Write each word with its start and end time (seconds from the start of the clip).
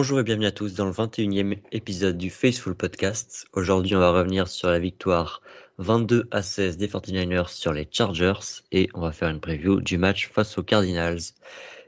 Bonjour 0.00 0.18
et 0.18 0.24
bienvenue 0.24 0.46
à 0.46 0.50
tous 0.50 0.76
dans 0.76 0.86
le 0.86 0.92
21e 0.92 1.58
épisode 1.72 2.16
du 2.16 2.30
Faceful 2.30 2.74
Podcast. 2.74 3.46
Aujourd'hui, 3.52 3.94
on 3.94 3.98
va 3.98 4.12
revenir 4.12 4.48
sur 4.48 4.70
la 4.70 4.78
victoire 4.78 5.42
22 5.76 6.26
à 6.30 6.40
16 6.40 6.78
des 6.78 6.88
49ers 6.88 7.48
sur 7.48 7.74
les 7.74 7.86
Chargers 7.92 8.62
et 8.72 8.88
on 8.94 9.02
va 9.02 9.12
faire 9.12 9.28
une 9.28 9.40
preview 9.40 9.82
du 9.82 9.98
match 9.98 10.30
face 10.30 10.56
aux 10.56 10.62
Cardinals. 10.62 11.20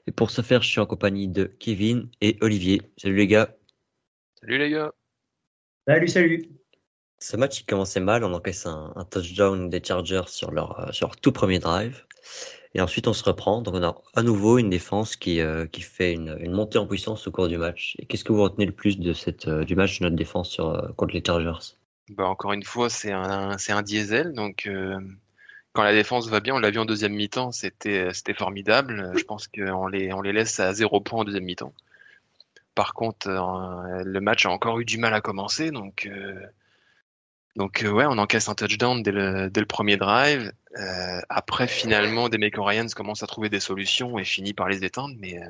Et 0.07 0.13
pour 0.13 0.31
ce 0.31 0.43
faire, 0.43 0.61
je 0.61 0.69
suis 0.69 0.79
en 0.79 0.85
compagnie 0.85 1.27
de 1.27 1.45
Kevin 1.59 2.11
et 2.21 2.37
Olivier. 2.43 2.83
Salut 2.99 3.17
les 3.17 3.27
gars. 3.27 3.57
Salut 4.43 4.59
les 4.59 4.69
gars. 4.69 4.93
Salut, 5.89 6.09
salut. 6.09 6.49
Ce 7.19 7.39
match 7.39 7.61
il 7.61 7.65
commençait 7.65 8.01
mal, 8.01 8.25
on 8.25 8.35
encaisse 8.35 8.67
un, 8.67 8.93
un 8.95 9.07
touchdown 9.07 9.71
des 9.71 9.83
Chargers 9.83 10.29
sur 10.29 10.51
leur, 10.51 10.79
euh, 10.81 10.93
sur 10.93 11.07
leur 11.07 11.17
tout 11.17 11.33
premier 11.33 11.61
drive. 11.61 12.05
Et 12.75 12.81
ensuite, 12.81 13.07
on 13.07 13.13
se 13.13 13.25
reprend. 13.25 13.61
Donc, 13.61 13.75
on 13.75 13.83
a 13.83 13.95
à 14.15 14.23
nouveau 14.23 14.59
une 14.59 14.71
défense 14.71 15.17
qui, 15.17 15.41
euh, 15.41 15.67
qui 15.67 15.83
fait 15.83 16.13
une, 16.13 16.37
une, 16.41 16.53
montée 16.53 16.79
en 16.79 16.87
puissance 16.87 17.27
au 17.27 17.31
cours 17.31 17.49
du 17.49 17.59
match. 17.59 17.97
Et 17.99 18.07
qu'est-ce 18.07 18.25
que 18.25 18.33
vous 18.33 18.43
retenez 18.43 18.65
le 18.67 18.73
plus 18.73 18.99
de 18.99 19.13
cette, 19.13 19.47
euh, 19.47 19.65
du 19.65 19.77
match 19.77 19.99
de 19.99 20.05
notre 20.05 20.17
défense 20.17 20.59
euh, 20.59 20.81
contre 20.97 21.15
les 21.15 21.23
Chargers? 21.25 21.77
Bah, 22.11 22.27
Encore 22.27 22.53
une 22.53 22.63
fois, 22.63 22.89
c'est 22.89 23.13
un, 23.13 23.57
un 23.57 23.83
diesel. 23.83 24.33
Donc, 24.33 24.69
quand 25.73 25.83
la 25.83 25.93
défense 25.93 26.29
va 26.29 26.41
bien, 26.41 26.55
on 26.55 26.59
l'a 26.59 26.71
vu 26.71 26.79
en 26.79 26.85
deuxième 26.85 27.13
mi-temps, 27.13 27.53
c'était, 27.53 28.13
c'était 28.13 28.35
formidable. 28.35 29.13
Je 29.17 29.25
pense 29.25 29.49
qu'on 29.49 29.87
les, 29.87 30.13
on 30.13 30.23
les 30.23 30.33
laisse 30.33 30.59
à 30.59 30.73
zéro 30.73 31.01
point 31.01 31.21
en 31.21 31.25
deuxième 31.25 31.45
mi-temps. 31.45 31.73
Par 32.75 32.95
contre, 32.95 33.29
le 33.29 34.21
match 34.21 34.47
a 34.47 34.51
encore 34.51 34.81
eu 34.81 34.85
du 34.85 34.99
mal 34.99 35.15
à 35.15 35.21
commencer. 35.21 35.71
Donc, 35.71 36.09
donc 37.57 37.85
ouais, 37.87 38.07
on 38.09 38.19
encaisse 38.19 38.49
un 38.49 38.55
touchdown 38.55 39.03
dès 39.03 39.13
le, 39.13 39.51
dès 39.51 39.61
le 39.61 39.67
premier 39.67 39.97
drive. 39.97 40.53
Euh, 40.79 41.21
après, 41.29 41.67
finalement, 41.67 42.29
Demeco 42.29 42.65
Ryans 42.65 42.89
commence 42.97 43.23
à 43.23 43.27
trouver 43.27 43.51
des 43.51 43.61
solutions 43.61 44.19
et 44.19 44.25
finit 44.25 44.55
par 44.55 44.69
les 44.69 44.85
éteindre, 44.85 45.15
mais, 45.19 45.39
euh, 45.39 45.47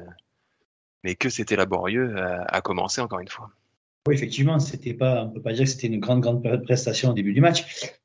mais 1.05 1.15
que 1.15 1.29
c'était 1.29 1.57
laborieux 1.57 2.17
à, 2.49 2.61
commencer 2.61 3.01
encore 3.01 3.21
une 3.21 3.29
fois. 3.29 3.51
Oui, 4.09 4.15
effectivement, 4.15 4.59
c'était 4.59 4.95
pas, 4.95 5.25
on 5.25 5.31
peut 5.31 5.43
pas 5.43 5.53
dire 5.53 5.65
que 5.65 5.71
c'était 5.71 5.87
une 5.87 6.01
grande 6.01 6.21
grande 6.23 6.43
prestation 6.65 7.11
au 7.11 7.13
début 7.13 7.33
du 7.33 7.41
match, 7.41 7.65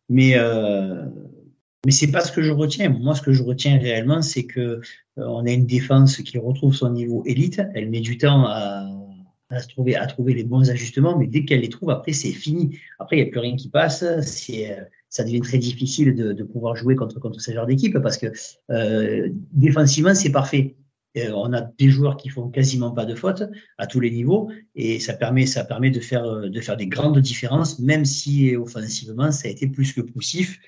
mais 0.10 0.38
euh, 0.38 1.04
mais 1.86 1.92
c'est 1.92 2.12
pas 2.12 2.22
ce 2.22 2.32
que 2.32 2.44
je 2.44 2.52
retiens. 2.52 2.90
Moi, 2.90 3.16
ce 3.16 3.22
que 3.22 3.32
je 3.32 3.42
retiens 3.42 3.80
réellement, 3.80 4.22
c'est 4.22 4.46
que 4.46 4.60
euh, 4.60 4.80
on 5.16 5.46
a 5.46 5.52
une 5.52 5.66
défense 5.66 6.18
qui 6.18 6.38
retrouve 6.38 6.76
son 6.76 6.92
niveau 6.92 7.24
élite. 7.26 7.62
Elle 7.74 7.90
met 7.90 8.02
du 8.02 8.18
temps 8.18 8.46
à 8.46 8.86
à 9.50 9.62
trouver, 9.62 9.96
à 9.96 10.06
trouver 10.08 10.34
les 10.34 10.44
bons 10.44 10.70
ajustements, 10.70 11.18
mais 11.18 11.28
dès 11.28 11.46
qu'elle 11.46 11.62
les 11.62 11.70
trouve, 11.70 11.90
après, 11.90 12.14
c'est 12.14 12.32
fini. 12.32 12.78
Après, 13.00 13.18
il 13.18 13.24
n'y 13.24 13.30
a 13.30 13.32
plus 13.32 13.40
rien 13.40 13.56
qui 13.56 13.70
passe. 13.70 14.04
C'est, 14.22 14.78
ça 15.10 15.24
devient 15.24 15.42
très 15.42 15.58
difficile 15.58 16.16
de, 16.16 16.34
de 16.34 16.44
pouvoir 16.44 16.76
jouer 16.76 16.96
contre, 16.96 17.20
contre 17.20 17.40
ce 17.40 17.52
genre 17.52 17.66
d'équipe 17.66 17.98
parce 18.00 18.18
que 18.18 18.28
euh, 18.72 19.30
défensivement, 19.54 20.14
c'est 20.14 20.32
parfait. 20.32 20.76
Euh, 21.18 21.32
on 21.32 21.54
a 21.54 21.62
des 21.62 21.90
joueurs 21.90 22.18
qui 22.18 22.30
font 22.30 22.50
quasiment 22.50 22.92
pas 22.92 23.06
de 23.06 23.16
fautes 23.16 23.44
à 23.78 23.88
tous 23.88 24.00
les 24.00 24.12
niveaux 24.12 24.50
et 24.76 25.00
ça 25.00 25.14
permet, 25.14 25.46
ça 25.46 25.64
permet 25.64 25.90
de 25.90 26.00
faire, 26.00 26.42
de 26.42 26.62
faire 26.62 26.78
des 26.78 26.88
grandes 26.88 27.20
différences, 27.20 27.80
même 27.80 28.06
si 28.06 28.56
offensivement, 28.56 29.32
ça 29.32 29.48
a 29.48 29.52
été 29.52 29.68
plus 29.68 29.94
que 29.94 30.02
poussif 30.02 30.60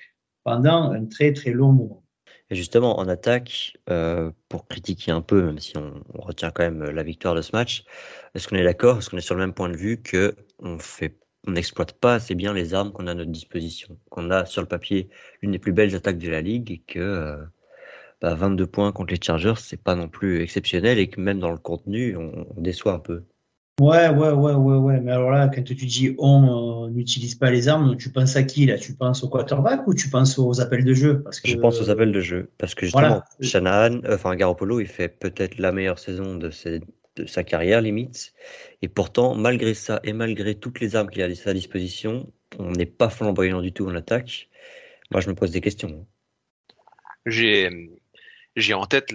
pendant 0.44 0.92
un 0.92 1.06
très 1.06 1.34
très 1.34 1.52
long 1.52 1.74
moment. 1.74 2.04
Et 2.52 2.56
justement, 2.56 3.00
en 3.00 3.08
attaque, 3.08 3.78
euh, 3.90 4.32
pour 4.50 4.68
critiquer 4.68 5.12
un 5.12 5.22
peu, 5.22 5.44
même 5.44 5.60
si 5.60 5.78
on, 5.78 6.04
retient 6.16 6.52
quand 6.52 6.64
même 6.64 6.84
la 6.84 7.04
victoire 7.04 7.36
de 7.36 7.42
ce 7.42 7.52
match, 7.56 7.84
est-ce 8.34 8.48
qu'on 8.48 8.56
est 8.56 8.64
d'accord? 8.64 8.98
Est-ce 8.98 9.10
qu'on 9.10 9.18
est 9.18 9.22
sur 9.22 9.36
le 9.36 9.42
même 9.42 9.54
point 9.54 9.70
de 9.70 9.78
vue 9.78 10.02
que 10.02 10.36
on 10.60 10.80
fait, 10.80 11.18
on 11.48 11.52
n'exploite 11.52 11.94
pas 11.94 12.16
assez 12.16 12.36
bien 12.36 12.54
les 12.54 12.74
armes 12.74 12.92
qu'on 12.92 13.08
a 13.08 13.12
à 13.12 13.14
notre 13.16 13.32
disposition, 13.32 14.00
qu'on 14.10 14.32
a 14.32 14.46
sur 14.46 14.62
le 14.62 14.68
papier 14.68 15.10
l'une 15.42 15.52
des 15.52 15.60
plus 15.60 15.74
belles 15.74 15.96
attaques 15.96 16.18
de 16.18 16.30
la 16.30 16.42
ligue 16.42 16.72
et 16.72 16.80
que 16.80 17.00
euh, 17.00 17.38
bah, 18.22 18.36
22 18.36 18.68
points 18.68 18.92
contre 18.92 19.14
les 19.14 19.22
Chargers, 19.22 19.56
c'est 19.58 19.82
pas 19.82 19.96
non 19.96 20.10
plus 20.10 20.42
exceptionnel 20.42 21.00
et 21.00 21.10
que 21.10 21.22
même 21.22 21.40
dans 21.40 21.52
le 21.52 21.58
contenu, 21.58 22.18
on, 22.18 22.48
on 22.56 22.62
déçoit 22.62 22.94
un 22.94 23.00
peu. 23.00 23.26
Ouais, 23.80 24.10
ouais, 24.10 24.32
ouais, 24.32 24.54
ouais, 24.54 24.76
ouais. 24.76 25.00
Mais 25.00 25.12
alors 25.12 25.32
là, 25.32 25.48
quand 25.48 25.64
tu 25.64 25.74
dis 25.74 26.16
on 26.18 26.90
n'utilise 26.90 27.36
pas 27.36 27.50
les 27.50 27.70
armes, 27.70 27.96
tu 27.96 28.12
penses 28.12 28.36
à 28.36 28.44
qui 28.44 28.66
là? 28.66 28.78
Tu 28.78 28.94
penses 28.94 29.24
au 29.24 29.30
quarterback 29.30 29.88
ou 29.88 29.94
tu 29.94 30.10
penses 30.10 30.38
aux 30.38 30.60
appels 30.60 30.84
de 30.84 30.94
jeu? 30.94 31.22
Parce 31.24 31.40
que 31.40 31.50
je 31.50 31.56
pense 31.56 31.82
aux 31.82 31.90
appels 31.90 32.12
de 32.12 32.22
jeu 32.22 32.52
parce 32.58 32.76
que 32.76 32.86
justement, 32.86 33.08
voilà. 33.08 33.26
Shanahan, 33.42 34.02
euh, 34.04 34.16
enfin 34.16 34.36
Garoppolo, 34.36 34.82
il 34.82 34.88
fait 34.88 35.08
peut-être 35.08 35.60
la 35.60 35.72
meilleure 35.72 36.00
saison 36.00 36.36
de, 36.36 36.50
ses, 36.50 36.82
de, 37.16 37.26
sa 37.26 37.44
carrière 37.44 37.82
limite, 37.82 38.34
et 38.82 38.90
pourtant 38.90 39.36
malgré 39.36 39.74
ça 39.74 40.02
et 40.04 40.12
malgré 40.14 40.56
toutes 40.56 40.82
les 40.82 40.98
armes 40.98 41.10
qu'il 41.10 41.22
a 41.22 41.26
à 41.26 41.36
sa 41.36 41.54
disposition, 41.54 42.32
on 42.58 42.72
n'est 42.72 42.86
pas 42.86 43.10
flamboyant 43.10 43.62
du 43.62 43.72
tout 43.72 43.88
en 43.88 43.96
attaque. 43.96 44.50
Moi, 45.12 45.22
je 45.22 45.30
me 45.30 45.36
pose 45.36 45.52
des 45.52 45.62
questions. 45.62 46.06
J'ai 47.26 47.99
j'ai 48.60 48.74
en 48.74 48.86
tête 48.86 49.12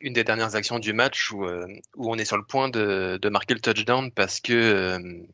une 0.00 0.12
des 0.12 0.24
dernières 0.24 0.54
actions 0.54 0.78
du 0.78 0.92
match 0.92 1.30
où, 1.32 1.44
euh, 1.44 1.66
on 1.96 2.18
est 2.18 2.24
sur 2.24 2.36
le 2.36 2.44
point 2.44 2.68
de, 2.68 3.28
marquer 3.28 3.54
le 3.54 3.60
touchdown 3.60 4.10
parce 4.10 4.40
que, 4.40 4.52
euh, 4.52 5.26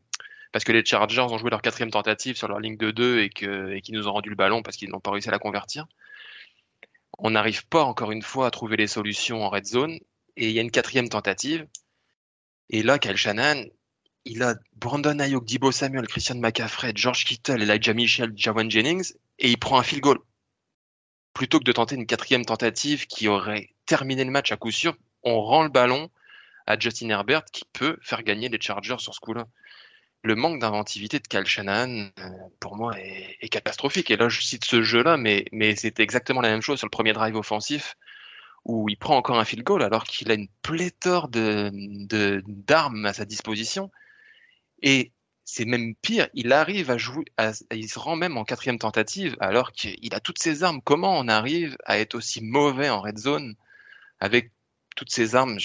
parce 0.51 0.65
que 0.65 0.71
les 0.71 0.85
Chargers 0.85 1.21
ont 1.21 1.37
joué 1.37 1.49
leur 1.49 1.61
quatrième 1.61 1.91
tentative 1.91 2.35
sur 2.35 2.47
leur 2.47 2.59
ligne 2.59 2.77
de 2.77 2.91
2 2.91 3.21
et 3.21 3.29
qu'ils 3.29 3.95
nous 3.95 4.07
ont 4.07 4.13
rendu 4.13 4.29
le 4.29 4.35
ballon 4.35 4.61
parce 4.61 4.77
qu'ils 4.77 4.89
n'ont 4.89 4.99
pas 4.99 5.11
réussi 5.11 5.29
à 5.29 5.31
la 5.31 5.39
convertir. 5.39 5.87
On 7.17 7.31
n'arrive 7.31 7.65
pas 7.67 7.83
encore 7.83 8.11
une 8.11 8.21
fois 8.21 8.47
à 8.47 8.51
trouver 8.51 8.77
les 8.77 8.87
solutions 8.87 9.43
en 9.43 9.49
red 9.49 9.65
zone 9.65 9.99
et 10.37 10.49
il 10.49 10.51
y 10.51 10.59
a 10.59 10.61
une 10.61 10.71
quatrième 10.71 11.09
tentative. 11.09 11.67
Et 12.69 12.83
là, 12.83 12.99
Kyle 12.99 13.17
Shannon, 13.17 13.65
il 14.25 14.41
a 14.41 14.55
Brandon 14.75 15.19
Ayuk, 15.19 15.45
Dibo 15.45 15.71
Samuel, 15.71 16.07
Christian 16.07 16.35
McCaffrey, 16.35 16.93
George 16.95 17.25
Kittle, 17.25 17.61
Elijah 17.61 17.93
Michel, 17.93 18.31
Jawan 18.35 18.69
Jennings 18.69 19.13
et 19.39 19.49
il 19.49 19.57
prend 19.57 19.79
un 19.79 19.83
field 19.83 20.01
goal 20.01 20.19
plutôt 21.33 21.59
que 21.59 21.63
de 21.63 21.71
tenter 21.71 21.95
une 21.95 22.05
quatrième 22.05 22.45
tentative 22.45 23.07
qui 23.07 23.27
aurait 23.27 23.69
terminé 23.85 24.23
le 24.23 24.31
match 24.31 24.51
à 24.51 24.57
coup 24.57 24.71
sûr, 24.71 24.95
on 25.23 25.41
rend 25.41 25.63
le 25.63 25.69
ballon 25.69 26.09
à 26.67 26.77
Justin 26.77 27.09
Herbert 27.09 27.45
qui 27.45 27.63
peut 27.73 27.97
faire 28.01 28.23
gagner 28.23 28.49
les 28.49 28.59
Chargers 28.59 28.99
sur 28.99 29.13
ce 29.13 29.19
coup-là. 29.19 29.47
Le 30.21 30.35
manque 30.35 30.59
d'inventivité 30.59 31.19
de 31.19 31.27
Kyle 31.27 31.45
Shanahan, 31.45 32.09
pour 32.61 32.77
moi, 32.77 32.97
est, 32.97 33.37
est, 33.41 33.49
catastrophique. 33.49 34.09
Et 34.09 34.15
là, 34.15 34.29
je 34.29 34.41
cite 34.41 34.63
ce 34.63 34.81
jeu-là, 34.81 35.17
mais, 35.17 35.45
mais 35.51 35.75
c'était 35.75 36.03
exactement 36.03 36.39
la 36.39 36.49
même 36.49 36.61
chose 36.61 36.79
sur 36.79 36.87
le 36.87 36.91
premier 36.91 37.11
drive 37.11 37.35
offensif 37.35 37.97
où 38.65 38.87
il 38.89 38.97
prend 38.97 39.17
encore 39.17 39.39
un 39.39 39.45
field 39.45 39.63
goal 39.63 39.83
alors 39.83 40.05
qu'il 40.05 40.31
a 40.31 40.35
une 40.35 40.47
pléthore 40.61 41.27
de, 41.27 42.41
d'armes 42.47 43.05
à 43.05 43.13
sa 43.13 43.25
disposition. 43.25 43.91
Et 44.81 45.11
c'est 45.45 45.65
même 45.65 45.95
pire, 45.95 46.29
il 46.33 46.53
arrive 46.53 46.89
à 46.89 46.97
jouer, 46.97 47.25
il 47.71 47.89
se 47.89 47.99
rend 47.99 48.15
même 48.15 48.37
en 48.37 48.45
quatrième 48.45 48.79
tentative 48.79 49.35
alors 49.39 49.71
qu'il 49.73 50.13
a 50.13 50.19
toutes 50.19 50.39
ses 50.39 50.63
armes. 50.63 50.81
Comment 50.81 51.17
on 51.17 51.27
arrive 51.27 51.77
à 51.85 51.99
être 51.99 52.15
aussi 52.15 52.41
mauvais 52.41 52.89
en 52.89 53.01
red 53.01 53.17
zone 53.17 53.55
avec 54.19 54.51
toutes 54.95 55.11
ses 55.11 55.35
armes? 55.35 55.57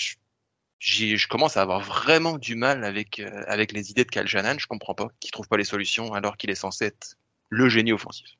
Je, 0.80 1.28
commence 1.28 1.56
à 1.56 1.62
avoir 1.62 1.80
vraiment 1.80 2.38
du 2.38 2.54
mal 2.54 2.84
avec, 2.84 3.18
euh, 3.20 3.44
avec 3.46 3.72
les 3.72 3.90
idées 3.90 4.04
de 4.04 4.10
Kyle 4.10 4.26
Shanahan. 4.26 4.58
Je 4.58 4.66
comprends 4.66 4.94
pas 4.94 5.08
qu'il 5.20 5.30
trouve 5.30 5.48
pas 5.48 5.56
les 5.56 5.64
solutions 5.64 6.12
alors 6.12 6.36
qu'il 6.36 6.50
est 6.50 6.54
censé 6.54 6.86
être 6.86 7.16
le 7.48 7.68
génie 7.68 7.92
offensif. 7.92 8.37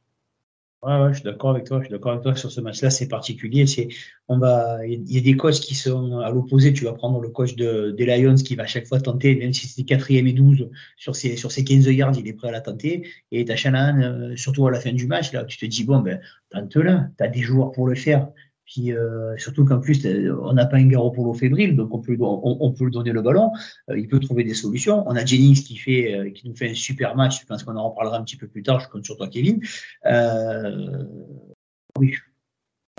Ouais, 0.81 0.93
ouais, 1.01 1.09
je 1.09 1.15
suis 1.15 1.25
d'accord 1.25 1.51
avec 1.51 1.65
toi. 1.65 1.79
Je 1.81 1.87
suis 1.87 1.93
d'accord 1.93 2.13
avec 2.13 2.23
toi 2.23 2.37
sur 2.37 2.53
ce 2.53 2.61
match-là. 2.61 2.91
C'est 2.91 3.09
particulier. 3.09 3.67
C'est, 3.67 3.89
on 4.29 4.39
va, 4.39 4.87
il 4.87 5.11
y 5.13 5.19
a 5.19 5.21
des 5.21 5.37
coachs 5.37 5.59
qui 5.59 5.75
sont 5.75 6.19
à 6.21 6.31
l'opposé. 6.31 6.73
Tu 6.73 6.85
vas 6.85 6.93
prendre 6.93 7.21
le 7.21 7.31
coach 7.31 7.57
de, 7.57 7.91
des 7.91 8.07
Lions 8.07 8.37
qui 8.37 8.55
va 8.55 8.63
à 8.63 8.67
chaque 8.67 8.87
fois 8.87 9.01
tenter, 9.01 9.35
même 9.35 9.53
si 9.53 9.67
c'est 9.67 9.83
quatrième 9.83 10.29
et 10.29 10.33
12 10.33 10.71
sur 10.97 11.17
ses, 11.17 11.37
sur 11.37 11.51
ses 11.51 11.65
15 11.65 11.87
yards, 11.87 12.17
il 12.17 12.29
est 12.29 12.33
prêt 12.33 12.49
à 12.49 12.53
la 12.53 12.61
tenter. 12.61 13.09
Et 13.33 13.45
t'as 13.45 13.57
Shannon, 13.57 14.01
euh, 14.03 14.37
surtout 14.37 14.69
à 14.69 14.71
la 14.71 14.79
fin 14.79 14.93
du 14.93 15.09
match, 15.09 15.33
là, 15.33 15.45
tu 15.45 15.59
te 15.59 15.67
dis, 15.67 15.83
bon, 15.83 15.99
ben, 15.99 16.21
tente-la. 16.51 17.11
T'as 17.17 17.27
des 17.27 17.43
joueurs 17.43 17.73
pour 17.73 17.89
le 17.89 17.97
faire. 17.97 18.29
Puis 18.69 18.93
euh, 18.93 19.35
surtout 19.39 19.65
qu'en 19.65 19.81
plus, 19.81 20.07
on 20.43 20.53
n'a 20.53 20.67
pas 20.67 20.77
un 20.77 20.87
Garoppolo 20.87 21.33
fébrile, 21.33 21.75
donc 21.75 21.95
on 21.95 22.01
peut, 22.01 22.17
on, 22.21 22.59
on 22.61 22.73
peut 22.73 22.85
lui 22.85 22.93
donner 22.93 23.13
le 23.13 23.23
ballon. 23.23 23.51
Euh, 23.89 23.99
il 23.99 24.09
peut 24.09 24.21
trouver 24.21 24.45
des 24.45 24.53
solutions. 24.53 25.05
On 25.09 25.17
a 25.17 25.25
Jennings 25.25 25.63
qui 25.63 25.77
fait, 25.77 26.15
euh, 26.15 26.31
qui 26.31 26.47
nous 26.47 26.55
fait 26.55 26.71
un 26.71 26.75
super 26.75 27.17
match. 27.17 27.41
Je 27.41 27.47
pense 27.47 27.63
qu'on 27.63 27.77
en 27.77 27.89
reparlera 27.89 28.19
un 28.19 28.25
petit 28.25 28.37
peu 28.37 28.47
plus 28.47 28.63
tard. 28.63 28.81
Je 28.81 28.89
compte 28.89 29.07
sur 29.07 29.17
toi, 29.17 29.29
Kevin. 29.29 29.63
Euh, 30.05 31.05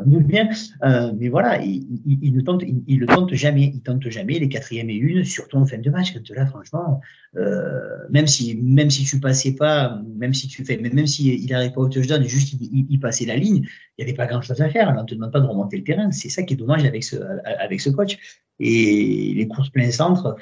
euh, 0.03 1.11
mais 1.17 1.29
voilà, 1.29 1.61
il, 1.61 1.87
il, 2.21 2.33
ne 2.33 2.41
tente, 2.41 2.63
il, 2.63 2.83
il, 2.87 2.99
le 2.99 3.05
tente 3.05 3.33
jamais, 3.33 3.71
il 3.73 3.81
tente 3.81 4.07
jamais 4.09 4.39
les 4.39 4.49
quatrièmes 4.49 4.89
et 4.89 4.95
une, 4.95 5.23
surtout 5.23 5.57
en 5.57 5.65
fin 5.65 5.77
de 5.77 5.89
match. 5.89 6.13
Là, 6.29 6.45
franchement, 6.45 7.01
euh, 7.37 7.97
même 8.09 8.27
si 8.27 8.55
même 8.55 8.89
si 8.89 9.03
tu 9.05 9.19
passais 9.19 9.53
pas, 9.53 10.01
même 10.17 10.33
si 10.33 10.47
tu 10.47 10.63
fais, 10.65 10.77
même 10.77 11.07
si 11.07 11.35
il 11.35 11.49
n'arrive 11.49 11.71
pas 11.71 11.81
au 11.81 11.89
touchdown, 11.89 12.23
juste 12.23 12.55
il, 12.59 12.99
passait 12.99 13.25
la 13.25 13.35
ligne, 13.35 13.65
il 13.97 14.03
n'y 14.03 14.09
avait 14.09 14.15
pas 14.17 14.27
grand 14.27 14.41
chose 14.41 14.61
à 14.61 14.69
faire. 14.69 14.93
Là, 14.93 15.01
on 15.01 15.05
te 15.05 15.15
demande 15.15 15.31
pas 15.31 15.39
de 15.39 15.47
remonter 15.47 15.77
le 15.77 15.83
terrain. 15.83 16.11
C'est 16.11 16.29
ça 16.29 16.43
qui 16.43 16.53
est 16.53 16.57
dommage 16.57 16.85
avec 16.85 17.03
ce 17.03 17.17
avec 17.45 17.81
ce 17.81 17.89
coach. 17.89 18.17
Et 18.59 19.33
les 19.35 19.47
courses 19.47 19.69
plein 19.69 19.91
centre. 19.91 20.35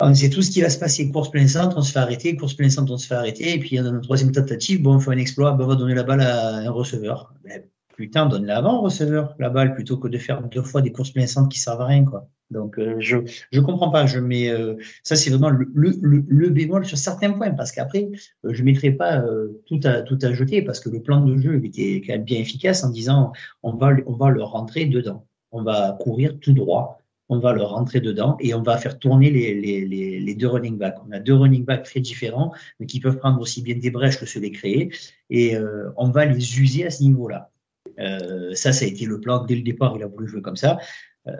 On 0.00 0.14
sait 0.14 0.28
tout 0.28 0.42
ce 0.42 0.50
qui 0.50 0.60
va 0.60 0.68
se 0.68 0.78
passer. 0.78 1.10
Course 1.10 1.30
plein 1.30 1.48
centre, 1.48 1.76
on 1.78 1.82
se 1.82 1.92
fait 1.92 1.98
arrêter. 1.98 2.36
Course 2.36 2.54
plein 2.54 2.68
centre, 2.68 2.92
on 2.92 2.98
se 2.98 3.06
fait 3.06 3.14
arrêter. 3.14 3.54
Et 3.54 3.58
puis, 3.58 3.76
dans 3.76 3.92
notre 3.92 4.02
troisième 4.02 4.30
tentative, 4.30 4.82
bon, 4.82 4.96
on 4.96 5.00
fait 5.00 5.10
un 5.10 5.16
exploit, 5.16 5.52
ben, 5.52 5.64
on 5.64 5.68
va 5.68 5.74
donner 5.74 5.94
la 5.94 6.02
balle 6.02 6.20
à 6.20 6.56
un 6.56 6.70
receveur. 6.70 7.32
Ben, 7.42 7.62
putain, 7.96 8.26
donne 8.26 8.46
l'avant 8.46 8.78
au 8.78 8.82
receveur, 8.82 9.34
la 9.38 9.50
balle, 9.50 9.74
plutôt 9.74 9.96
que 9.96 10.08
de 10.08 10.18
faire 10.18 10.42
deux 10.42 10.62
fois 10.62 10.82
des 10.82 10.92
courses 10.92 11.12
blessantes 11.12 11.50
qui 11.50 11.58
servent 11.58 11.80
à 11.80 11.86
rien, 11.86 12.04
quoi. 12.04 12.28
Donc, 12.50 12.78
euh, 12.78 12.96
je 13.00 13.16
je 13.50 13.60
comprends 13.60 13.90
pas. 13.90 14.06
Je 14.06 14.20
mets 14.20 14.48
euh, 14.50 14.76
ça, 15.02 15.16
c'est 15.16 15.30
vraiment 15.30 15.50
le, 15.50 15.66
le, 15.74 16.24
le, 16.28 16.50
bémol 16.50 16.84
sur 16.84 16.96
certains 16.96 17.32
points, 17.32 17.50
parce 17.50 17.72
qu'après, 17.72 18.08
euh, 18.44 18.52
je 18.52 18.62
mettrai 18.62 18.92
pas 18.92 19.18
euh, 19.20 19.60
tout 19.66 19.80
à 19.82 20.02
tout 20.02 20.18
à 20.22 20.32
jeter, 20.32 20.62
parce 20.62 20.78
que 20.78 20.88
le 20.88 21.02
plan 21.02 21.20
de 21.24 21.36
jeu 21.38 21.60
était 21.64 22.02
quand 22.06 22.12
même 22.12 22.24
bien 22.24 22.38
efficace 22.38 22.84
en 22.84 22.90
disant 22.90 23.32
on 23.64 23.72
va 23.72 23.90
on 24.06 24.12
va 24.14 24.30
le 24.30 24.42
rentrer 24.44 24.86
dedans, 24.86 25.26
on 25.50 25.62
va 25.64 25.96
courir 26.00 26.38
tout 26.40 26.52
droit. 26.52 27.00
on 27.28 27.38
va 27.40 27.52
le 27.52 27.62
rentrer 27.62 28.00
dedans 28.00 28.36
et 28.40 28.54
on 28.54 28.62
va 28.62 28.78
faire 28.78 28.98
tourner 28.98 29.30
les, 29.30 29.54
les, 29.54 29.84
les, 30.20 30.34
deux 30.34 30.46
running 30.48 30.78
backs. 30.78 30.98
On 31.06 31.10
a 31.12 31.18
deux 31.18 31.34
running 31.34 31.64
backs 31.64 31.84
très 31.84 32.00
différents, 32.00 32.52
mais 32.78 32.86
qui 32.86 33.00
peuvent 33.00 33.18
prendre 33.18 33.40
aussi 33.40 33.62
bien 33.62 33.76
des 33.76 33.90
brèches 33.90 34.20
que 34.20 34.26
ceux 34.26 34.40
les 34.40 34.52
créer, 34.52 34.90
et 35.30 35.56
euh, 35.56 35.90
on 35.96 36.10
va 36.10 36.24
les 36.24 36.60
user 36.60 36.86
à 36.86 36.90
ce 36.90 37.02
niveau-là. 37.02 37.50
Euh, 37.98 38.54
ça, 38.54 38.72
ça 38.72 38.84
a 38.84 38.88
été 38.88 39.04
le 39.06 39.20
plan 39.20 39.44
dès 39.44 39.54
le 39.54 39.62
départ. 39.62 39.94
Il 39.96 40.02
a 40.02 40.06
voulu 40.06 40.28
jouer 40.28 40.42
comme 40.42 40.56
ça. 40.56 40.78
Euh, 41.26 41.32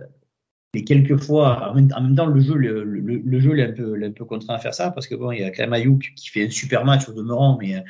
mais 0.74 0.84
quelquefois, 0.84 1.70
en 1.70 1.74
même, 1.74 2.16
temps, 2.16 2.26
le 2.26 2.40
jeu, 2.40 2.54
le, 2.54 2.84
le, 2.84 3.40
jeu 3.40 3.52
l'a 3.52 3.64
un 3.64 3.72
peu, 3.72 3.98
un 4.02 4.10
peu 4.10 4.24
contraint 4.24 4.54
à 4.54 4.58
faire 4.58 4.74
ça 4.74 4.90
parce 4.90 5.06
que 5.06 5.14
bon, 5.14 5.32
il 5.32 5.40
y 5.40 5.44
a 5.44 5.50
quand 5.50 5.62
même 5.62 5.72
Ayuk 5.72 6.12
qui 6.16 6.28
fait 6.28 6.46
un 6.46 6.50
super 6.50 6.84
match 6.84 7.08
au 7.08 7.12
demeurant, 7.12 7.56
mais 7.58 7.82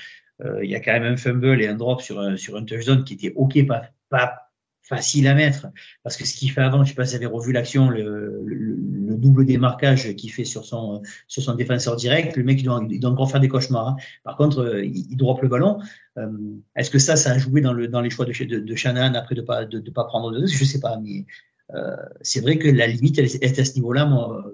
il 0.62 0.70
y 0.70 0.76
a 0.76 0.80
quand 0.80 0.92
même 0.92 1.02
un 1.14 1.16
fumble 1.16 1.60
et 1.60 1.66
un 1.66 1.74
drop 1.74 2.00
sur 2.00 2.20
un, 2.20 2.36
sur 2.36 2.56
un 2.56 2.64
touchdown 2.64 3.02
qui 3.02 3.14
était 3.14 3.32
ok, 3.34 3.66
pas, 3.66 3.90
pas 4.08 4.45
facile 4.86 5.26
à 5.26 5.34
mettre. 5.34 5.66
Parce 6.02 6.16
que 6.16 6.24
ce 6.24 6.34
qu'il 6.34 6.50
fait 6.50 6.60
avant, 6.60 6.84
je 6.84 6.90
sais 6.90 6.94
pas 6.94 7.04
si 7.04 7.16
vous 7.16 7.16
avez 7.16 7.26
revu 7.26 7.52
l'action, 7.52 7.90
le, 7.90 8.42
le, 8.46 9.16
double 9.16 9.46
démarquage 9.46 10.14
qu'il 10.14 10.30
fait 10.30 10.44
sur 10.44 10.64
son, 10.64 11.02
sur 11.26 11.42
son 11.42 11.54
défenseur 11.54 11.96
direct, 11.96 12.36
le 12.36 12.44
mec, 12.44 12.60
il 12.60 12.64
doit, 12.64 13.10
encore 13.10 13.30
faire 13.30 13.40
des 13.40 13.48
cauchemars. 13.48 13.88
Hein. 13.88 13.96
Par 14.24 14.36
contre, 14.36 14.60
euh, 14.60 14.84
il, 14.84 15.10
il 15.10 15.16
drop 15.16 15.40
le 15.42 15.48
ballon. 15.48 15.80
Euh, 16.18 16.28
est-ce 16.76 16.90
que 16.90 16.98
ça, 16.98 17.16
ça 17.16 17.32
a 17.32 17.38
joué 17.38 17.60
dans, 17.60 17.72
le, 17.72 17.88
dans 17.88 18.00
les 18.00 18.10
choix 18.10 18.26
de, 18.26 18.32
de, 18.58 18.74
Shannon 18.76 19.14
après 19.14 19.34
de 19.34 19.42
pas, 19.42 19.64
de, 19.64 19.90
pas 19.90 20.04
prendre 20.04 20.30
de 20.30 20.46
Je 20.46 20.64
sais 20.64 20.80
pas, 20.80 20.98
mais 20.98 21.26
euh, 21.74 21.96
c'est 22.20 22.40
vrai 22.40 22.58
que 22.58 22.68
la 22.68 22.86
limite, 22.86 23.18
elle 23.18 23.24
est 23.24 23.58
à 23.58 23.64
ce 23.64 23.74
niveau-là, 23.74 24.04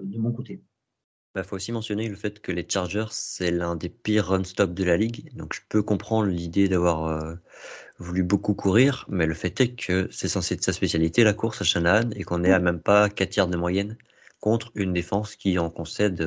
de 0.01 0.17
mon 0.17 0.31
côté. 0.31 0.53
Il 1.35 1.39
bah, 1.39 1.43
faut 1.43 1.55
aussi 1.55 1.71
mentionner 1.71 2.07
le 2.07 2.15
fait 2.15 2.39
que 2.39 2.51
les 2.51 2.65
Chargers, 2.67 3.07
c'est 3.11 3.51
l'un 3.51 3.75
des 3.75 3.89
pires 3.89 4.27
run-stop 4.27 4.73
de 4.73 4.83
la 4.83 4.97
ligue. 4.97 5.35
Donc 5.35 5.53
je 5.53 5.61
peux 5.67 5.81
comprendre 5.81 6.27
l'idée 6.27 6.67
d'avoir 6.67 7.37
voulu 8.03 8.23
beaucoup 8.23 8.53
courir, 8.53 9.05
mais 9.09 9.25
le 9.25 9.33
fait 9.33 9.59
est 9.61 9.75
que 9.75 10.07
c'est 10.11 10.27
censé 10.27 10.55
être 10.55 10.63
sa 10.63 10.73
spécialité, 10.73 11.23
la 11.23 11.33
course 11.33 11.61
à 11.61 11.65
Shanahan, 11.65 12.11
et 12.15 12.23
qu'on 12.23 12.43
est 12.43 12.51
à 12.51 12.59
même 12.59 12.79
pas 12.79 13.09
4 13.09 13.35
yards 13.35 13.47
de 13.47 13.57
moyenne 13.57 13.97
contre 14.39 14.71
une 14.75 14.93
défense 14.93 15.35
qui 15.35 15.57
en 15.57 15.69
concède 15.69 16.21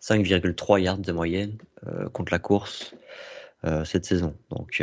5,3 0.00 0.74
euh, 0.74 0.80
yards 0.80 0.98
de 0.98 1.12
moyenne 1.12 1.56
euh, 1.86 2.08
contre 2.08 2.32
la 2.32 2.38
course 2.38 2.94
cette 3.84 4.04
saison. 4.04 4.36
Donc 4.50 4.80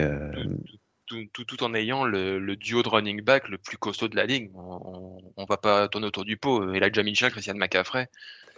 tout, 1.06 1.45
tout, 1.45 1.63
en 1.63 1.73
ayant 1.73 2.03
le, 2.03 2.56
duo 2.56 2.83
de 2.83 2.89
running 2.89 3.21
back 3.21 3.47
le 3.47 3.57
plus 3.57 3.77
costaud 3.77 4.07
de 4.07 4.15
la 4.15 4.25
ligue. 4.25 4.51
On, 4.53 5.18
on, 5.38 5.45
va 5.45 5.57
pas 5.57 5.88
tourner 5.88 6.07
autour 6.07 6.25
du 6.25 6.35
pot. 6.35 6.73
Elijah 6.73 7.03
Mitchell, 7.03 7.31
Christian 7.31 7.56
McCaffrey, 7.56 8.09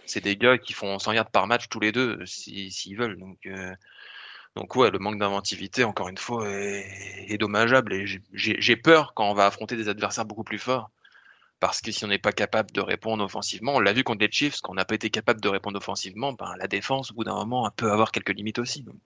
c'est 0.08 0.22
des 0.22 0.36
gars 0.36 0.58
qui 0.58 0.72
font 0.72 0.98
100 0.98 1.12
yards 1.12 1.30
par 1.30 1.46
match 1.46 1.68
tous 1.68 1.80
les 1.80 1.92
deux 1.92 2.24
s'ils 2.24 2.96
veulent. 2.96 3.18
Donc, 3.18 3.38
euh, 3.46 3.74
donc 4.58 4.74
ouais, 4.74 4.90
le 4.90 4.98
manque 4.98 5.20
d'inventivité, 5.20 5.84
encore 5.84 6.08
une 6.08 6.18
fois, 6.18 6.48
est, 6.50 7.38
dommageable. 7.38 7.94
Et 7.94 8.06
j'ai 8.32 8.76
peur 8.76 9.14
quand 9.14 9.30
on 9.30 9.34
va 9.34 9.46
affronter 9.46 9.76
des 9.76 9.88
adversaires 9.88 10.24
beaucoup 10.24 10.42
plus 10.42 10.58
forts. 10.58 10.90
Parce 11.60 11.80
que 11.80 11.92
si 11.92 12.04
on 12.04 12.08
n'est 12.08 12.18
pas 12.18 12.32
capable 12.32 12.72
de 12.72 12.80
répondre 12.80 13.22
offensivement, 13.22 13.76
on 13.76 13.80
l'a 13.80 13.92
vu 13.92 14.02
contre 14.02 14.24
les 14.24 14.30
Chiefs, 14.32 14.60
qu'on 14.60 14.74
n'a 14.74 14.84
pas 14.84 14.96
été 14.96 15.10
capable 15.10 15.40
de 15.40 15.48
répondre 15.48 15.76
offensivement, 15.76 16.32
ben, 16.32 16.54
la 16.58 16.66
défense, 16.66 17.12
au 17.12 17.14
bout 17.14 17.22
d'un 17.22 17.34
moment, 17.34 17.70
peut 17.76 17.92
avoir 17.92 18.10
quelques 18.10 18.34
limites 18.34 18.58
aussi. 18.58 18.82
Donc, 18.82 18.96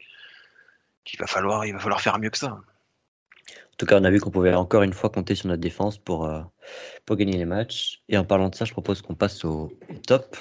il 1.13 1.19
va 1.19 1.27
falloir, 1.27 1.67
il 1.67 1.75
va 1.75 1.79
falloir 1.79 2.01
faire 2.01 2.19
mieux 2.19 2.31
que 2.31 2.39
ça. 2.39 2.53
En 2.53 3.77
tout 3.77 3.85
cas, 3.85 4.01
on 4.01 4.05
a 4.05 4.11
vu 4.11 4.21
qu'on 4.21 4.31
pouvait 4.31 4.55
encore 4.55 4.83
une 4.83 4.95
fois 4.95 5.11
compter 5.11 5.35
sur 5.35 5.49
notre 5.49 5.61
défense 5.61 5.99
pour, 5.99 6.25
euh, 6.25 6.41
pour 7.05 7.17
gagner 7.17 7.37
les 7.37 7.45
matchs. 7.45 8.01
Et 8.09 8.17
en 8.17 8.25
parlant 8.25 8.49
de 8.49 8.55
ça, 8.55 8.65
je 8.65 8.73
propose 8.73 9.03
qu'on 9.03 9.15
passe 9.15 9.45
au 9.45 9.71
top 10.07 10.35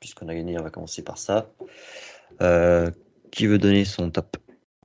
puisqu'on 0.00 0.28
a 0.28 0.34
gagné, 0.34 0.58
on 0.58 0.62
va 0.62 0.70
commencer 0.70 1.02
par 1.02 1.18
ça. 1.18 1.50
Euh, 2.42 2.90
qui 3.30 3.46
veut 3.46 3.58
donner 3.58 3.84
son 3.84 4.10
top 4.10 4.36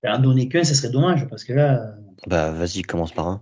En 0.07 0.19
donner 0.19 0.47
qu'un, 0.47 0.63
ça 0.63 0.73
serait 0.73 0.91
dommage, 0.91 1.27
parce 1.27 1.43
que 1.43 1.53
là. 1.53 1.95
Bah, 2.27 2.51
vas-y, 2.51 2.81
commence 2.81 3.11
par 3.11 3.27
un. 3.27 3.41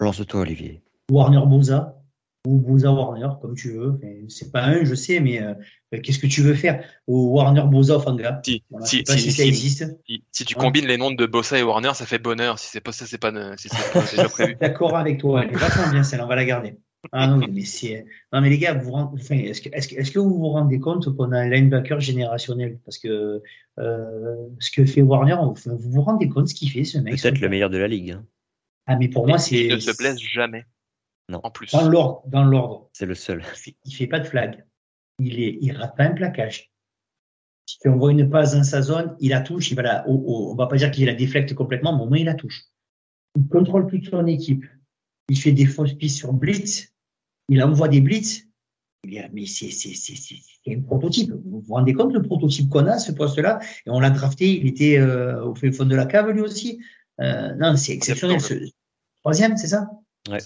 Lance-toi, 0.00 0.40
Olivier. 0.40 0.82
Warner 1.10 1.42
Boza, 1.46 2.00
ou 2.46 2.58
Boza 2.58 2.90
Warner, 2.92 3.28
comme 3.40 3.54
tu 3.54 3.72
veux. 3.72 3.98
C'est 4.28 4.50
pas 4.50 4.64
un, 4.64 4.84
je 4.84 4.94
sais, 4.94 5.20
mais 5.20 5.42
euh, 5.42 5.54
qu'est-ce 6.02 6.18
que 6.18 6.26
tu 6.26 6.42
veux 6.42 6.54
faire 6.54 6.84
Ou 7.06 7.34
Warner 7.34 7.62
Boza 7.62 7.98
Fanga? 8.00 8.40
Si, 8.44 8.62
si, 8.84 9.04
si, 9.06 9.32
ça 9.32 9.44
existe. 9.44 9.84
Si, 10.32 10.44
tu 10.44 10.54
combines 10.54 10.86
les 10.86 10.96
noms 10.96 11.10
de 11.10 11.26
Bossa 11.26 11.58
et 11.58 11.62
Warner, 11.62 11.92
ça 11.94 12.06
fait 12.06 12.18
bonheur. 12.18 12.58
Si 12.58 12.68
c'est 12.68 12.80
pas 12.80 12.92
ça, 12.92 13.06
c'est 13.06 13.18
pas, 13.18 13.32
si 13.56 13.68
déjà 14.10 14.28
prévu. 14.28 14.56
D'accord 14.60 14.96
avec 14.96 15.18
toi, 15.18 15.42
elle 15.44 15.52
est 15.52 15.58
vachement 15.58 15.90
bien 15.90 16.02
celle-là, 16.02 16.24
on 16.24 16.28
va 16.28 16.36
la 16.36 16.44
garder. 16.44 16.76
Ah 17.12 17.26
non, 17.26 17.46
mais 17.50 17.64
c'est. 17.64 18.06
Non, 18.32 18.40
mais 18.40 18.50
les 18.50 18.58
gars, 18.58 18.74
vous 18.74 18.92
enfin, 18.92 19.36
est-ce 19.36 19.60
que, 19.60 19.68
est-ce 19.72 19.88
que, 19.88 19.96
est-ce 19.96 20.10
que 20.10 20.18
vous 20.18 20.38
vous 20.38 20.48
rendez 20.48 20.78
compte 20.78 21.14
qu'on 21.16 21.32
a 21.32 21.38
un 21.38 21.48
linebacker 21.48 22.00
générationnel? 22.00 22.78
Parce 22.84 22.98
que 22.98 23.42
euh, 23.78 24.48
ce 24.58 24.70
que 24.70 24.84
fait 24.84 25.02
Warner, 25.02 25.36
vous 25.66 25.78
vous 25.90 26.02
rendez 26.02 26.28
compte 26.28 26.48
ce 26.48 26.54
qu'il 26.54 26.70
fait, 26.70 26.84
ce 26.84 26.98
mec? 26.98 27.20
Peut-être 27.20 27.40
le 27.40 27.48
meilleur 27.48 27.70
de 27.70 27.78
la 27.78 27.88
ligue. 27.88 28.12
Hein. 28.12 28.26
Ah, 28.86 28.96
mais 28.96 29.08
pour 29.08 29.26
moi, 29.26 29.38
c'est. 29.38 29.66
Il 29.66 29.74
ne 29.74 29.78
se 29.78 29.96
blesse 29.96 30.18
jamais. 30.20 30.64
Non. 31.28 31.40
En 31.42 31.50
plus. 31.50 31.70
Dans 31.72 31.88
l'ordre. 31.88 32.22
Dans 32.26 32.44
l'ordre. 32.44 32.88
C'est 32.92 33.06
le 33.06 33.14
seul. 33.14 33.42
Il 33.84 33.92
fait, 33.92 33.96
fait 33.96 34.06
pas 34.06 34.20
de 34.20 34.26
flag. 34.26 34.64
Il 35.18 35.40
est, 35.40 35.58
il 35.60 35.72
rate 35.72 35.96
pas 35.96 36.04
un 36.04 36.10
plaquage. 36.12 36.70
Si 37.66 37.88
on 37.88 37.96
voit 37.96 38.12
une 38.12 38.28
passe 38.28 38.54
dans 38.54 38.64
sa 38.64 38.82
zone, 38.82 39.16
il 39.20 39.30
la 39.30 39.40
touche. 39.40 39.70
Il 39.70 39.74
va 39.74 39.82
la, 39.82 40.08
on 40.08 40.54
va 40.54 40.66
pas 40.66 40.76
dire 40.76 40.90
qu'il 40.90 41.06
la 41.06 41.14
déflecte 41.14 41.54
complètement, 41.54 41.96
mais 41.96 42.02
au 42.02 42.08
moins 42.08 42.18
il 42.18 42.26
la 42.26 42.34
touche. 42.34 42.64
Il 43.36 43.48
contrôle 43.48 43.86
toute 43.88 44.04
son 44.04 44.26
équipe. 44.26 44.64
Il 45.30 45.38
fait 45.38 45.52
des 45.52 45.64
fausses 45.64 45.94
pistes 45.94 46.18
sur 46.18 46.32
blitz 46.34 46.93
il 47.48 47.62
envoie 47.62 47.88
des 47.88 48.00
blitz. 48.00 48.46
Mais 49.04 49.46
c'est 49.46 49.68
un 50.68 50.80
prototype. 50.80 51.30
Vous 51.30 51.60
vous 51.60 51.74
rendez 51.74 51.92
compte 51.92 52.12
le 52.14 52.22
prototype 52.22 52.70
qu'on 52.70 52.86
a, 52.86 52.98
ce 52.98 53.12
poste-là? 53.12 53.60
Et 53.86 53.90
on 53.90 54.00
l'a 54.00 54.10
drafté, 54.10 54.58
il 54.58 54.66
était 54.66 54.98
euh, 54.98 55.44
au 55.44 55.54
fond 55.54 55.84
de 55.84 55.94
la 55.94 56.06
cave 56.06 56.30
lui 56.30 56.40
aussi. 56.40 56.80
Euh, 57.20 57.54
non, 57.56 57.76
c'est 57.76 57.92
exceptionnel. 57.92 58.40
Ce... 58.40 58.54
Troisième, 59.20 59.56
c'est 59.56 59.68
ça? 59.68 59.90
Ouais. 60.28 60.38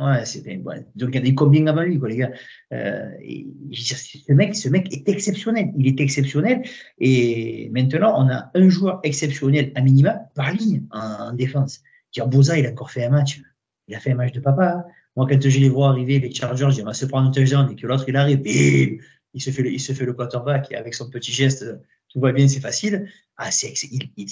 Ouais, 0.00 0.24
c'est 0.24 0.44
ouais. 0.44 0.86
donc 0.96 1.10
il 1.10 1.14
y 1.14 1.18
a 1.18 1.20
des 1.20 1.36
combien 1.36 1.64
avant 1.68 1.82
lui, 1.82 2.00
quoi, 2.00 2.08
les 2.08 2.16
gars? 2.16 2.32
Euh, 2.72 3.12
et, 3.22 3.46
ce 3.72 4.32
mec, 4.32 4.56
ce 4.56 4.68
mec 4.68 4.92
est 4.92 5.08
exceptionnel. 5.08 5.72
Il 5.78 5.86
est 5.86 6.00
exceptionnel. 6.00 6.62
Et 6.98 7.70
maintenant, 7.72 8.14
on 8.20 8.28
a 8.28 8.50
un 8.54 8.68
joueur 8.68 8.98
exceptionnel 9.04 9.70
à 9.76 9.82
minima 9.82 10.18
par 10.34 10.52
ligne 10.52 10.82
en, 10.90 11.32
défense. 11.32 11.80
Boza, 12.26 12.58
il 12.58 12.66
a 12.66 12.70
encore 12.70 12.90
fait 12.90 13.04
un 13.04 13.10
match. 13.10 13.40
Il 13.86 13.94
a 13.94 14.00
fait 14.00 14.12
un 14.12 14.16
match 14.16 14.32
de 14.32 14.40
papa. 14.40 14.84
Moi, 15.16 15.26
quand 15.28 15.40
je 15.40 15.58
les 15.58 15.68
vois 15.68 15.88
arriver, 15.90 16.18
les 16.18 16.32
Chargers, 16.32 16.66
je 16.70 16.76
dis, 16.76 16.82
on 16.82 16.86
va 16.86 16.94
se 16.94 17.06
prendre 17.06 17.28
un 17.28 17.30
touchdown 17.30 17.70
et 17.70 17.76
que 17.76 17.86
l'autre, 17.86 18.04
il 18.08 18.16
arrive, 18.16 18.42
bim, 18.42 18.98
il 19.32 19.40
se 19.40 19.50
fait 19.50 19.62
le, 19.62 19.72
il 19.72 19.80
se 19.80 19.92
fait 19.92 20.04
le 20.04 20.12
quarterback 20.12 20.72
et 20.72 20.76
avec 20.76 20.94
son 20.94 21.08
petit 21.10 21.32
geste, 21.32 21.64
tout 22.08 22.20
va 22.20 22.32
bien, 22.32 22.48
c'est 22.48 22.60
facile. 22.60 23.08
Ah, 23.36 23.50
c'est, 23.50 23.72
il, 23.90 24.10
il, 24.16 24.28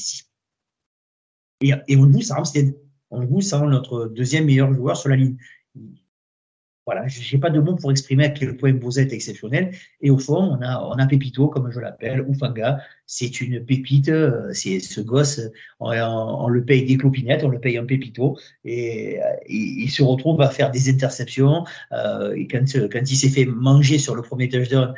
et, 1.60 1.72
et 1.88 1.96
on 1.96 2.06
nous, 2.06 2.22
ça 2.22 2.42
on 3.10 3.22
nous, 3.22 3.40
ça 3.40 3.60
notre 3.60 4.06
deuxième 4.06 4.46
meilleur 4.46 4.72
joueur 4.72 4.96
sur 4.96 5.08
la 5.08 5.16
ligne 5.16 5.36
voilà, 6.84 7.06
je 7.06 7.34
n'ai 7.34 7.40
pas 7.40 7.50
de 7.50 7.60
mots 7.60 7.76
pour 7.76 7.92
exprimer 7.92 8.24
à 8.24 8.30
quel 8.30 8.56
point 8.56 8.72
Bozet 8.72 9.02
est 9.02 9.12
exceptionnel. 9.12 9.72
Et 10.00 10.10
au 10.10 10.18
fond, 10.18 10.58
on 10.60 10.98
a, 10.98 11.06
Pépito, 11.06 11.48
comme 11.48 11.70
je 11.70 11.78
l'appelle, 11.78 12.24
Ufanga. 12.28 12.80
C'est 13.06 13.40
une 13.40 13.64
pépite. 13.64 14.08
Euh, 14.08 14.52
c'est 14.52 14.80
ce 14.80 15.00
gosse, 15.00 15.40
on, 15.78 16.48
le 16.48 16.64
paye 16.64 16.84
des 16.84 16.96
clopinettes, 16.96 17.44
on 17.44 17.48
le 17.48 17.60
paye 17.60 17.78
un 17.78 17.86
Pépito. 17.86 18.36
Et, 18.64 19.20
il 19.48 19.88
se 19.90 20.02
retrouve 20.02 20.40
à 20.42 20.50
faire 20.50 20.72
des 20.72 20.90
interceptions. 20.90 21.64
Euh, 21.92 22.34
et 22.34 22.48
quand, 22.48 22.64
il 22.74 23.16
s'est 23.16 23.28
fait 23.28 23.44
manger 23.44 23.98
sur 23.98 24.16
le 24.16 24.22
premier 24.22 24.48
touchdown, 24.48 24.94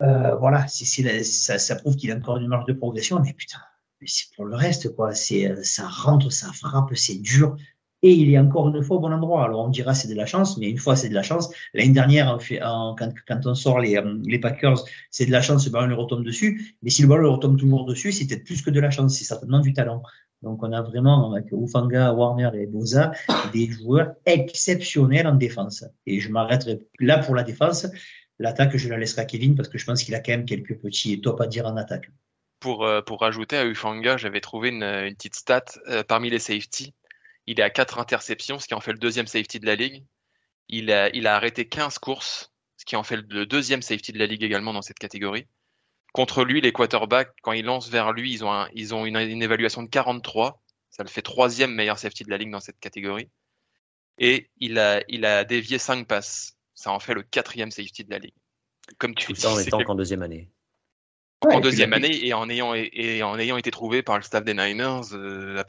euh, 0.00 0.34
voilà, 0.36 0.66
ça, 0.68 1.76
prouve 1.76 1.96
qu'il 1.96 2.10
a 2.10 2.16
encore 2.16 2.38
une 2.38 2.48
marge 2.48 2.66
de 2.66 2.72
progression. 2.72 3.20
Mais 3.20 3.34
putain, 3.34 3.58
mais 4.00 4.06
c'est 4.06 4.34
pour 4.34 4.46
le 4.46 4.56
reste, 4.56 4.94
quoi. 4.94 5.12
Ça 5.14 5.88
rentre, 5.88 6.32
ça 6.32 6.52
frappe, 6.54 6.94
c'est 6.94 7.20
dur 7.20 7.56
et 8.02 8.12
il 8.12 8.32
est 8.32 8.38
encore 8.38 8.74
une 8.74 8.82
fois 8.82 8.96
au 8.96 9.00
bon 9.00 9.12
endroit. 9.12 9.44
Alors 9.44 9.64
on 9.66 9.68
dira 9.68 9.94
c'est 9.94 10.08
de 10.08 10.14
la 10.14 10.26
chance, 10.26 10.58
mais 10.58 10.70
une 10.70 10.78
fois 10.78 10.96
c'est 10.96 11.08
de 11.08 11.14
la 11.14 11.22
chance. 11.22 11.50
L'année 11.74 11.92
dernière, 11.92 12.38
quand, 12.58 13.46
on 13.46 13.54
sort 13.54 13.80
les, 13.80 13.96
euh, 13.96 14.18
les 14.24 14.38
Packers, 14.38 14.84
c'est 15.10 15.26
de 15.26 15.32
la 15.32 15.42
chance, 15.42 15.66
le 15.66 15.72
ballon 15.72 15.88
lui 15.88 15.94
retombe 15.94 16.24
dessus. 16.24 16.76
Mais 16.82 16.90
si 16.90 17.02
le 17.02 17.08
ballon 17.08 17.22
lui 17.22 17.30
retombe 17.30 17.58
toujours 17.58 17.84
dessus, 17.84 18.12
c'est 18.12 18.26
peut-être 18.26 18.44
plus 18.44 18.62
que 18.62 18.70
de 18.70 18.80
la 18.80 18.90
chance, 18.90 19.16
c'est 19.16 19.24
certainement 19.24 19.60
du 19.60 19.72
talent. 19.72 20.02
Donc 20.42 20.62
on 20.62 20.72
a 20.72 20.82
vraiment 20.82 21.32
avec 21.32 21.50
Ufanga, 21.50 22.12
Warner 22.12 22.50
et 22.54 22.66
Boza 22.66 23.12
des 23.52 23.68
joueurs 23.70 24.12
exceptionnels 24.24 25.26
en 25.26 25.34
défense. 25.34 25.84
Et 26.06 26.20
je 26.20 26.30
m'arrêterai 26.30 26.78
là 27.00 27.18
pour 27.18 27.34
la 27.34 27.42
défense. 27.42 27.86
L'attaque, 28.38 28.76
je 28.76 28.88
la 28.88 28.98
laisserai 28.98 29.22
à 29.22 29.24
Kevin 29.24 29.56
parce 29.56 29.68
que 29.68 29.78
je 29.78 29.84
pense 29.84 30.04
qu'il 30.04 30.14
a 30.14 30.20
quand 30.20 30.30
même 30.30 30.44
quelques 30.44 30.78
petits 30.78 31.20
tops 31.20 31.40
à 31.40 31.48
dire 31.48 31.66
en 31.66 31.76
attaque. 31.76 32.08
Pour, 32.60 32.84
euh, 32.84 33.02
pour 33.02 33.20
rajouter 33.20 33.56
à 33.56 33.66
Ufanga, 33.66 34.16
j'avais 34.16 34.40
trouvé 34.40 34.68
une, 34.68 35.14
petite 35.16 35.34
stat 35.34 35.64
euh, 35.88 36.04
parmi 36.04 36.30
les 36.30 36.38
safety 36.38 36.94
il 37.48 37.60
est 37.60 37.62
à 37.62 37.70
4 37.70 37.98
interceptions, 37.98 38.58
ce 38.58 38.68
qui 38.68 38.74
en 38.74 38.80
fait 38.80 38.92
le 38.92 38.98
deuxième 38.98 39.26
safety 39.26 39.58
de 39.58 39.64
la 39.64 39.74
ligue. 39.74 40.04
Il 40.68 40.92
a, 40.92 41.08
il 41.16 41.26
a 41.26 41.34
arrêté 41.34 41.66
15 41.66 41.98
courses, 41.98 42.52
ce 42.76 42.84
qui 42.84 42.94
en 42.94 43.02
fait 43.02 43.16
le 43.16 43.46
deuxième 43.46 43.80
safety 43.80 44.12
de 44.12 44.18
la 44.18 44.26
ligue 44.26 44.42
également 44.42 44.74
dans 44.74 44.82
cette 44.82 44.98
catégorie. 44.98 45.46
Contre 46.12 46.44
lui, 46.44 46.60
les 46.60 46.72
quarterbacks, 46.72 47.34
quand 47.40 47.52
ils 47.52 47.64
lancent 47.64 47.88
vers 47.88 48.12
lui, 48.12 48.30
ils 48.30 48.44
ont, 48.44 48.66
ils 48.74 48.94
ont 48.94 49.06
une, 49.06 49.16
évaluation 49.16 49.82
de 49.82 49.88
43. 49.88 50.62
Ça 50.90 51.02
le 51.02 51.08
fait 51.08 51.22
troisième 51.22 51.72
meilleur 51.72 51.98
safety 51.98 52.24
de 52.24 52.30
la 52.30 52.36
ligue 52.36 52.50
dans 52.50 52.60
cette 52.60 52.78
catégorie. 52.80 53.30
Et 54.18 54.50
il 54.58 54.78
a, 54.78 55.02
il 55.08 55.24
a 55.24 55.44
dévié 55.44 55.78
5 55.78 56.06
passes. 56.06 56.54
Ça 56.74 56.92
en 56.92 57.00
fait 57.00 57.14
le 57.14 57.22
quatrième 57.22 57.70
safety 57.70 58.04
de 58.04 58.10
la 58.10 58.18
ligue. 58.18 58.34
Comme 58.98 59.14
tu 59.14 59.32
dis, 59.32 59.46
en 59.46 59.58
étant 59.58 59.82
qu'en 59.84 59.94
deuxième 59.94 60.22
année. 60.22 60.50
en 61.40 61.60
deuxième 61.60 61.94
année 61.94 62.26
et 62.26 62.34
en 62.34 62.50
ayant, 62.50 62.74
et 62.74 63.22
en 63.22 63.38
ayant 63.38 63.56
été 63.56 63.70
trouvé 63.70 64.02
par 64.02 64.16
le 64.16 64.22
staff 64.22 64.44
des 64.44 64.54
Niners 64.54 65.14
euh, 65.14 65.56
à. 65.56 65.64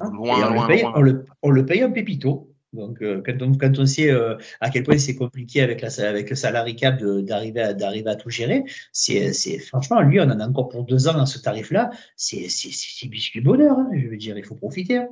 Hein, 0.00 0.10
loin, 0.12 0.52
on, 0.52 0.62
le 0.62 0.66
paye, 0.68 0.84
On, 0.94 1.00
le, 1.00 1.24
on, 1.42 1.50
le 1.50 1.66
paye, 1.66 1.82
un 1.82 1.90
pépito. 1.90 2.48
Donc, 2.72 3.02
euh, 3.02 3.22
quand, 3.24 3.42
on, 3.42 3.52
quand 3.54 3.78
on 3.78 3.84
sait 3.84 4.10
euh, 4.10 4.36
à 4.60 4.70
quel 4.70 4.82
point 4.82 4.96
c'est 4.96 5.14
compliqué 5.14 5.60
avec, 5.60 5.82
la, 5.82 5.88
avec 6.08 6.30
le 6.30 6.36
salary 6.36 6.74
cap 6.74 7.02
d'arriver 7.02 7.60
à, 7.60 7.74
d'arriver 7.74 8.08
à 8.10 8.16
tout 8.16 8.30
gérer, 8.30 8.64
c'est, 8.92 9.34
c'est 9.34 9.58
franchement, 9.58 10.00
lui, 10.00 10.20
on 10.20 10.24
en 10.24 10.40
a 10.40 10.48
encore 10.48 10.70
pour 10.70 10.84
deux 10.84 11.06
ans 11.06 11.20
à 11.20 11.26
ce 11.26 11.38
tarif-là. 11.38 11.90
C'est, 12.16 12.48
c'est, 12.48 12.70
c'est 12.72 13.08
biscuit 13.08 13.42
bonheur. 13.42 13.78
Hein, 13.78 13.90
je 13.94 14.08
veux 14.08 14.16
dire, 14.16 14.38
il 14.38 14.44
faut 14.44 14.54
profiter. 14.54 14.96
Hein. 14.96 15.08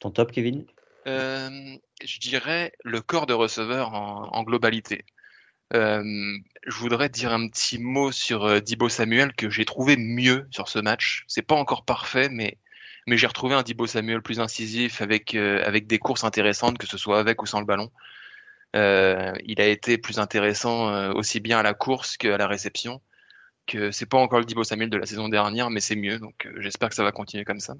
Ton 0.00 0.10
top, 0.10 0.30
Kevin? 0.30 0.64
Euh, 1.08 1.50
Je 2.04 2.20
dirais 2.20 2.72
le 2.84 3.00
corps 3.00 3.26
de 3.26 3.34
receveur 3.34 3.94
en, 3.94 4.28
en 4.32 4.42
globalité. 4.44 5.04
Euh, 5.74 6.04
je 6.64 6.76
voudrais 6.76 7.08
dire 7.08 7.32
un 7.32 7.48
petit 7.48 7.78
mot 7.80 8.12
sur 8.12 8.44
euh, 8.44 8.60
Dibo 8.60 8.88
Samuel 8.88 9.32
que 9.32 9.50
j'ai 9.50 9.64
trouvé 9.64 9.96
mieux 9.96 10.46
sur 10.52 10.68
ce 10.68 10.78
match. 10.78 11.24
C'est 11.26 11.42
pas 11.42 11.56
encore 11.56 11.84
parfait, 11.84 12.28
mais 12.30 12.58
mais 13.06 13.16
j'ai 13.16 13.26
retrouvé 13.26 13.54
un 13.54 13.62
Dibo 13.62 13.86
Samuel 13.86 14.22
plus 14.22 14.40
incisif 14.40 15.00
avec 15.02 15.34
euh, 15.34 15.62
avec 15.64 15.86
des 15.86 15.98
courses 15.98 16.24
intéressantes, 16.24 16.78
que 16.78 16.86
ce 16.86 16.98
soit 16.98 17.18
avec 17.18 17.42
ou 17.42 17.46
sans 17.46 17.60
le 17.60 17.66
ballon. 17.66 17.90
Euh, 18.74 19.32
il 19.44 19.60
a 19.60 19.66
été 19.66 19.98
plus 19.98 20.18
intéressant 20.18 20.88
euh, 20.90 21.12
aussi 21.12 21.40
bien 21.40 21.58
à 21.58 21.62
la 21.62 21.74
course 21.74 22.16
qu'à 22.16 22.36
la 22.36 22.46
réception. 22.46 23.00
Que 23.66 23.90
c'est 23.90 24.06
pas 24.06 24.18
encore 24.18 24.38
le 24.40 24.44
Dibo 24.44 24.64
Samuel 24.64 24.90
de 24.90 24.96
la 24.96 25.06
saison 25.06 25.28
dernière, 25.28 25.70
mais 25.70 25.80
c'est 25.80 25.96
mieux. 25.96 26.18
Donc 26.18 26.48
j'espère 26.58 26.88
que 26.88 26.94
ça 26.94 27.04
va 27.04 27.12
continuer 27.12 27.44
comme 27.44 27.60
ça. 27.60 27.74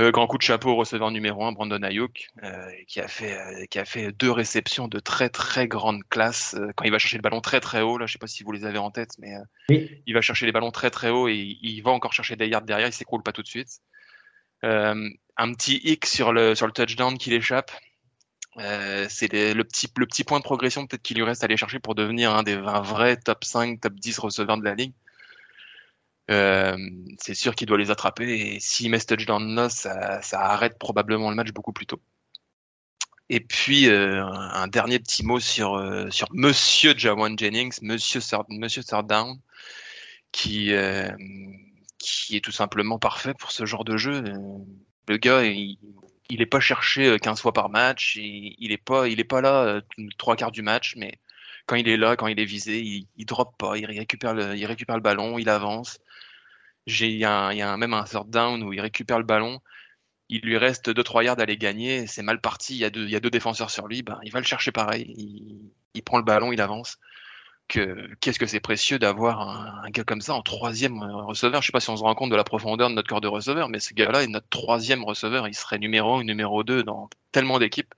Euh, 0.00 0.10
grand 0.12 0.26
coup 0.26 0.38
de 0.38 0.42
chapeau 0.42 0.70
au 0.70 0.76
receveur 0.76 1.10
numéro 1.10 1.44
1, 1.44 1.52
Brandon 1.52 1.82
Ayuk, 1.82 2.28
euh, 2.42 2.70
qui, 2.86 3.00
a 3.00 3.08
fait, 3.08 3.36
euh, 3.36 3.66
qui 3.66 3.78
a 3.78 3.84
fait 3.84 4.12
deux 4.12 4.30
réceptions 4.30 4.88
de 4.88 4.98
très 4.98 5.28
très 5.28 5.68
grande 5.68 6.02
classe. 6.08 6.56
quand 6.76 6.84
il 6.84 6.90
va 6.90 6.98
chercher 6.98 7.18
le 7.18 7.22
ballon 7.22 7.42
très 7.42 7.60
très 7.60 7.82
haut, 7.82 7.98
là, 7.98 8.06
je 8.06 8.12
sais 8.12 8.18
pas 8.18 8.26
si 8.26 8.42
vous 8.42 8.52
les 8.52 8.64
avez 8.64 8.78
en 8.78 8.90
tête, 8.90 9.10
mais 9.18 9.34
il 9.68 10.14
va 10.14 10.22
chercher 10.22 10.46
les 10.46 10.52
ballons 10.52 10.70
très 10.70 10.90
très 10.90 11.10
haut 11.10 11.28
et 11.28 11.58
il, 11.60 11.80
va 11.82 11.90
encore 11.90 12.14
chercher 12.14 12.36
des 12.36 12.48
yards 12.48 12.62
derrière, 12.62 12.88
il 12.88 12.94
s'écroule 12.94 13.22
pas 13.22 13.32
tout 13.32 13.42
de 13.42 13.48
suite. 13.48 13.80
Un 14.62 15.52
petit 15.54 15.80
hic 15.84 16.06
sur 16.06 16.32
le, 16.32 16.54
sur 16.54 16.66
le 16.66 16.72
touchdown 16.72 17.16
qui 17.18 17.30
l'échappe. 17.30 17.70
c'est 18.56 19.32
le 19.32 19.62
petit, 19.62 19.88
le 19.96 20.06
petit 20.06 20.24
point 20.24 20.38
de 20.38 20.44
progression 20.44 20.86
peut-être 20.86 21.02
qu'il 21.02 21.16
lui 21.16 21.24
reste 21.24 21.42
à 21.42 21.46
aller 21.46 21.56
chercher 21.56 21.78
pour 21.78 21.94
devenir 21.94 22.34
un 22.34 22.42
des 22.42 22.54
un 22.54 22.80
vrais 22.80 23.16
top 23.16 23.44
5, 23.44 23.80
top 23.80 23.94
10 23.94 24.18
receveurs 24.18 24.58
de 24.58 24.64
la 24.64 24.74
ligue. 24.74 24.92
Euh, 26.30 26.76
c'est 27.18 27.34
sûr 27.34 27.56
qu'il 27.56 27.66
doit 27.66 27.78
les 27.78 27.90
attraper 27.90 28.54
et 28.54 28.60
s'il 28.60 28.88
met 28.90 29.00
ce 29.00 29.06
touchdown 29.06 29.54
là, 29.54 29.68
ça, 29.68 30.22
ça, 30.22 30.40
arrête 30.40 30.78
probablement 30.78 31.28
le 31.28 31.34
match 31.34 31.50
beaucoup 31.50 31.72
plus 31.72 31.86
tôt. 31.86 32.00
Et 33.30 33.40
puis 33.40 33.88
euh, 33.88 34.24
un 34.24 34.68
dernier 34.68 35.00
petit 35.00 35.24
mot 35.24 35.40
sur 35.40 35.74
euh, 35.74 36.08
sur 36.10 36.28
Monsieur 36.32 36.94
Jawan 36.96 37.36
Jennings, 37.36 37.78
Monsieur 37.82 38.20
Monsieur 38.48 38.82
Sardown, 38.82 39.40
qui 40.32 40.72
euh, 40.72 41.10
qui 42.00 42.36
est 42.36 42.40
tout 42.40 42.50
simplement 42.50 42.98
parfait 42.98 43.34
pour 43.34 43.52
ce 43.52 43.64
genre 43.66 43.84
de 43.84 43.96
jeu. 43.96 44.24
Le 45.06 45.16
gars, 45.18 45.44
il, 45.44 45.78
il 46.30 46.42
est 46.42 46.46
pas 46.46 46.60
cherché 46.60 47.18
15 47.20 47.40
fois 47.40 47.52
par 47.52 47.68
match, 47.68 48.16
il, 48.16 48.56
il 48.58 48.78
pas 49.24 49.40
là 49.40 49.80
trois 50.18 50.34
quarts 50.36 50.50
du 50.50 50.62
match, 50.62 50.94
mais 50.96 51.18
quand 51.66 51.76
il 51.76 51.88
est 51.88 51.96
là, 51.96 52.16
quand 52.16 52.26
il 52.26 52.40
est 52.40 52.44
visé, 52.44 52.80
il, 52.80 53.06
il 53.16 53.26
drop 53.26 53.56
pas, 53.58 53.76
il 53.76 53.86
récupère 53.86 54.34
le, 54.34 55.00
ballon, 55.00 55.38
il 55.38 55.48
avance. 55.48 56.00
Il 56.86 57.16
y 57.16 57.24
a, 57.24 57.76
même 57.76 57.94
un 57.94 58.04
third 58.04 58.30
down 58.30 58.62
où 58.62 58.72
il 58.72 58.80
récupère 58.80 59.18
le 59.18 59.24
ballon. 59.24 59.60
Il 60.28 60.40
lui 60.42 60.56
reste 60.56 60.90
2-3 60.90 61.24
yards 61.24 61.38
à 61.38 61.42
aller 61.42 61.56
gagner. 61.56 62.06
C'est 62.06 62.22
mal 62.22 62.40
parti. 62.40 62.74
Il 62.74 62.78
y, 62.78 62.84
a 62.84 62.90
deux, 62.90 63.08
il 63.08 63.20
défenseurs 63.20 63.70
sur 63.70 63.86
lui. 63.88 64.02
Ben, 64.02 64.18
il 64.24 64.32
va 64.32 64.40
le 64.40 64.46
chercher 64.46 64.72
pareil. 64.72 65.12
Il, 65.16 65.70
il 65.94 66.02
prend 66.02 66.18
le 66.18 66.24
ballon, 66.24 66.52
il 66.52 66.60
avance. 66.60 66.98
Que, 67.70 68.12
qu'est-ce 68.20 68.40
que 68.40 68.46
c'est 68.46 68.58
précieux 68.58 68.98
d'avoir 68.98 69.48
un, 69.48 69.84
un, 69.84 69.90
gars 69.90 70.02
comme 70.02 70.20
ça 70.20 70.34
en 70.34 70.42
troisième 70.42 71.00
receveur? 71.04 71.62
Je 71.62 71.66
sais 71.66 71.72
pas 71.72 71.78
si 71.78 71.88
on 71.88 71.96
se 71.96 72.02
rend 72.02 72.16
compte 72.16 72.30
de 72.30 72.34
la 72.34 72.42
profondeur 72.42 72.90
de 72.90 72.94
notre 72.94 73.08
corps 73.08 73.20
de 73.20 73.28
receveur, 73.28 73.68
mais 73.68 73.78
ce 73.78 73.94
gars-là 73.94 74.24
est 74.24 74.26
notre 74.26 74.48
troisième 74.48 75.04
receveur. 75.04 75.46
Il 75.46 75.54
serait 75.54 75.78
numéro 75.78 76.16
1 76.16 76.24
numéro 76.24 76.64
2 76.64 76.82
dans 76.82 77.08
tellement 77.30 77.60
d'équipes. 77.60 77.94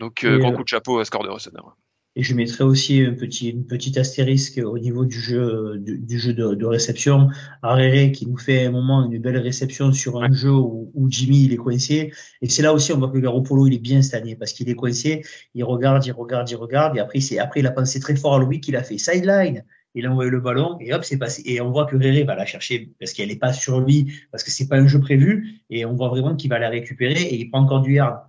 Donc, 0.00 0.24
euh, 0.24 0.38
grand 0.38 0.52
coup 0.52 0.64
de 0.64 0.68
chapeau 0.68 0.98
à 0.98 1.06
ce 1.06 1.10
corps 1.10 1.24
de 1.24 1.30
receveur. 1.30 1.76
Et 2.14 2.22
je 2.22 2.34
mettrai 2.34 2.64
aussi 2.64 3.00
un 3.00 3.14
petit, 3.14 3.48
une 3.48 3.64
petite 3.64 3.96
astérisque 3.96 4.60
au 4.62 4.78
niveau 4.78 5.06
du 5.06 5.18
jeu, 5.18 5.78
du, 5.78 5.98
du 5.98 6.18
jeu 6.18 6.34
de, 6.34 6.54
de, 6.54 6.66
réception. 6.66 7.28
Arrêré 7.62 8.12
qui 8.12 8.26
nous 8.26 8.36
fait 8.36 8.66
un 8.66 8.70
moment 8.70 9.10
une 9.10 9.18
belle 9.18 9.38
réception 9.38 9.92
sur 9.92 10.22
un 10.22 10.30
jeu 10.30 10.52
où, 10.52 10.90
où, 10.94 11.10
Jimmy 11.10 11.44
il 11.44 11.54
est 11.54 11.56
coincé. 11.56 12.12
Et 12.42 12.48
c'est 12.50 12.62
là 12.62 12.74
aussi 12.74 12.92
on 12.92 12.98
voit 12.98 13.08
que 13.08 13.18
Garoppolo 13.18 13.66
il 13.66 13.74
est 13.74 13.78
bien 13.78 14.02
cette 14.02 14.20
année 14.20 14.36
parce 14.36 14.52
qu'il 14.52 14.68
est 14.68 14.74
coincé. 14.74 15.22
Il 15.54 15.64
regarde, 15.64 16.04
il 16.04 16.12
regarde, 16.12 16.50
il 16.50 16.56
regarde. 16.56 16.96
Et 16.98 17.00
après, 17.00 17.20
c'est 17.20 17.38
après 17.38 17.60
il 17.60 17.66
a 17.66 17.72
pensé 17.72 17.98
très 17.98 18.16
fort 18.16 18.34
à 18.34 18.44
lui 18.44 18.60
qu'il 18.60 18.76
a 18.76 18.82
fait 18.82 18.98
sideline. 18.98 19.64
Il 19.94 20.06
a 20.06 20.10
envoyé 20.10 20.30
le 20.30 20.40
ballon 20.40 20.76
et 20.80 20.92
hop, 20.92 21.04
c'est 21.04 21.18
passé. 21.18 21.42
Et 21.46 21.62
on 21.62 21.70
voit 21.70 21.86
que 21.86 21.96
Réré 21.96 22.24
va 22.24 22.34
la 22.34 22.44
chercher 22.44 22.90
parce 22.98 23.12
qu'elle 23.14 23.28
n'est 23.28 23.36
pas 23.36 23.52
sur 23.54 23.80
lui, 23.80 24.12
parce 24.30 24.42
que 24.42 24.50
c'est 24.50 24.68
pas 24.68 24.76
un 24.76 24.86
jeu 24.86 25.00
prévu. 25.00 25.62
Et 25.70 25.86
on 25.86 25.94
voit 25.94 26.08
vraiment 26.08 26.36
qu'il 26.36 26.50
va 26.50 26.58
la 26.58 26.68
récupérer 26.68 27.22
et 27.22 27.36
il 27.36 27.50
prend 27.50 27.60
encore 27.60 27.80
du 27.80 27.94
yard. 27.94 28.20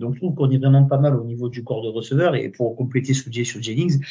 Donc, 0.00 0.14
je 0.14 0.20
trouve 0.20 0.34
qu'on 0.34 0.50
est 0.50 0.58
vraiment 0.58 0.84
pas 0.84 0.98
mal 0.98 1.14
au 1.16 1.24
niveau 1.24 1.48
du 1.48 1.62
corps 1.62 1.82
de 1.82 1.88
receveur. 1.88 2.34
Et 2.34 2.48
pour 2.48 2.76
compléter 2.76 3.14
ce 3.14 3.22
que 3.22 3.32
j'ai 3.32 3.44
sur 3.44 3.62
Jennings, 3.62 4.02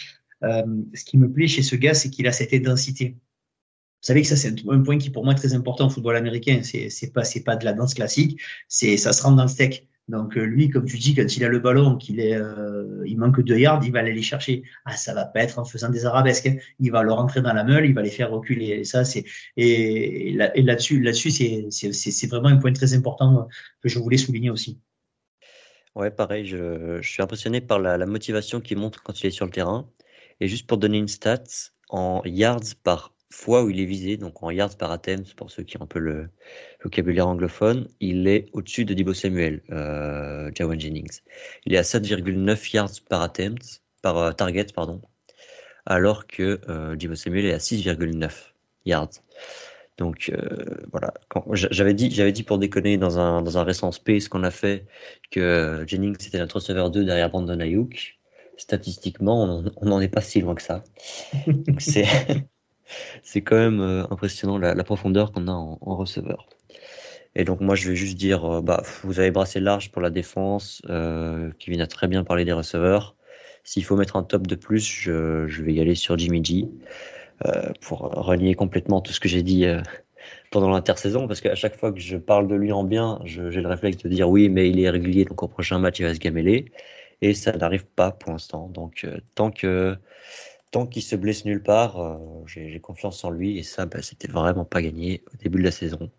euh, 0.44 0.64
ce 0.94 1.04
qui 1.06 1.18
me 1.18 1.32
plaît 1.32 1.48
chez 1.48 1.64
ce 1.64 1.76
gars, 1.76 1.94
c'est 1.94 2.10
qu'il 2.10 2.28
a 2.28 2.32
cette 2.32 2.54
intensité. 2.54 3.18
Vous 4.02 4.08
savez 4.08 4.22
que 4.24 4.28
ça, 4.28 4.36
c'est 4.36 4.54
un 4.68 4.82
point 4.82 4.98
qui, 4.98 5.12
pour 5.12 5.24
moi, 5.24 5.34
est 5.34 5.38
très 5.38 5.54
important 5.54 5.88
au 5.88 5.90
football 5.90 6.16
américain. 6.16 6.62
C'est, 6.64 6.90
c'est 6.90 7.12
pas, 7.12 7.24
c'est 7.24 7.44
pas 7.44 7.56
de 7.56 7.66
la 7.66 7.74
danse 7.74 7.94
classique. 7.94 8.42
C'est, 8.68 8.98
ça 8.98 9.14
se 9.14 9.22
rentre 9.22 9.36
dans 9.36 9.44
le 9.44 9.50
steak. 9.50 9.88
Donc, 10.08 10.36
euh, 10.36 10.44
lui, 10.44 10.70
comme 10.70 10.86
tu 10.86 10.98
dis, 10.98 11.14
quand 11.14 11.38
il 11.38 11.44
a 11.46 11.48
le 11.48 11.60
ballon, 11.60 11.96
qu'il 11.96 12.20
est, 12.20 12.36
euh, 12.36 13.04
il 13.06 13.18
manque 13.18 13.42
deux 13.42 13.58
yards, 13.58 13.82
il 13.86 13.92
va 13.92 14.00
aller 14.00 14.14
les 14.14 14.24
chercher. 14.24 14.64
Ah, 14.86 14.98
ça 14.98 15.14
va 15.14 15.26
pas 15.26 15.42
être 15.42 15.60
en 15.60 15.66
faisant 15.66 15.90
des 15.90 16.06
arabesques. 16.06 16.48
Hein. 16.48 16.56
Il 16.80 16.92
va 16.92 17.04
le 17.04 17.14
rentrer 17.14 17.42
dans 17.42 17.54
la 17.54 17.64
meule, 17.64 17.86
il 17.86 17.94
va 17.94 18.02
les 18.02 18.10
faire 18.10 18.32
reculer. 18.32 18.70
Et 18.70 18.84
ça, 18.84 19.06
c'est, 19.06 19.24
et, 19.56 20.34
là, 20.34 20.56
et 20.58 20.64
là-dessus, 20.64 21.00
là-dessus, 21.00 21.32
c'est 21.32 22.28
vraiment 22.28 22.50
un 22.50 22.58
point 22.58 22.74
très 22.74 22.94
important 22.94 23.48
que 23.82 23.90
je 23.90 24.00
voulais 24.00 24.18
souligner 24.18 24.50
aussi. 24.50 24.80
Ouais, 25.96 26.12
pareil, 26.12 26.46
je, 26.46 27.02
je 27.02 27.10
suis 27.10 27.22
impressionné 27.22 27.62
par 27.62 27.80
la, 27.80 27.98
la, 27.98 28.06
motivation 28.06 28.62
qu'il 28.62 28.78
montre 28.78 29.04
quand 29.04 29.22
il 29.22 29.28
est 29.28 29.32
sur 29.32 29.46
le 29.46 29.52
terrain. 29.52 29.90
Et 30.40 30.48
juste 30.48 30.68
pour 30.68 30.78
donner 30.78 30.98
une 30.98 31.08
stat, 31.08 31.44
en 31.90 32.22
yards 32.26 32.76
par 32.84 33.14
fois 33.32 33.64
où 33.64 33.70
il 33.70 33.80
est 33.80 33.86
visé, 33.86 34.18
donc 34.18 34.44
en 34.44 34.52
yards 34.52 34.78
par 34.78 34.92
attempt, 34.92 35.34
pour 35.36 35.52
ceux 35.52 35.64
qui 35.64 35.78
ont 35.78 35.84
un 35.84 35.88
peu 35.88 36.00
le 36.00 36.30
vocabulaire 36.84 37.28
anglophone, 37.28 37.88
il 38.00 38.28
est 38.28 38.50
au-dessus 38.54 38.86
de 38.86 38.94
Dibo 38.94 39.14
Samuel, 39.14 39.62
euh, 39.72 40.52
Jawan 40.54 40.80
Jennings. 40.80 41.22
Il 41.66 41.74
est 41.74 41.78
à 41.78 41.84
7,9 41.84 42.76
yards 42.76 43.02
par 43.10 43.22
attempt, 43.22 43.82
par 44.02 44.30
uh, 44.30 44.36
target, 44.36 44.68
pardon, 44.74 45.02
alors 45.86 46.28
que 46.28 46.60
euh, 46.70 46.96
Dibo 46.96 47.16
Samuel 47.16 47.46
est 47.46 47.54
à 47.54 47.58
6,9 47.58 48.32
yards. 48.86 49.12
Donc 50.02 50.32
euh, 50.34 50.78
voilà, 50.92 51.14
j'avais 51.54 51.94
dit, 51.94 52.10
j'avais 52.10 52.32
dit 52.32 52.42
pour 52.42 52.58
déconner 52.58 52.98
dans 52.98 53.20
un, 53.20 53.44
dans 53.44 53.60
un 53.60 53.64
récent 53.64 53.92
space 53.92 54.28
qu'on 54.28 54.44
a 54.44 54.50
fait 54.50 54.88
que 55.30 55.84
Jennings 55.86 56.16
était 56.26 56.40
notre 56.40 56.56
receveur 56.56 56.90
2 56.90 57.06
derrière 57.06 57.30
Brandon 57.30 57.60
Ayuk. 57.60 58.18
Statistiquement, 58.58 59.64
on 59.78 59.86
n'en 59.86 60.02
est 60.02 60.08
pas 60.08 60.22
si 60.22 60.42
loin 60.42 60.56
que 60.56 60.64
ça. 60.64 60.84
c'est 61.78 62.08
c'est 63.24 63.42
quand 63.42 63.58
même 63.58 63.80
euh, 63.80 64.04
impressionnant 64.10 64.58
la, 64.58 64.74
la 64.74 64.84
profondeur 64.84 65.32
qu'on 65.32 65.48
a 65.48 65.52
en, 65.52 65.78
en, 65.80 65.96
receveur. 65.96 66.48
Et 67.36 67.44
donc 67.44 67.62
moi 67.62 67.76
je 67.76 67.90
vais 67.90 67.96
juste 67.96 68.18
dire, 68.18 68.44
euh, 68.46 68.62
bah 68.64 68.82
vous 69.04 69.20
avez 69.20 69.30
brassé 69.30 69.60
large 69.60 69.92
pour 69.92 70.02
la 70.02 70.10
défense. 70.10 70.82
Euh, 70.90 71.52
Kevin 71.60 71.82
a 71.82 71.88
très 71.88 72.08
bien 72.08 72.24
parlé 72.24 72.44
des 72.44 72.54
receveurs. 72.54 73.16
S'il 73.64 73.84
faut 73.86 73.96
mettre 73.96 74.16
un 74.16 74.24
top 74.24 74.48
de 74.48 74.56
plus, 74.56 74.84
je, 74.84 75.46
je 75.48 75.62
vais 75.62 75.74
y 75.74 75.80
aller 75.80 75.94
sur 75.94 76.18
Jimmy 76.18 76.44
G. 76.44 76.68
Euh, 77.48 77.72
pour 77.82 78.00
renier 78.02 78.54
complètement 78.54 79.02
tout 79.02 79.14
ce 79.14 79.20
que 79.20 79.28
j'ai 79.28 79.42
dit 79.42 79.66
euh, 79.66 79.82
pendant 80.52 80.70
l'intersaison, 80.70 81.28
parce 81.28 81.42
qu'à 81.42 81.56
chaque 81.56 81.76
fois 81.76 81.92
que 81.92 82.00
je 82.00 82.18
parle 82.18 82.48
de 82.48 82.56
lui 82.56 82.72
en 82.72 82.84
bien, 82.84 83.20
j'ai 83.26 83.62
le 83.62 83.68
réflexe 83.68 83.98
de 83.98 84.10
dire 84.10 84.30
oui, 84.30 84.50
mais 84.50 84.70
il 84.70 84.80
est 84.80 84.90
régulier, 84.90 85.26
donc 85.26 85.42
au 85.42 85.48
prochain 85.48 85.80
match, 85.80 86.00
il 86.00 86.06
va 86.06 86.14
se 86.14 86.20
gameler. 86.20 86.72
Et 87.22 87.34
ça 87.34 87.52
n'arrive 87.54 87.86
pas 87.86 88.12
pour 88.12 88.32
l'instant. 88.32 88.68
Donc, 88.70 89.04
euh, 89.06 89.20
tant 89.36 89.52
que 89.52 89.96
tant 90.72 90.88
qu'il 90.88 91.04
se 91.04 91.16
blesse 91.16 91.46
nulle 91.46 91.62
part, 91.64 92.20
j'ai 92.46 92.80
confiance 92.80 93.24
en 93.26 93.30
lui. 93.30 93.58
Et 93.58 93.64
ça, 93.64 93.86
bah, 93.86 94.02
c'était 94.02 94.30
vraiment 94.30 94.66
pas 94.66 94.82
gagné 94.82 95.24
au 95.34 95.38
début 95.38 95.60
de 95.60 95.66
la 95.66 95.72
saison. 95.72 96.12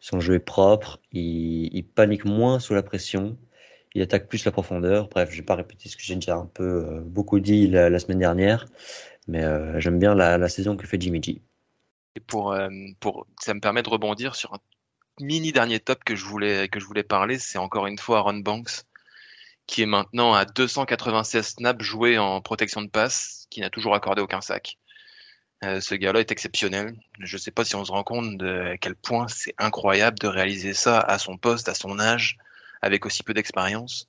Son 0.00 0.20
jeu 0.20 0.34
est 0.34 0.38
propre, 0.38 1.00
il, 1.12 1.84
panique 1.94 2.26
moins 2.26 2.60
sous 2.60 2.74
la 2.74 2.82
pression, 2.82 3.38
il 3.94 4.02
attaque 4.02 4.28
plus 4.28 4.44
la 4.44 4.52
profondeur. 4.52 5.08
Bref, 5.08 5.30
je 5.32 5.38
vais 5.38 5.42
pas 5.44 5.54
répéter 5.54 5.88
ce 5.88 5.96
que 5.96 6.02
j'ai 6.02 6.14
déjà 6.14 6.36
un 6.36 6.46
peu 6.46 7.00
beaucoup 7.06 7.40
dit 7.40 7.68
la, 7.68 7.98
semaine 7.98 8.18
dernière. 8.18 8.66
Mais 9.28 9.44
euh, 9.44 9.80
j'aime 9.80 9.98
bien 9.98 10.14
la, 10.14 10.38
la, 10.38 10.48
saison 10.48 10.76
que 10.76 10.86
fait 10.86 11.00
Jimmy 11.00 11.22
G. 11.22 11.42
Et 12.14 12.20
pour, 12.20 12.52
euh, 12.52 12.68
pour, 13.00 13.26
ça 13.40 13.54
me 13.54 13.60
permet 13.60 13.82
de 13.82 13.88
rebondir 13.88 14.34
sur 14.34 14.54
un 14.54 14.60
mini 15.20 15.52
dernier 15.52 15.80
top 15.80 16.04
que 16.04 16.14
je 16.14 16.24
voulais, 16.24 16.68
que 16.68 16.80
je 16.80 16.86
voulais 16.86 17.02
parler. 17.02 17.38
C'est 17.38 17.58
encore 17.58 17.86
une 17.86 17.98
fois 17.98 18.18
Aaron 18.18 18.38
Banks, 18.38 18.84
qui 19.66 19.82
est 19.82 19.86
maintenant 19.86 20.34
à 20.34 20.44
296 20.44 21.46
snaps 21.46 21.84
joués 21.84 22.18
en 22.18 22.40
protection 22.40 22.82
de 22.82 22.88
passe, 22.88 23.46
qui 23.50 23.60
n'a 23.60 23.70
toujours 23.70 23.94
accordé 23.94 24.22
aucun 24.22 24.40
sac. 24.40 24.78
Euh, 25.64 25.80
ce 25.80 25.94
gars-là 25.94 26.20
est 26.20 26.30
exceptionnel. 26.30 26.94
Je 27.18 27.36
ne 27.36 27.40
sais 27.40 27.50
pas 27.50 27.64
si 27.64 27.76
on 27.76 27.84
se 27.84 27.92
rend 27.92 28.04
compte 28.04 28.36
de 28.36 28.72
à 28.74 28.78
quel 28.78 28.94
point 28.94 29.26
c'est 29.28 29.54
incroyable 29.58 30.18
de 30.18 30.28
réaliser 30.28 30.74
ça 30.74 31.00
à 31.00 31.18
son 31.18 31.38
poste, 31.38 31.68
à 31.68 31.74
son 31.74 31.98
âge, 31.98 32.36
avec 32.82 33.06
aussi 33.06 33.22
peu 33.22 33.34
d'expérience. 33.34 34.08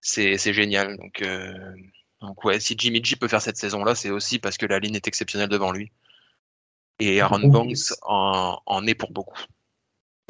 C'est 0.00 0.52
génial. 0.52 0.96
Donc, 0.96 1.22
euh, 1.22 1.74
donc 2.22 2.44
ouais, 2.44 2.60
si 2.60 2.74
Jimmy 2.78 3.02
G 3.04 3.16
peut 3.16 3.28
faire 3.28 3.42
cette 3.42 3.56
saison-là, 3.56 3.94
c'est 3.94 4.10
aussi 4.10 4.38
parce 4.38 4.56
que 4.56 4.66
la 4.66 4.78
ligne 4.78 4.94
est 4.94 5.08
exceptionnelle 5.08 5.48
devant 5.48 5.72
lui. 5.72 5.90
Et 7.00 7.20
Aaron 7.20 7.48
Banks 7.48 7.92
en, 8.02 8.58
en 8.64 8.86
est 8.86 8.94
pour 8.94 9.12
beaucoup. 9.12 9.40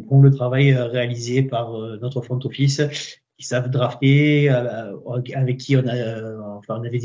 Pour 0.09 0.23
le 0.23 0.31
travail 0.31 0.73
euh, 0.73 0.87
réalisé 0.87 1.43
par 1.43 1.79
euh, 1.79 1.99
notre 2.01 2.23
front 2.23 2.41
office 2.45 2.81
qui 3.39 3.47
savent 3.47 3.71
drafter, 3.71 4.49
avec 4.49 5.59
qui 5.59 5.77
on 5.77 5.87
a, 5.87 6.57
enfin, 6.57 6.79
on 6.79 6.85
avait 6.85 6.99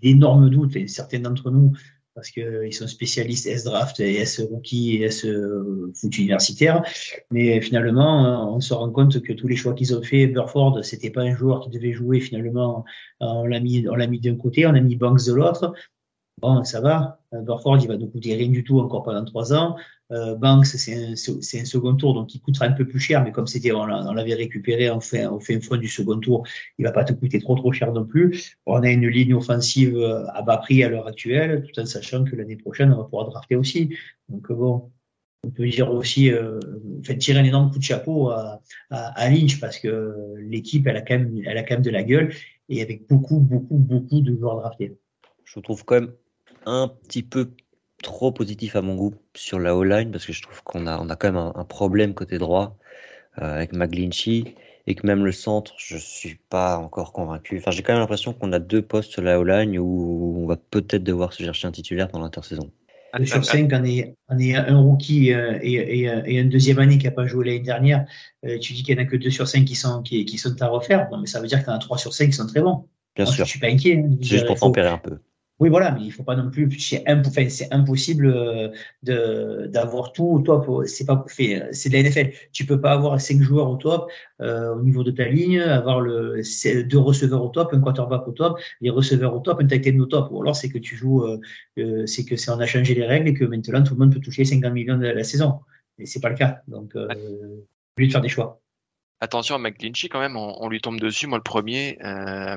d'énormes 0.00 0.48
des, 0.48 0.56
doutes, 0.56 0.76
et 0.76 0.86
certains 0.86 1.20
d'entre 1.20 1.50
nous, 1.50 1.72
parce 2.14 2.30
qu'ils 2.30 2.72
sont 2.72 2.86
spécialistes 2.86 3.46
S-Draft 3.46 4.00
et 4.00 4.16
S-Rookie 4.16 4.96
et 4.96 5.04
S-Foot 5.04 6.18
universitaire. 6.18 6.82
Mais 7.30 7.60
finalement, 7.60 8.54
on 8.54 8.60
se 8.60 8.74
rend 8.74 8.90
compte 8.90 9.22
que 9.22 9.32
tous 9.32 9.48
les 9.48 9.56
choix 9.56 9.74
qu'ils 9.74 9.96
ont 9.96 10.02
fait, 10.02 10.26
Burford, 10.26 10.84
c'était 10.84 11.10
pas 11.10 11.22
un 11.22 11.34
joueur 11.34 11.60
qui 11.60 11.70
devait 11.70 11.92
jouer. 11.92 12.20
Finalement, 12.20 12.84
on 13.20 13.46
l'a 13.46 13.60
mis, 13.60 13.86
on 13.88 13.94
l'a 13.94 14.06
mis 14.06 14.20
d'un 14.20 14.36
côté, 14.36 14.66
on 14.66 14.74
a 14.74 14.80
mis 14.80 14.96
Banks 14.96 15.24
de 15.26 15.32
l'autre. 15.32 15.72
Bon, 16.40 16.64
ça 16.64 16.80
va. 16.80 17.20
Burford, 17.32 17.78
il 17.82 17.88
va 17.88 17.96
nous 17.96 18.08
coûter 18.08 18.34
rien 18.34 18.48
du 18.48 18.64
tout 18.64 18.80
encore 18.80 19.02
pendant 19.02 19.24
trois 19.24 19.52
ans. 19.52 19.76
Euh, 20.12 20.34
Banks, 20.34 20.66
c'est 20.66 20.94
un, 20.94 21.14
second 21.64 21.94
tour, 21.94 22.14
donc 22.14 22.34
il 22.34 22.40
coûtera 22.40 22.66
un 22.66 22.72
peu 22.72 22.84
plus 22.86 22.98
cher, 22.98 23.22
mais 23.22 23.30
comme 23.30 23.46
c'était, 23.46 23.70
on, 23.72 23.86
l'avait 23.86 24.34
récupéré, 24.34 24.90
on 24.90 25.00
fait, 25.00 25.26
on 25.26 25.38
fait 25.38 25.54
un 25.54 25.60
fond 25.60 25.76
du 25.76 25.86
second 25.86 26.18
tour, 26.18 26.44
il 26.78 26.84
va 26.84 26.90
pas 26.90 27.04
te 27.04 27.12
coûter 27.12 27.40
trop 27.40 27.54
trop 27.54 27.72
cher 27.72 27.92
non 27.92 28.04
plus. 28.04 28.56
On 28.66 28.82
a 28.82 28.90
une 28.90 29.06
ligne 29.06 29.34
offensive 29.34 29.96
euh, 29.96 30.26
à 30.32 30.42
bas 30.42 30.58
prix 30.58 30.82
à 30.82 30.88
l'heure 30.88 31.06
actuelle, 31.06 31.62
tout 31.62 31.80
en 31.80 31.86
sachant 31.86 32.24
que 32.24 32.34
l'année 32.34 32.56
prochaine, 32.56 32.92
on 32.92 32.96
va 32.96 33.04
pouvoir 33.04 33.28
drafter 33.28 33.54
aussi. 33.54 33.94
Donc 34.28 34.50
bon, 34.50 34.90
on 35.44 35.50
peut 35.50 35.68
dire 35.68 35.92
aussi, 35.92 36.32
euh, 36.32 36.58
tirer 37.18 37.38
un 37.38 37.44
énorme 37.44 37.70
coup 37.70 37.78
de 37.78 37.84
chapeau 37.84 38.30
à, 38.30 38.60
Lynch 39.28 39.60
parce 39.60 39.78
que 39.78 40.34
l'équipe, 40.38 40.86
elle 40.88 40.96
a 40.96 41.02
quand 41.02 41.18
même, 41.18 41.40
elle 41.46 41.56
a 41.56 41.62
quand 41.62 41.74
même 41.74 41.84
de 41.84 41.90
la 41.90 42.02
gueule 42.02 42.32
et 42.68 42.82
avec 42.82 43.06
beaucoup, 43.08 43.38
beaucoup, 43.38 43.76
beaucoup 43.76 44.20
de 44.20 44.36
joueurs 44.36 44.56
draftés. 44.56 44.98
Je 45.44 45.60
trouve 45.60 45.84
quand 45.84 46.00
même 46.00 46.12
un 46.66 46.88
petit 46.88 47.22
peu 47.22 47.50
trop 48.02 48.32
positif 48.32 48.76
à 48.76 48.82
mon 48.82 48.94
goût 48.94 49.14
sur 49.34 49.58
la 49.58 49.76
O-line 49.76 50.10
parce 50.10 50.26
que 50.26 50.32
je 50.32 50.42
trouve 50.42 50.62
qu'on 50.62 50.86
a, 50.86 50.98
on 50.98 51.08
a 51.10 51.16
quand 51.16 51.32
même 51.32 51.52
un, 51.54 51.64
problème 51.64 52.14
côté 52.14 52.38
droit 52.38 52.76
euh, 53.38 53.54
avec 53.56 53.72
McGlinchey 53.72 54.54
et 54.86 54.94
que 54.94 55.06
même 55.06 55.24
le 55.24 55.32
centre, 55.32 55.74
je 55.78 55.96
suis 55.96 56.38
pas 56.48 56.78
encore 56.78 57.12
convaincu. 57.12 57.58
Enfin, 57.58 57.70
j'ai 57.70 57.82
quand 57.82 57.92
même 57.92 58.00
l'impression 58.00 58.32
qu'on 58.32 58.52
a 58.52 58.58
deux 58.58 58.82
postes 58.82 59.12
sur 59.12 59.22
la 59.22 59.38
O-line 59.38 59.78
où 59.78 60.36
on 60.38 60.46
va 60.46 60.56
peut-être 60.56 61.04
devoir 61.04 61.32
se 61.32 61.42
chercher 61.42 61.68
un 61.68 61.72
titulaire 61.72 62.08
dans 62.08 62.20
l'intersaison. 62.20 62.70
sur 63.24 63.44
5, 63.44 63.70
on 63.72 63.84
est, 63.84 64.14
on 64.28 64.38
est 64.38 64.54
un 64.56 64.78
rookie 64.78 65.32
euh, 65.32 65.58
et, 65.62 65.74
et, 65.74 66.04
et, 66.06 66.38
une 66.38 66.48
deuxième 66.48 66.78
année 66.78 66.98
qui 66.98 67.04
n'a 67.04 67.12
pas 67.12 67.26
joué 67.26 67.44
l'année 67.44 67.60
dernière. 67.60 68.06
Euh, 68.46 68.58
tu 68.58 68.72
dis 68.72 68.82
qu'il 68.82 68.96
n'y 68.96 69.02
en 69.02 69.04
a 69.04 69.06
que 69.06 69.16
2 69.16 69.30
sur 69.30 69.46
5 69.46 69.64
qui 69.64 69.74
sont, 69.74 70.02
qui, 70.02 70.24
qui 70.24 70.38
sont 70.38 70.60
à 70.62 70.68
refaire. 70.68 71.08
mais 71.20 71.26
ça 71.26 71.40
veut 71.40 71.46
dire 71.46 71.58
qu'il 71.58 71.68
y 71.68 71.70
en 71.70 71.76
a 71.76 71.78
3 71.78 71.98
sur 71.98 72.14
5 72.14 72.26
qui 72.26 72.32
sont 72.32 72.46
très 72.46 72.62
bons. 72.62 72.88
Bien 73.14 73.26
sûr. 73.26 73.44
Je 73.44 73.50
suis 73.50 73.60
pas 73.60 73.68
inquiet. 73.68 73.98
Hein. 73.98 74.16
Juste 74.20 74.46
pour 74.46 74.58
tempérer 74.58 74.88
un 74.88 74.98
peu. 74.98 75.18
Oui, 75.60 75.68
voilà, 75.68 75.92
mais 75.92 76.00
il 76.02 76.10
faut 76.10 76.22
pas 76.22 76.36
non 76.36 76.50
plus. 76.50 76.68
C'est 76.80 77.04
impossible 77.06 78.26
euh, 78.26 78.68
de 79.02 79.66
d'avoir 79.66 80.12
tout 80.12 80.24
au 80.24 80.40
top. 80.40 80.86
C'est 80.86 81.04
pas. 81.04 81.24
C'est 81.28 81.88
de 81.88 81.92
la 81.92 82.02
NFL. 82.02 82.32
Tu 82.52 82.64
peux 82.64 82.80
pas 82.80 82.92
avoir 82.92 83.20
cinq 83.20 83.42
joueurs 83.42 83.70
au 83.70 83.76
top 83.76 84.10
euh, 84.40 84.74
au 84.74 84.82
niveau 84.82 85.04
de 85.04 85.10
ta 85.10 85.28
ligne, 85.28 85.60
avoir 85.60 86.00
le 86.00 86.40
deux 86.84 86.98
receveurs 86.98 87.44
au 87.44 87.48
top, 87.48 87.74
un 87.74 87.80
quarterback 87.80 88.26
au 88.26 88.32
top, 88.32 88.58
les 88.80 88.90
receveurs 88.90 89.34
au 89.36 89.40
top, 89.40 89.60
un 89.60 89.66
tight 89.66 89.86
end 89.94 89.98
au 90.00 90.06
top. 90.06 90.28
Ou 90.30 90.40
alors 90.40 90.56
c'est 90.56 90.70
que 90.70 90.78
tu 90.78 90.96
joues, 90.96 91.24
euh, 91.78 92.06
c'est 92.06 92.24
que 92.24 92.36
c'est 92.36 92.50
on 92.50 92.58
a 92.58 92.66
changé 92.66 92.94
les 92.94 93.04
règles 93.04 93.28
et 93.28 93.34
que 93.34 93.44
maintenant 93.44 93.82
tout 93.82 93.94
le 93.94 94.00
monde 94.00 94.14
peut 94.14 94.20
toucher 94.20 94.44
50 94.44 94.72
millions 94.72 94.96
de 94.96 95.06
la 95.06 95.24
saison. 95.24 95.60
Et 95.98 96.06
c'est 96.06 96.20
pas 96.20 96.30
le 96.30 96.36
cas. 96.36 96.62
Donc, 96.66 96.96
euh, 96.96 97.06
de 97.98 98.08
faire 98.08 98.20
des 98.20 98.28
choix. 98.28 98.60
Attention 99.20 99.56
à 99.56 99.58
McGlinchey 99.58 100.08
quand 100.08 100.20
même, 100.20 100.36
on, 100.36 100.68
lui 100.70 100.80
tombe 100.80 100.98
dessus, 100.98 101.26
moi 101.26 101.36
le 101.36 101.44
premier. 101.44 101.98
Euh, 102.02 102.56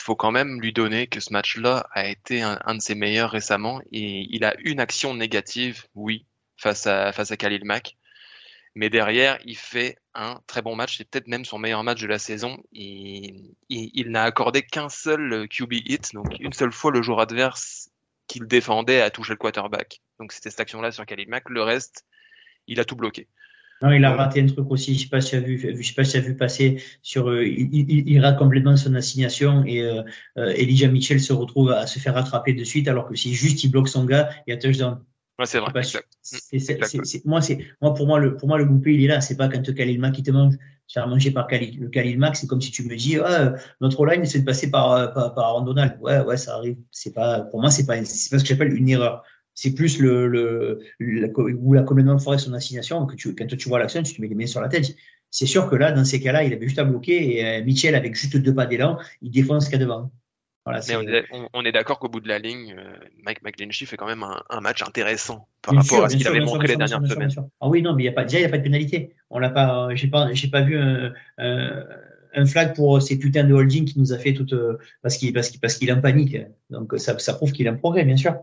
faut 0.00 0.16
quand 0.16 0.30
même 0.30 0.60
lui 0.60 0.72
donner 0.72 1.06
que 1.06 1.20
ce 1.20 1.32
match-là 1.32 1.88
a 1.92 2.08
été 2.08 2.42
un, 2.42 2.74
de 2.74 2.80
ses 2.80 2.94
meilleurs 2.94 3.30
récemment. 3.30 3.80
Et 3.92 4.26
il 4.30 4.44
a 4.44 4.54
une 4.60 4.80
action 4.80 5.14
négative, 5.14 5.86
oui, 5.94 6.26
face 6.56 6.86
à, 6.86 7.12
face 7.12 7.34
Khalil 7.36 7.64
Mack. 7.64 7.96
Mais 8.74 8.88
derrière, 8.88 9.38
il 9.44 9.56
fait 9.56 9.98
un 10.14 10.40
très 10.46 10.62
bon 10.62 10.76
match. 10.76 10.96
C'est 10.96 11.08
peut-être 11.08 11.26
même 11.26 11.44
son 11.44 11.58
meilleur 11.58 11.82
match 11.82 12.00
de 12.00 12.06
la 12.06 12.18
saison. 12.18 12.62
Il, 12.72 13.54
n'a 14.06 14.24
accordé 14.24 14.62
qu'un 14.62 14.88
seul 14.88 15.48
QB 15.48 15.72
hit, 15.72 16.14
donc 16.14 16.36
une 16.40 16.52
seule 16.52 16.72
fois 16.72 16.90
le 16.92 17.02
joueur 17.02 17.20
adverse 17.20 17.90
qu'il 18.26 18.46
défendait 18.46 19.00
a 19.00 19.10
touché 19.10 19.32
le 19.32 19.38
quarterback. 19.38 20.00
Donc 20.18 20.32
c'était 20.32 20.50
cette 20.50 20.60
action-là 20.60 20.92
sur 20.92 21.04
Khalil 21.04 21.28
Mack. 21.28 21.48
Le 21.48 21.62
reste, 21.62 22.06
il 22.68 22.80
a 22.80 22.84
tout 22.84 22.96
bloqué. 22.96 23.28
Non, 23.82 23.92
il 23.92 24.04
a 24.04 24.14
raté 24.14 24.42
un 24.42 24.46
truc 24.46 24.70
aussi. 24.70 24.94
Je 24.94 25.00
sais 25.00 25.08
pas 25.08 25.20
si 25.20 25.30
tu 25.30 25.36
as 25.36 25.40
vu, 25.40 25.58
je 25.58 25.82
sais 25.82 25.94
pas 25.94 26.04
si 26.04 26.12
tu 26.12 26.16
as 26.18 26.20
vu 26.20 26.36
passer 26.36 26.82
sur, 27.02 27.30
euh, 27.30 27.46
il, 27.46 28.08
il, 28.08 28.20
rate 28.20 28.38
complètement 28.38 28.76
son 28.76 28.94
assignation 28.94 29.64
et 29.64 29.80
euh, 29.80 30.02
euh, 30.36 30.52
Elijah 30.54 30.88
Mitchell 30.88 31.18
se 31.18 31.32
retrouve 31.32 31.70
à 31.70 31.86
se 31.86 31.98
faire 31.98 32.14
rattraper 32.14 32.52
de 32.52 32.62
suite 32.62 32.88
alors 32.88 33.08
que 33.08 33.14
si 33.14 33.32
juste 33.32 33.64
il 33.64 33.70
bloque 33.70 33.88
son 33.88 34.04
gars, 34.04 34.28
il 34.46 34.50
y 34.50 34.52
a 34.52 34.58
touchdown. 34.58 35.02
Ouais, 35.38 35.46
c'est 35.46 35.60
vrai. 35.60 35.72
moi, 37.24 37.40
c'est, 37.40 37.58
moi, 37.80 37.94
pour 37.94 38.06
moi, 38.06 38.18
le, 38.18 38.36
pour 38.36 38.48
moi, 38.48 38.58
le 38.58 38.68
il 38.86 39.04
est 39.04 39.08
là. 39.08 39.22
C'est 39.22 39.38
pas 39.38 39.48
quand 39.48 39.74
Khalil 39.74 39.98
Mack 39.98 40.12
qui 40.12 40.22
te 40.22 40.30
mange. 40.30 40.54
C'est 40.86 41.00
mangé 41.06 41.30
par 41.30 41.46
Khalil, 41.46 41.80
le 41.80 41.88
Khalil 41.88 42.18
Mack. 42.18 42.36
C'est 42.36 42.46
comme 42.46 42.60
si 42.60 42.70
tu 42.70 42.82
me 42.82 42.94
dis, 42.94 43.16
ah, 43.16 43.54
notre 43.80 44.04
line, 44.04 44.26
c'est 44.26 44.40
de 44.40 44.44
passer 44.44 44.70
par, 44.70 45.14
par, 45.14 45.32
par 45.32 45.44
Aaron 45.44 45.62
Donald. 45.62 45.96
Ouais, 46.02 46.20
ouais, 46.20 46.36
ça 46.36 46.56
arrive. 46.56 46.76
C'est 46.90 47.14
pas, 47.14 47.40
pour 47.42 47.62
moi, 47.62 47.70
c'est 47.70 47.86
pas, 47.86 48.04
c'est 48.04 48.28
pas 48.28 48.38
ce 48.38 48.42
que 48.44 48.48
j'appelle 48.50 48.74
une 48.74 48.90
erreur 48.90 49.22
c'est 49.60 49.74
plus 49.74 49.98
le, 49.98 50.26
le, 50.26 50.80
la, 51.00 51.28
où 51.36 51.74
la 51.74 51.82
complètement 51.82 52.18
foiré 52.18 52.38
son 52.38 52.54
assignation 52.54 53.04
que 53.04 53.14
tu, 53.14 53.34
quand 53.34 53.46
tu 53.46 53.68
vois 53.68 53.78
l'action, 53.78 54.02
tu 54.02 54.14
te 54.14 54.22
mets 54.22 54.26
les 54.26 54.34
mains 54.34 54.46
sur 54.46 54.62
la 54.62 54.70
tête. 54.70 54.96
C'est 55.30 55.44
sûr 55.44 55.68
que 55.68 55.76
là, 55.76 55.92
dans 55.92 56.06
ces 56.06 56.18
cas-là, 56.18 56.44
il 56.44 56.54
avait 56.54 56.66
juste 56.66 56.78
à 56.78 56.84
bloquer 56.84 57.36
et 57.36 57.44
euh, 57.44 57.62
Mitchell, 57.62 57.94
avec 57.94 58.14
juste 58.14 58.38
deux 58.38 58.54
pas 58.54 58.64
d'élan, 58.64 58.98
il 59.20 59.30
défonce 59.30 59.66
ce 59.66 59.70
qu'il 59.70 59.78
y 59.78 59.82
a 59.82 59.84
devant. 59.84 60.10
Voilà, 60.64 60.80
on 61.52 61.62
est, 61.62 61.72
d'accord 61.72 61.98
qu'au 61.98 62.08
bout 62.08 62.20
de 62.20 62.28
la 62.28 62.38
ligne, 62.38 62.74
euh, 62.78 62.96
Mike 63.22 63.42
McGlinchey 63.42 63.84
fait 63.84 63.98
quand 63.98 64.06
même 64.06 64.22
un, 64.22 64.60
match 64.62 64.80
intéressant 64.82 65.46
par 65.60 65.74
rapport 65.74 66.04
à 66.04 66.08
ce 66.08 66.16
qu'il 66.16 66.26
avait 66.26 66.40
montré 66.40 66.66
les 66.66 66.76
dernières 66.76 67.06
semaines. 67.06 67.30
Ah 67.60 67.68
oui, 67.68 67.82
non, 67.82 67.94
mais 67.94 68.04
il 68.04 68.06
y 68.06 68.08
a 68.08 68.12
pas, 68.12 68.24
déjà, 68.24 68.38
il 68.38 68.42
n'y 68.42 68.46
a 68.46 68.50
pas 68.50 68.58
de 68.58 68.62
pénalité. 68.62 69.14
On 69.28 69.38
l'a 69.38 69.50
pas, 69.50 69.94
j'ai 69.94 70.08
pas, 70.08 70.32
j'ai 70.32 70.48
pas 70.48 70.62
vu 70.62 70.78
un, 70.78 71.12
un, 71.36 72.46
flag 72.46 72.74
pour 72.74 73.02
ces 73.02 73.18
putains 73.18 73.44
de 73.44 73.52
holding 73.52 73.84
qui 73.84 73.98
nous 73.98 74.14
a 74.14 74.18
fait 74.18 74.32
toute, 74.32 74.54
parce 75.02 75.18
qu'il, 75.18 75.34
parce 75.34 75.50
qu'il, 75.50 75.60
parce 75.60 75.74
qu'il 75.74 75.90
est 75.90 75.92
en 75.92 76.00
panique. 76.00 76.38
Donc, 76.70 76.94
ça, 76.96 77.18
ça 77.18 77.34
prouve 77.34 77.52
qu'il 77.52 77.66
est 77.66 77.70
en 77.70 77.76
progrès, 77.76 78.04
bien 78.04 78.16
sûr. 78.16 78.36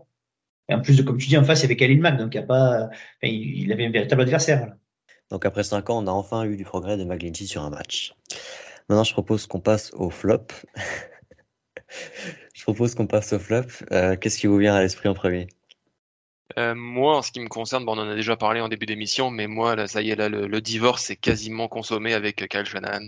Et 0.68 0.74
en 0.74 0.80
plus, 0.80 0.96
de, 0.96 1.02
comme 1.02 1.18
tu 1.18 1.28
dis, 1.28 1.38
en 1.38 1.44
face, 1.44 1.60
il 1.60 1.62
y 1.62 1.64
avait 1.66 1.76
Khalil 1.76 2.00
Mack, 2.00 2.18
donc 2.18 2.34
il, 2.34 2.38
y 2.38 2.40
a 2.40 2.46
pas, 2.46 2.88
il 3.22 3.72
avait 3.72 3.86
un 3.86 3.90
véritable 3.90 4.22
adversaire. 4.22 4.72
Donc 5.30 5.44
après 5.44 5.64
5 5.64 5.90
ans, 5.90 6.02
on 6.02 6.06
a 6.06 6.10
enfin 6.10 6.44
eu 6.44 6.56
du 6.56 6.64
progrès 6.64 6.96
de 6.96 7.04
McGlinchey 7.04 7.46
sur 7.46 7.62
un 7.62 7.70
match. 7.70 8.14
Maintenant, 8.88 9.04
je 9.04 9.12
propose 9.12 9.46
qu'on 9.46 9.60
passe 9.60 9.92
au 9.94 10.10
flop. 10.10 10.46
je 12.54 12.62
propose 12.62 12.94
qu'on 12.94 13.06
passe 13.06 13.32
au 13.32 13.38
flop. 13.38 13.66
Euh, 13.92 14.16
qu'est-ce 14.16 14.38
qui 14.38 14.46
vous 14.46 14.56
vient 14.56 14.74
à 14.74 14.80
l'esprit 14.80 15.08
en 15.08 15.14
premier? 15.14 15.48
Euh, 16.58 16.74
moi, 16.74 17.18
en 17.18 17.22
ce 17.22 17.30
qui 17.30 17.40
me 17.40 17.48
concerne, 17.48 17.84
bon, 17.84 17.96
on 17.96 18.00
en 18.00 18.08
a 18.08 18.14
déjà 18.14 18.36
parlé 18.36 18.60
en 18.60 18.68
début 18.68 18.86
d'émission, 18.86 19.30
mais 19.30 19.46
moi, 19.46 19.76
là, 19.76 19.86
ça 19.86 20.00
y 20.00 20.10
est, 20.10 20.16
là, 20.16 20.30
le, 20.30 20.60
divorce 20.62 21.10
est 21.10 21.16
quasiment 21.16 21.68
consommé 21.68 22.14
avec 22.14 22.48
Kyle 22.48 22.64
Shanahan. 22.64 23.06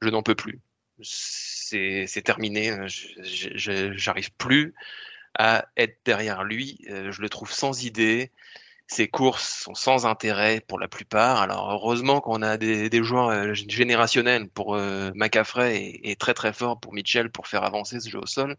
Je 0.00 0.08
n'en 0.08 0.22
peux 0.22 0.34
plus. 0.34 0.60
C'est 1.00 2.22
terminé. 2.24 2.74
J'arrive 2.86 4.32
plus 4.34 4.74
à 5.38 5.66
être 5.76 5.98
derrière 6.04 6.44
lui. 6.44 6.78
Euh, 6.90 7.12
je 7.12 7.22
le 7.22 7.28
trouve 7.28 7.52
sans 7.52 7.84
idée. 7.84 8.30
Ses 8.86 9.08
courses 9.08 9.62
sont 9.62 9.74
sans 9.74 10.06
intérêt 10.06 10.60
pour 10.60 10.78
la 10.78 10.88
plupart. 10.88 11.40
Alors 11.40 11.70
heureusement 11.72 12.20
qu'on 12.20 12.42
a 12.42 12.56
des, 12.58 13.02
joueurs 13.02 13.28
euh, 13.28 13.54
générationnels 13.54 14.48
pour 14.48 14.74
euh, 14.74 15.10
McAffrey 15.14 16.00
et, 16.02 16.16
très 16.16 16.34
très 16.34 16.52
fort 16.52 16.78
pour 16.80 16.92
Mitchell 16.92 17.30
pour 17.30 17.46
faire 17.46 17.64
avancer 17.64 18.00
ce 18.00 18.10
jeu 18.10 18.18
au 18.18 18.26
sol. 18.26 18.56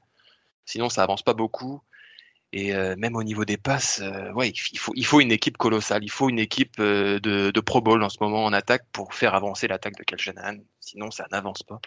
Sinon 0.66 0.90
ça 0.90 1.04
avance 1.04 1.22
pas 1.24 1.34
beaucoup. 1.34 1.82
Et 2.56 2.72
même 2.98 3.16
au 3.16 3.24
niveau 3.24 3.46
des 3.46 3.58
passes, 3.58 4.00
ouais, 4.36 4.50
il 4.50 4.78
faut, 4.78 4.94
il 4.96 5.06
faut 5.08 5.20
une 5.20 5.32
équipe 5.32 5.58
colossale. 5.58 6.04
Il 6.04 6.12
faut 6.12 6.30
une 6.30 6.38
équipe 6.38 6.80
de, 6.80 7.60
Pro 7.62 7.82
Bowl 7.82 8.04
en 8.04 8.10
ce 8.10 8.20
moment 8.22 8.46
en 8.46 8.54
attaque 8.54 8.86
pour 8.92 9.16
faire 9.16 9.34
avancer 9.34 9.68
l'attaque 9.68 9.96
de 9.98 10.04
Kel 10.04 10.20
Sinon 10.80 11.10
ça 11.10 11.26
n'avance 11.32 11.64
pas. 11.64 11.82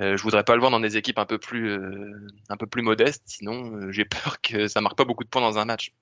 Euh, 0.00 0.16
je 0.16 0.22
voudrais 0.22 0.44
pas 0.44 0.54
le 0.54 0.60
voir 0.60 0.70
dans 0.70 0.80
des 0.80 0.96
équipes 0.96 1.18
un 1.18 1.26
peu 1.26 1.38
plus, 1.38 1.68
euh, 1.68 2.26
un 2.48 2.56
peu 2.56 2.66
plus 2.66 2.82
modestes, 2.82 3.22
sinon 3.26 3.76
euh, 3.76 3.92
j'ai 3.92 4.04
peur 4.06 4.40
que 4.40 4.66
ça 4.66 4.80
marque 4.80 4.96
pas 4.96 5.04
beaucoup 5.04 5.24
de 5.24 5.28
points 5.28 5.42
dans 5.42 5.58
un 5.58 5.66
match. 5.66 5.92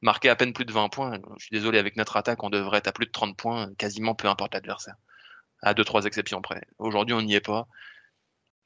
Marquer 0.00 0.28
à 0.28 0.36
peine 0.36 0.52
plus 0.52 0.64
de 0.64 0.72
20 0.72 0.88
points, 0.90 1.18
je 1.38 1.46
suis 1.46 1.54
désolé, 1.54 1.78
avec 1.78 1.96
notre 1.96 2.16
attaque, 2.16 2.42
on 2.44 2.50
devrait 2.50 2.78
être 2.78 2.88
à 2.88 2.92
plus 2.92 3.06
de 3.06 3.10
30 3.10 3.36
points, 3.36 3.74
quasiment 3.76 4.14
peu 4.14 4.28
importe 4.28 4.54
l'adversaire. 4.54 4.94
À 5.62 5.74
deux, 5.74 5.84
trois 5.84 6.04
exceptions 6.04 6.40
près. 6.40 6.62
Aujourd'hui, 6.78 7.14
on 7.14 7.22
n'y 7.22 7.34
est 7.34 7.40
pas. 7.40 7.66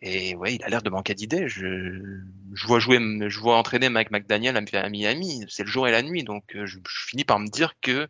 Et 0.02 0.34
ouais, 0.36 0.56
il 0.56 0.64
a 0.64 0.68
l'air 0.68 0.82
de 0.82 0.90
manquer 0.90 1.14
d'idées. 1.14 1.48
Je, 1.48 2.66
vois 2.66 2.80
jouer, 2.80 2.98
je 3.28 3.40
vois 3.40 3.56
entraîner 3.56 3.88
Mike 3.88 4.10
McDaniel 4.10 4.56
à 4.56 4.88
Miami. 4.90 5.44
C'est 5.48 5.62
le 5.62 5.70
jour 5.70 5.88
et 5.88 5.92
la 5.92 6.02
nuit, 6.02 6.24
donc 6.24 6.44
je, 6.64 6.78
finis 6.86 7.24
par 7.24 7.38
me 7.38 7.48
dire 7.48 7.74
que 7.80 8.08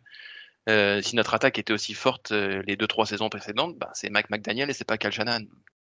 si 1.01 1.15
notre 1.15 1.33
attaque 1.33 1.59
était 1.59 1.73
aussi 1.73 1.93
forte 1.93 2.31
les 2.31 2.75
deux 2.75 2.87
trois 2.87 3.05
saisons 3.05 3.29
précédentes, 3.29 3.77
bah, 3.77 3.91
c'est 3.93 4.09
Mike 4.09 4.29
McDaniel 4.31 4.69
et 4.69 4.73
c'est 4.73 4.85
pas 4.85 4.97
Cal. 4.97 5.13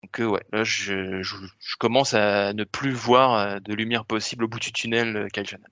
Donc 0.02 0.20
euh, 0.20 0.26
ouais, 0.26 0.42
là 0.52 0.64
je, 0.64 1.22
je, 1.22 1.36
commence 1.78 2.14
à 2.14 2.52
ne 2.52 2.64
plus 2.64 2.92
voir 2.92 3.60
de 3.60 3.74
lumière 3.74 4.04
possible 4.04 4.44
au 4.44 4.48
bout 4.48 4.60
du 4.60 4.72
tunnel 4.72 5.28
Cal 5.32 5.46
Shannon. 5.46 5.64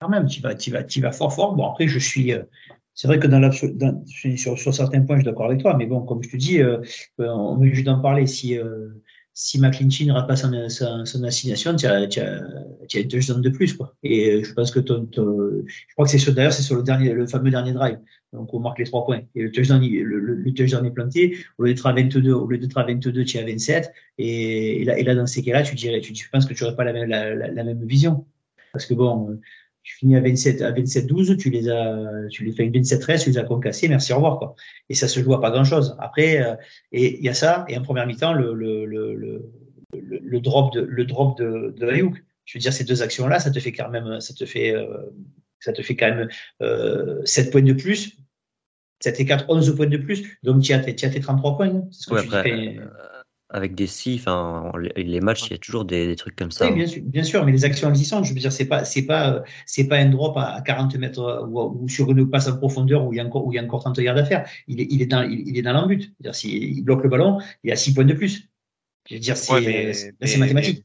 Quand 0.00 0.08
même, 0.08 0.26
tu 0.26 0.40
vas, 0.40 0.54
tu 0.54 0.70
vas, 0.70 0.84
tu 0.84 1.00
vas 1.00 1.12
fort 1.12 1.34
fort. 1.34 1.54
Bon 1.54 1.70
après 1.70 1.88
je 1.88 1.98
suis, 1.98 2.32
c'est 2.94 3.08
vrai 3.08 3.18
que 3.18 3.26
dans 3.26 3.50
sur 3.52 4.74
certains 4.74 5.02
points 5.02 5.16
je 5.16 5.22
suis 5.22 5.30
d'accord 5.30 5.46
avec 5.46 5.60
toi, 5.60 5.76
mais 5.76 5.86
bon 5.86 6.02
comme 6.02 6.22
je 6.22 6.30
te 6.30 6.36
dis, 6.36 6.60
on 7.18 7.56
veut 7.56 7.72
juste 7.72 7.88
en 7.88 8.00
parler 8.00 8.26
si 8.26 8.58
si 9.40 9.60
McClinchy 9.60 10.04
ne 10.04 10.12
rate 10.12 10.26
pas 10.26 10.34
son, 10.34 10.68
son, 10.68 11.22
assignation, 11.22 11.76
tu 11.76 11.86
as, 11.86 12.06
deux 12.08 13.04
touchdown 13.08 13.40
de 13.40 13.50
plus. 13.50 13.72
Quoi. 13.72 13.94
Et 14.02 14.32
euh, 14.32 14.42
je 14.42 14.52
pense 14.52 14.72
que 14.72 14.80
ton, 14.80 15.08
je 15.14 15.94
crois 15.94 16.06
que 16.06 16.10
c'est 16.10 16.18
sur, 16.18 16.34
d'ailleurs, 16.34 16.52
c'est 16.52 16.64
sur 16.64 16.74
le 16.74 16.82
dernier, 16.82 17.12
le 17.12 17.24
fameux 17.28 17.52
dernier 17.52 17.72
drive. 17.72 18.00
Donc, 18.32 18.52
on 18.52 18.58
marque 18.58 18.80
les 18.80 18.84
trois 18.84 19.06
points. 19.06 19.20
Et 19.36 19.42
le 19.42 19.52
touchdown, 19.52 19.80
le, 19.80 20.18
le, 20.18 20.54
touchdown 20.54 20.84
est 20.84 20.90
planté. 20.90 21.38
Au 21.56 21.62
lieu 21.62 21.72
d'être 21.72 21.86
à 21.86 21.92
22, 21.92 22.32
au 22.32 22.48
lieu 22.48 22.58
d'être 22.58 22.76
à 22.78 22.82
22, 22.82 23.24
tu 23.24 23.36
es 23.36 23.40
à 23.40 23.44
27. 23.44 23.92
Et, 24.18 24.80
et, 24.82 24.84
là, 24.84 24.98
et 24.98 25.04
là, 25.04 25.14
dans 25.14 25.26
ces 25.28 25.40
cas-là, 25.44 25.62
tu 25.62 25.76
dirais, 25.76 26.00
tu, 26.00 26.12
tu 26.12 26.28
penses 26.30 26.44
que 26.44 26.52
tu 26.52 26.64
n'aurais 26.64 26.74
pas 26.74 26.82
la 26.82 26.92
même, 26.92 27.08
la, 27.08 27.32
la, 27.32 27.46
la, 27.46 27.62
même 27.62 27.84
vision. 27.84 28.26
Parce 28.72 28.86
que 28.86 28.94
bon, 28.94 29.38
tu 29.88 29.96
finis 29.96 30.16
à 30.16 30.20
27, 30.20 30.60
à 30.60 30.70
27, 30.70 31.06
12, 31.06 31.38
tu 31.38 31.48
les 31.48 31.70
as, 31.70 32.28
tu 32.30 32.44
les 32.44 32.52
fais 32.52 32.62
une 32.62 32.74
27, 32.74 33.00
13, 33.00 33.24
tu 33.24 33.30
les 33.30 33.38
as 33.38 33.44
concassés, 33.44 33.88
merci, 33.88 34.12
au 34.12 34.16
revoir, 34.16 34.38
quoi. 34.38 34.54
Et 34.90 34.94
ça 34.94 35.08
se 35.08 35.18
joue 35.20 35.32
à 35.32 35.40
pas 35.40 35.50
grand 35.50 35.64
chose. 35.64 35.96
Après, 35.98 36.42
euh, 36.42 36.56
et 36.92 37.16
il 37.16 37.24
y 37.24 37.30
a 37.30 37.32
ça, 37.32 37.64
et 37.68 37.78
en 37.78 37.80
première 37.80 38.06
mi-temps, 38.06 38.34
le, 38.34 38.52
le, 38.52 38.84
le, 38.84 39.14
le, 39.14 39.50
le 39.94 40.40
drop 40.40 40.74
de, 40.74 40.82
le 40.82 41.06
drop 41.06 41.38
de, 41.38 41.74
de. 41.74 42.10
Je 42.44 42.58
veux 42.58 42.60
dire, 42.60 42.72
ces 42.74 42.84
deux 42.84 43.02
actions-là, 43.02 43.40
ça 43.40 43.50
te 43.50 43.58
fait 43.60 43.72
quand 43.72 43.88
même, 43.88 44.20
ça 44.20 44.34
te 44.34 44.44
fait, 44.44 44.74
euh, 44.74 45.06
ça 45.58 45.72
te 45.72 45.80
fait 45.80 45.96
quand 45.96 46.14
même 46.14 46.28
euh, 46.60 47.24
7 47.24 47.50
points 47.50 47.62
de 47.62 47.72
plus. 47.72 48.18
7 49.00 49.20
et 49.20 49.24
4, 49.24 49.46
11 49.48 49.74
points 49.74 49.86
de 49.86 49.96
plus. 49.96 50.38
Donc, 50.42 50.62
tu 50.62 50.74
as, 50.74 50.80
as 50.80 50.92
tes 50.92 51.20
33 51.20 51.56
points. 51.56 51.82
C'est 51.92 52.02
ce 52.02 52.10
que 52.10 52.14
ouais, 52.14 52.26
tu 52.26 52.34
après, 52.34 52.72
dis, 52.72 52.78
avec 53.50 53.74
des 53.74 53.86
si, 53.86 54.16
enfin, 54.20 54.72
les 54.96 55.20
matchs, 55.20 55.46
il 55.46 55.52
y 55.52 55.54
a 55.54 55.58
toujours 55.58 55.84
des, 55.84 56.06
des 56.06 56.16
trucs 56.16 56.36
comme 56.36 56.50
ça. 56.50 56.66
Oui, 56.66 56.74
bien 56.74 56.86
sûr, 56.86 57.02
bien 57.02 57.22
sûr, 57.22 57.44
mais 57.46 57.52
les 57.52 57.64
actions 57.64 57.88
existantes, 57.88 58.26
je 58.26 58.34
veux 58.34 58.40
dire, 58.40 58.52
c'est 58.52 58.66
pas, 58.66 58.84
c'est 58.84 59.06
pas, 59.06 59.42
c'est 59.64 59.88
pas 59.88 59.96
un 59.96 60.10
drop 60.10 60.36
à 60.36 60.60
40 60.64 60.96
mètres 60.96 61.46
ou, 61.48 61.82
ou, 61.82 61.88
sur 61.88 62.10
une 62.10 62.28
passe 62.28 62.48
en 62.48 62.58
profondeur 62.58 63.06
où 63.06 63.12
il 63.12 63.16
y 63.16 63.20
a 63.20 63.24
encore, 63.24 63.46
où 63.46 63.52
il 63.52 63.56
y 63.56 63.58
a 63.58 63.62
encore 63.62 63.80
30 63.80 63.98
yards 63.98 64.18
à 64.18 64.24
faire. 64.24 64.46
Il 64.66 64.80
est, 64.80 64.86
il 64.90 65.00
est 65.00 65.06
dans, 65.06 65.22
il, 65.22 65.56
est 65.56 65.62
dans 65.62 65.72
l'embut. 65.72 66.02
C'est-à-dire, 66.02 66.34
s'il 66.34 66.84
bloque 66.84 67.02
le 67.04 67.08
ballon, 67.08 67.38
il 67.64 67.70
y 67.70 67.72
a 67.72 67.76
6 67.76 67.94
points 67.94 68.04
de 68.04 68.14
plus. 68.14 68.50
Je 69.08 69.14
veux 69.14 69.20
dire, 69.20 69.36
c'est, 69.36 69.52
ouais, 69.52 69.92
c'est 69.94 70.38
mathématique. 70.38 70.84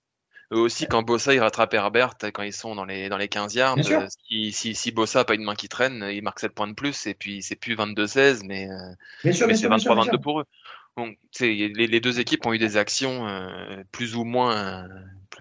Eux 0.54 0.60
aussi, 0.60 0.86
quand 0.86 1.02
Bossa 1.02 1.34
il 1.34 1.39
rattrape 1.39 1.73
Herbert, 1.73 2.13
quand 2.34 2.43
ils 2.43 2.54
sont 2.54 2.76
dans 2.76 2.86
les, 2.86 3.10
dans 3.10 3.17
les 3.17 3.28
15 3.28 3.56
yards, 3.56 3.78
euh, 3.80 4.08
si, 4.30 4.52
si, 4.52 4.76
si, 4.76 4.91
Bossa 4.91 5.19
n'a 5.19 5.26
pas 5.26 5.34
une 5.34 5.43
main 5.43 5.56
qui 5.56 5.67
traîne, 5.67 6.06
il 6.12 6.21
marque 6.21 6.39
7 6.39 6.54
points 6.54 6.67
de 6.67 6.73
plus, 6.73 7.08
et 7.08 7.15
puis 7.15 7.41
c'est 7.41 7.56
plus 7.56 7.76
22-16, 7.76 8.45
mais, 8.45 8.69
euh, 8.69 8.76
mais 9.23 9.34
c'est 9.34 9.47
23-22 9.47 10.21
pour 10.21 10.41
eux. 10.41 10.45
Donc, 10.97 11.17
les, 11.39 11.99
deux 11.99 12.19
équipes 12.19 12.45
ont 12.45 12.53
eu 12.53 12.60
des 12.60 12.77
actions 12.77 13.27
euh, 13.27 13.84
plus 13.91 14.15
ou 14.15 14.23
moins 14.23 14.88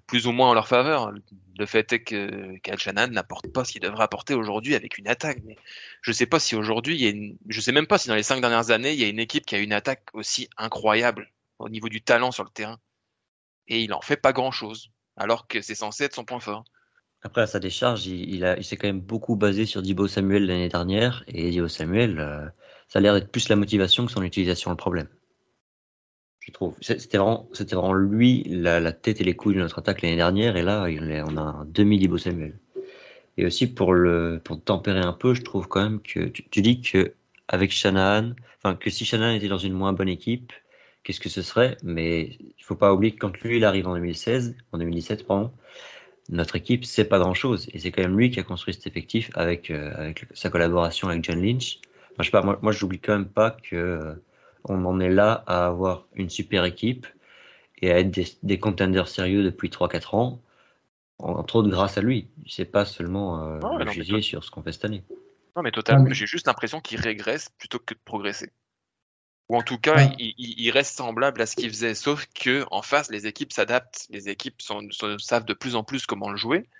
plus 0.06 0.26
ou 0.26 0.32
moins 0.32 0.50
en 0.50 0.54
leur 0.54 0.68
faveur. 0.68 1.12
Le 1.58 1.66
fait 1.66 1.92
est 1.92 2.00
que 2.00 2.56
Kyle 2.58 2.92
n'apporte 3.10 3.48
pas 3.48 3.64
ce 3.64 3.72
qu'il 3.72 3.82
devrait 3.82 4.04
apporter 4.04 4.34
aujourd'hui 4.34 4.74
avec 4.74 4.98
une 4.98 5.08
attaque. 5.08 5.40
Mais 5.44 5.56
je 6.00 6.12
sais 6.12 6.26
pas 6.26 6.38
si 6.38 6.56
aujourd'hui, 6.56 6.96
il 6.96 7.02
y 7.02 7.06
a 7.06 7.10
une... 7.10 7.36
je 7.48 7.60
sais 7.60 7.72
même 7.72 7.86
pas 7.86 7.98
si 7.98 8.08
dans 8.08 8.14
les 8.14 8.22
cinq 8.22 8.40
dernières 8.40 8.70
années, 8.70 8.92
il 8.92 9.00
y 9.00 9.04
a 9.04 9.08
une 9.08 9.18
équipe 9.18 9.46
qui 9.46 9.54
a 9.54 9.58
une 9.58 9.72
attaque 9.72 10.04
aussi 10.14 10.48
incroyable 10.56 11.30
au 11.58 11.68
niveau 11.68 11.88
du 11.88 12.02
talent 12.02 12.30
sur 12.30 12.44
le 12.44 12.50
terrain. 12.50 12.78
Et 13.68 13.80
il 13.82 13.92
en 13.92 14.00
fait 14.00 14.16
pas 14.16 14.32
grand 14.32 14.50
chose, 14.50 14.90
alors 15.16 15.46
que 15.46 15.60
c'est 15.62 15.74
censé 15.74 16.04
être 16.04 16.14
son 16.14 16.24
point 16.24 16.40
fort. 16.40 16.64
Après, 17.22 17.46
sa 17.46 17.60
décharge, 17.60 18.06
il, 18.06 18.54
il 18.58 18.64
s'est 18.64 18.76
quand 18.76 18.88
même 18.88 19.00
beaucoup 19.00 19.36
basé 19.36 19.64
sur 19.64 19.80
Dibo 19.80 20.08
Samuel 20.08 20.46
l'année 20.46 20.68
dernière. 20.68 21.22
Et 21.28 21.50
Dibo 21.50 21.68
Samuel, 21.68 22.18
euh, 22.18 22.44
ça 22.88 22.98
a 22.98 23.02
l'air 23.02 23.14
d'être 23.14 23.30
plus 23.30 23.48
la 23.48 23.56
motivation 23.56 24.06
que 24.06 24.12
son 24.12 24.22
utilisation 24.22 24.70
le 24.70 24.76
problème 24.76 25.08
je 26.42 26.50
trouve. 26.50 26.76
C'était 26.80 27.18
vraiment, 27.18 27.48
vraiment 27.70 27.94
lui 27.94 28.44
la, 28.48 28.92
tête 28.92 29.20
et 29.20 29.24
les 29.24 29.34
couilles 29.34 29.54
de 29.54 29.60
notre 29.60 29.78
attaque 29.78 30.02
l'année 30.02 30.16
dernière, 30.16 30.56
et 30.56 30.62
là, 30.62 30.86
on 31.28 31.36
a 31.36 31.40
un 31.40 31.64
demi 31.66 31.98
Dibo 31.98 32.18
Samuel. 32.18 32.58
Et 33.38 33.46
aussi 33.46 33.66
pour 33.66 33.94
le, 33.94 34.40
pour 34.44 34.60
tempérer 34.62 35.00
un 35.00 35.12
peu, 35.12 35.34
je 35.34 35.42
trouve 35.42 35.68
quand 35.68 35.82
même 35.82 36.00
que 36.02 36.26
tu, 36.26 36.60
dis 36.60 36.80
que 36.82 37.14
avec 37.48 37.70
Shanahan, 37.70 38.32
enfin 38.58 38.74
que 38.74 38.90
si 38.90 39.04
Shanahan 39.04 39.34
était 39.34 39.48
dans 39.48 39.58
une 39.58 39.72
moins 39.72 39.92
bonne 39.92 40.08
équipe, 40.08 40.52
qu'est-ce 41.02 41.20
que 41.20 41.28
ce 41.28 41.42
serait? 41.42 41.76
Mais 41.82 42.36
il 42.40 42.64
faut 42.64 42.74
pas 42.74 42.92
oublier 42.92 43.14
que 43.14 43.18
quand 43.18 43.38
lui 43.40 43.56
il 43.56 43.64
arrive 43.64 43.86
en 43.86 43.94
2016, 43.94 44.56
en 44.72 44.78
2017 44.78 45.26
pardon, 45.26 45.50
notre 46.28 46.56
équipe 46.56 46.84
c'est 46.84 47.04
pas 47.04 47.18
grand 47.18 47.34
chose, 47.34 47.68
et 47.72 47.78
c'est 47.78 47.90
quand 47.90 48.02
même 48.02 48.18
lui 48.18 48.30
qui 48.30 48.40
a 48.40 48.42
construit 48.42 48.74
cet 48.74 48.86
effectif 48.86 49.30
avec 49.34 49.70
euh, 49.70 49.92
avec 49.96 50.26
sa 50.34 50.50
collaboration 50.50 51.08
avec 51.08 51.24
John 51.24 51.40
Lynch. 51.42 51.78
Enfin, 52.12 52.22
je 52.22 52.24
sais 52.24 52.30
pas, 52.32 52.42
moi, 52.42 52.58
moi 52.62 52.72
j'oublie 52.72 52.98
quand 52.98 53.14
même 53.14 53.28
pas 53.28 53.52
que 53.52 54.14
on 54.64 54.84
en 54.84 55.00
est 55.00 55.10
là 55.10 55.44
à 55.46 55.66
avoir 55.66 56.06
une 56.14 56.30
super 56.30 56.64
équipe 56.64 57.06
et 57.80 57.90
à 57.90 57.98
être 57.98 58.10
des, 58.10 58.26
des 58.42 58.58
contenders 58.58 59.08
sérieux 59.08 59.42
depuis 59.42 59.68
3-4 59.68 60.16
ans, 60.16 60.40
entre 61.18 61.56
autres 61.56 61.68
grâce 61.68 61.98
à 61.98 62.02
lui. 62.02 62.28
C'est 62.46 62.64
pas 62.64 62.84
seulement 62.84 63.42
euh, 63.42 63.58
non, 63.58 64.20
sur 64.20 64.44
ce 64.44 64.50
qu'on 64.50 64.62
fait 64.62 64.72
cette 64.72 64.84
année. 64.84 65.04
Non, 65.56 65.62
mais 65.62 65.72
totalement. 65.72 66.08
J'ai 66.10 66.26
juste 66.26 66.46
l'impression 66.46 66.80
qu'il 66.80 67.00
régresse 67.00 67.50
plutôt 67.58 67.78
que 67.78 67.94
de 67.94 68.00
progresser. 68.04 68.50
Ou 69.48 69.56
en 69.56 69.62
tout 69.62 69.78
cas, 69.78 69.96
ouais. 69.96 70.14
il, 70.18 70.34
il, 70.38 70.70
reste 70.70 70.96
semblable 70.96 71.42
à 71.42 71.46
ce 71.46 71.56
qu'il 71.56 71.68
faisait, 71.68 71.94
sauf 71.94 72.26
que 72.32 72.64
en 72.70 72.80
face, 72.80 73.10
les 73.10 73.26
équipes 73.26 73.52
s'adaptent, 73.52 74.06
les 74.08 74.28
équipes 74.28 74.62
sont, 74.62 74.86
sont, 74.90 75.18
savent 75.18 75.44
de 75.44 75.52
plus 75.52 75.74
en 75.74 75.84
plus 75.84 76.06
comment 76.06 76.30
le 76.30 76.36
jouer, 76.36 76.70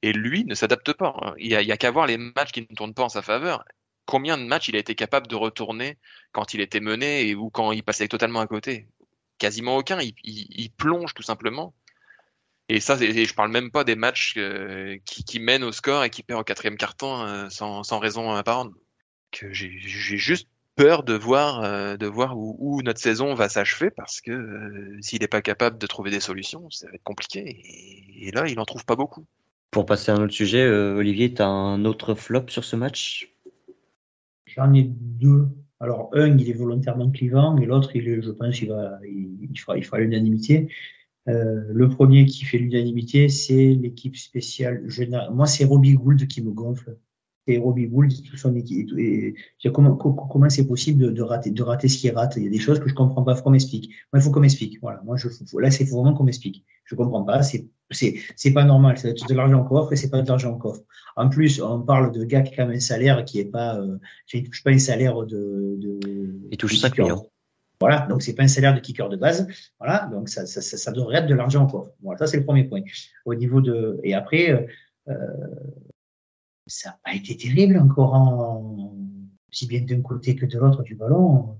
et 0.00 0.12
lui 0.12 0.44
ne 0.44 0.54
s'adapte 0.54 0.92
pas. 0.94 1.34
Il 1.38 1.48
n'y 1.48 1.70
a, 1.70 1.74
a 1.74 1.76
qu'à 1.76 1.90
voir 1.90 2.06
les 2.06 2.16
matchs 2.16 2.52
qui 2.52 2.62
ne 2.62 2.74
tournent 2.74 2.94
pas 2.94 3.02
en 3.02 3.08
sa 3.08 3.22
faveur 3.22 3.64
combien 4.06 4.38
de 4.38 4.44
matchs 4.44 4.68
il 4.68 4.76
a 4.76 4.78
été 4.78 4.94
capable 4.94 5.26
de 5.26 5.34
retourner 5.36 5.98
quand 6.32 6.54
il 6.54 6.60
était 6.60 6.80
mené 6.80 7.28
et, 7.28 7.34
ou 7.34 7.50
quand 7.50 7.72
il 7.72 7.82
passait 7.82 8.08
totalement 8.08 8.40
à 8.40 8.46
côté 8.46 8.88
Quasiment 9.38 9.76
aucun. 9.76 9.98
Il, 10.22 10.70
plonge 10.70 11.14
tout 11.14 11.22
simplement. 11.22 11.74
Et 12.68 12.78
ça, 12.78 12.96
et 13.00 13.24
je 13.24 13.34
parle 13.34 13.50
même 13.50 13.72
pas 13.72 13.82
des 13.82 13.96
matchs 13.96 14.34
euh, 14.36 14.98
qui, 15.04 15.40
mènent 15.40 15.64
au 15.64 15.72
score 15.72 16.04
et 16.04 16.10
qui 16.10 16.22
perdent 16.22 16.42
au 16.42 16.44
quatrième 16.44 16.76
carton 16.76 17.22
euh, 17.22 17.48
sans, 17.50 17.98
raison 17.98 18.30
apparente. 18.32 18.72
Que 19.32 19.52
j'ai 19.52 19.80
juste 19.80 20.48
peur 20.76 21.02
de 21.02 21.14
voir, 21.14 21.62
euh, 21.62 21.96
de 21.96 22.06
voir 22.06 22.38
où, 22.38 22.82
notre 22.82 23.00
saison 23.00 23.34
va 23.34 23.48
s'achever 23.48 23.90
parce 23.90 24.20
que 24.20 24.30
euh, 24.30 24.98
s'il 25.00 25.20
n'est 25.20 25.28
pas 25.28 25.42
capable 25.42 25.78
de 25.78 25.86
trouver 25.86 26.10
des 26.10 26.20
solutions, 26.20 26.70
ça 26.70 26.86
va 26.86 26.94
être 26.94 27.02
compliqué. 27.02 27.40
Et, 27.40 28.28
et 28.28 28.30
là, 28.30 28.46
il 28.46 28.58
en 28.60 28.64
trouve 28.64 28.84
pas 28.84 28.96
beaucoup. 28.96 29.26
Pour 29.70 29.86
passer 29.86 30.12
à 30.12 30.16
un 30.16 30.22
autre 30.22 30.34
sujet, 30.34 30.62
euh, 30.62 30.96
Olivier, 30.96 31.32
tu 31.32 31.40
as 31.40 31.46
un 31.46 31.86
autre 31.86 32.14
flop 32.14 32.48
sur 32.48 32.62
ce 32.62 32.76
match? 32.76 33.31
J'en 34.54 34.72
ai 34.74 34.84
deux. 34.84 35.48
Alors, 35.80 36.10
un, 36.12 36.38
il 36.38 36.48
est 36.48 36.52
volontairement 36.54 37.10
clivant, 37.10 37.56
et 37.58 37.66
l'autre, 37.66 37.96
il 37.96 38.08
est, 38.08 38.22
je 38.22 38.30
pense, 38.30 38.60
il, 38.62 38.68
va, 38.68 38.98
il, 39.04 39.48
il 39.50 39.58
fera, 39.58 39.76
il 39.76 39.84
fera 39.84 39.98
l'unanimité. 39.98 40.68
Euh, 41.28 41.64
le 41.72 41.88
premier 41.88 42.26
qui 42.26 42.44
fait 42.44 42.58
l'unanimité, 42.58 43.28
c'est 43.28 43.74
l'équipe 43.74 44.16
spéciale. 44.16 44.84
Moi, 45.32 45.46
c'est 45.46 45.64
Robbie 45.64 45.94
Gould 45.94 46.26
qui 46.26 46.42
me 46.42 46.50
gonfle. 46.50 46.98
C'est 47.46 47.58
Robbie 47.58 47.88
Gould, 47.88 48.12
tout 48.22 48.36
son 48.36 48.54
équipe. 48.54 48.90
Et, 48.96 49.34
et 49.64 49.72
comment 49.72 49.96
comment 49.96 50.48
c'est 50.48 50.66
possible 50.66 51.02
de, 51.02 51.10
de, 51.10 51.22
rater 51.22 51.50
de 51.50 51.62
rater 51.62 51.88
ce 51.88 51.98
qu'il 51.98 52.12
rate? 52.12 52.34
Il 52.36 52.44
y 52.44 52.46
a 52.46 52.50
des 52.50 52.60
choses 52.60 52.78
que 52.78 52.88
je 52.88 52.94
comprends 52.94 53.22
pas. 53.22 53.34
Faut 53.34 53.42
qu'on 53.42 53.50
m'explique. 53.50 53.90
Moi, 54.12 54.20
il 54.20 54.22
faut 54.22 54.30
qu'on 54.30 54.40
m'explique. 54.40 54.78
Voilà. 54.80 55.00
Moi, 55.04 55.16
je 55.16 55.28
là, 55.58 55.70
c'est 55.70 55.84
vraiment 55.84 56.14
qu'on 56.14 56.24
m'explique. 56.24 56.64
Je 56.84 56.94
comprends 56.94 57.24
pas. 57.24 57.42
C'est 57.42 57.66
c'est 57.90 58.14
c'est 58.36 58.52
pas 58.52 58.64
normal. 58.64 58.96
C'est 58.98 59.14
de 59.14 59.34
l'argent 59.34 59.60
en 59.60 59.64
coffre 59.64 59.92
et 59.92 59.96
c'est 59.96 60.10
pas 60.10 60.22
de 60.22 60.28
l'argent 60.28 60.52
en 60.52 60.58
coffre. 60.58 60.82
En 61.16 61.28
plus, 61.28 61.60
on 61.60 61.82
parle 61.82 62.12
de 62.12 62.24
gars 62.24 62.42
qui 62.42 62.60
ont 62.60 62.68
un 62.68 62.80
salaire 62.80 63.24
qui 63.24 63.40
est 63.40 63.44
pas. 63.44 63.76
Euh, 63.76 63.98
il 64.32 64.44
touche 64.44 64.62
pas 64.62 64.70
un 64.70 64.78
salaire 64.78 65.16
de. 65.26 65.76
de 65.78 66.00
il 66.50 66.56
touche 66.56 66.78
5 66.78 66.98
millions. 66.98 67.28
Voilà, 67.80 68.06
donc 68.06 68.22
c'est 68.22 68.34
pas 68.34 68.44
un 68.44 68.48
salaire 68.48 68.74
de 68.74 68.78
kicker 68.78 69.08
de 69.08 69.16
base. 69.16 69.48
Voilà, 69.80 70.08
donc 70.12 70.28
ça, 70.28 70.46
ça, 70.46 70.62
ça, 70.62 70.76
ça 70.76 70.92
devrait 70.92 71.16
être 71.16 71.26
de 71.26 71.34
l'argent 71.34 71.64
en 71.64 71.66
coffre. 71.66 71.90
Voilà, 72.00 72.16
ça 72.18 72.28
c'est 72.28 72.36
le 72.36 72.44
premier 72.44 72.62
point. 72.62 72.82
Au 73.24 73.34
niveau 73.34 73.60
de 73.60 73.98
et 74.04 74.14
après, 74.14 74.68
euh, 75.08 75.14
ça 76.66 76.90
n'a 76.90 76.98
pas 77.04 77.14
été 77.14 77.36
terrible 77.36 77.78
encore 77.78 78.14
en 78.14 78.96
si 79.52 79.66
bien 79.66 79.82
d'un 79.82 80.00
côté 80.00 80.34
que 80.34 80.46
de 80.46 80.58
l'autre 80.58 80.82
du 80.82 80.94
ballon. 80.94 81.58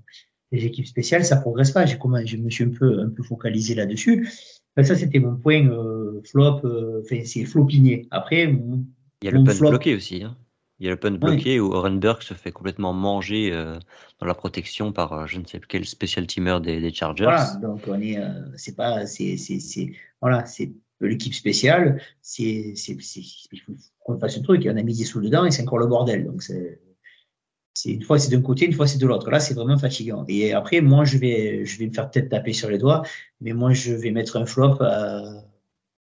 Les 0.51 0.65
équipes 0.65 0.87
spéciales, 0.87 1.25
ça 1.25 1.37
progresse 1.37 1.71
pas. 1.71 1.85
J'ai 1.85 1.97
comment, 1.97 2.23
je 2.25 2.37
me 2.37 2.49
suis 2.49 2.63
un 2.63 2.69
peu 2.69 2.99
un 2.99 3.09
peu 3.09 3.23
focalisé 3.23 3.75
là-dessus. 3.75 4.27
Enfin, 4.75 4.87
ça 4.87 4.95
c'était 4.95 5.19
mon 5.19 5.35
point 5.35 5.65
euh, 5.67 6.21
flop. 6.25 6.61
Euh, 6.65 7.01
enfin, 7.03 7.21
c'est 7.25 7.45
flopiné. 7.45 8.07
Après, 8.11 8.47
mon, 8.47 8.85
il 9.21 9.25
y 9.25 9.27
a 9.29 9.31
le 9.31 9.43
punt 9.43 9.53
flop, 9.53 9.69
bloqué 9.69 9.95
aussi. 9.95 10.23
Hein. 10.23 10.37
Il 10.79 10.85
y 10.85 10.87
a 10.89 10.91
le 10.91 10.99
punt 10.99 11.11
bloqué 11.11 11.59
oui. 11.59 11.59
où 11.59 11.71
Orenberg 11.71 12.21
se 12.21 12.33
fait 12.33 12.51
complètement 12.51 12.93
manger 12.93 13.51
euh, 13.51 13.79
dans 14.19 14.27
la 14.27 14.33
protection 14.33 14.91
par 14.91 15.27
je 15.27 15.39
ne 15.39 15.45
sais 15.45 15.61
quel 15.67 15.85
spécial 15.85 16.27
teamer 16.27 16.59
des, 16.61 16.81
des, 16.81 16.93
Chargers. 16.93 17.23
Voilà, 17.25 17.55
donc 17.61 17.81
on 17.87 17.99
est, 18.01 18.19
c'est 18.57 18.75
pas, 18.75 19.05
c'est, 19.05 19.37
c'est, 19.37 19.59
c'est, 19.59 19.91
voilà, 20.21 20.45
c'est 20.45 20.73
l'équipe 20.99 21.33
spéciale, 21.33 22.01
c'est, 22.21 22.73
c'est, 22.75 22.97
c'est, 23.01 23.21
il 23.51 23.59
faut 23.59 23.73
qu'on 24.03 24.19
fasse 24.19 24.37
un 24.37 24.41
truc, 24.41 24.65
et 24.65 24.69
on 24.69 24.77
a 24.77 24.83
mis 24.83 24.95
des 24.97 25.05
sous 25.05 25.21
dedans 25.21 25.45
et 25.45 25.51
c'est 25.51 25.61
encore 25.63 25.79
le 25.79 25.87
bordel. 25.87 26.25
Donc 26.25 26.43
c'est, 26.43 26.79
une 27.85 28.03
fois 28.03 28.19
c'est 28.19 28.31
d'un 28.31 28.41
côté, 28.41 28.65
une 28.65 28.73
fois 28.73 28.87
c'est 28.87 28.99
de 28.99 29.07
l'autre. 29.07 29.29
Là, 29.31 29.39
c'est 29.39 29.53
vraiment 29.53 29.77
fatigant. 29.77 30.25
Et 30.27 30.53
après, 30.53 30.81
moi, 30.81 31.05
je 31.05 31.17
vais, 31.17 31.65
je 31.65 31.79
vais 31.79 31.87
me 31.87 31.93
faire 31.93 32.09
peut-être 32.09 32.29
taper 32.29 32.53
sur 32.53 32.69
les 32.69 32.77
doigts, 32.77 33.03
mais 33.41 33.53
moi, 33.53 33.73
je 33.73 33.93
vais 33.93 34.11
mettre 34.11 34.37
un 34.37 34.45
flop 34.45 34.77
à, 34.81 35.23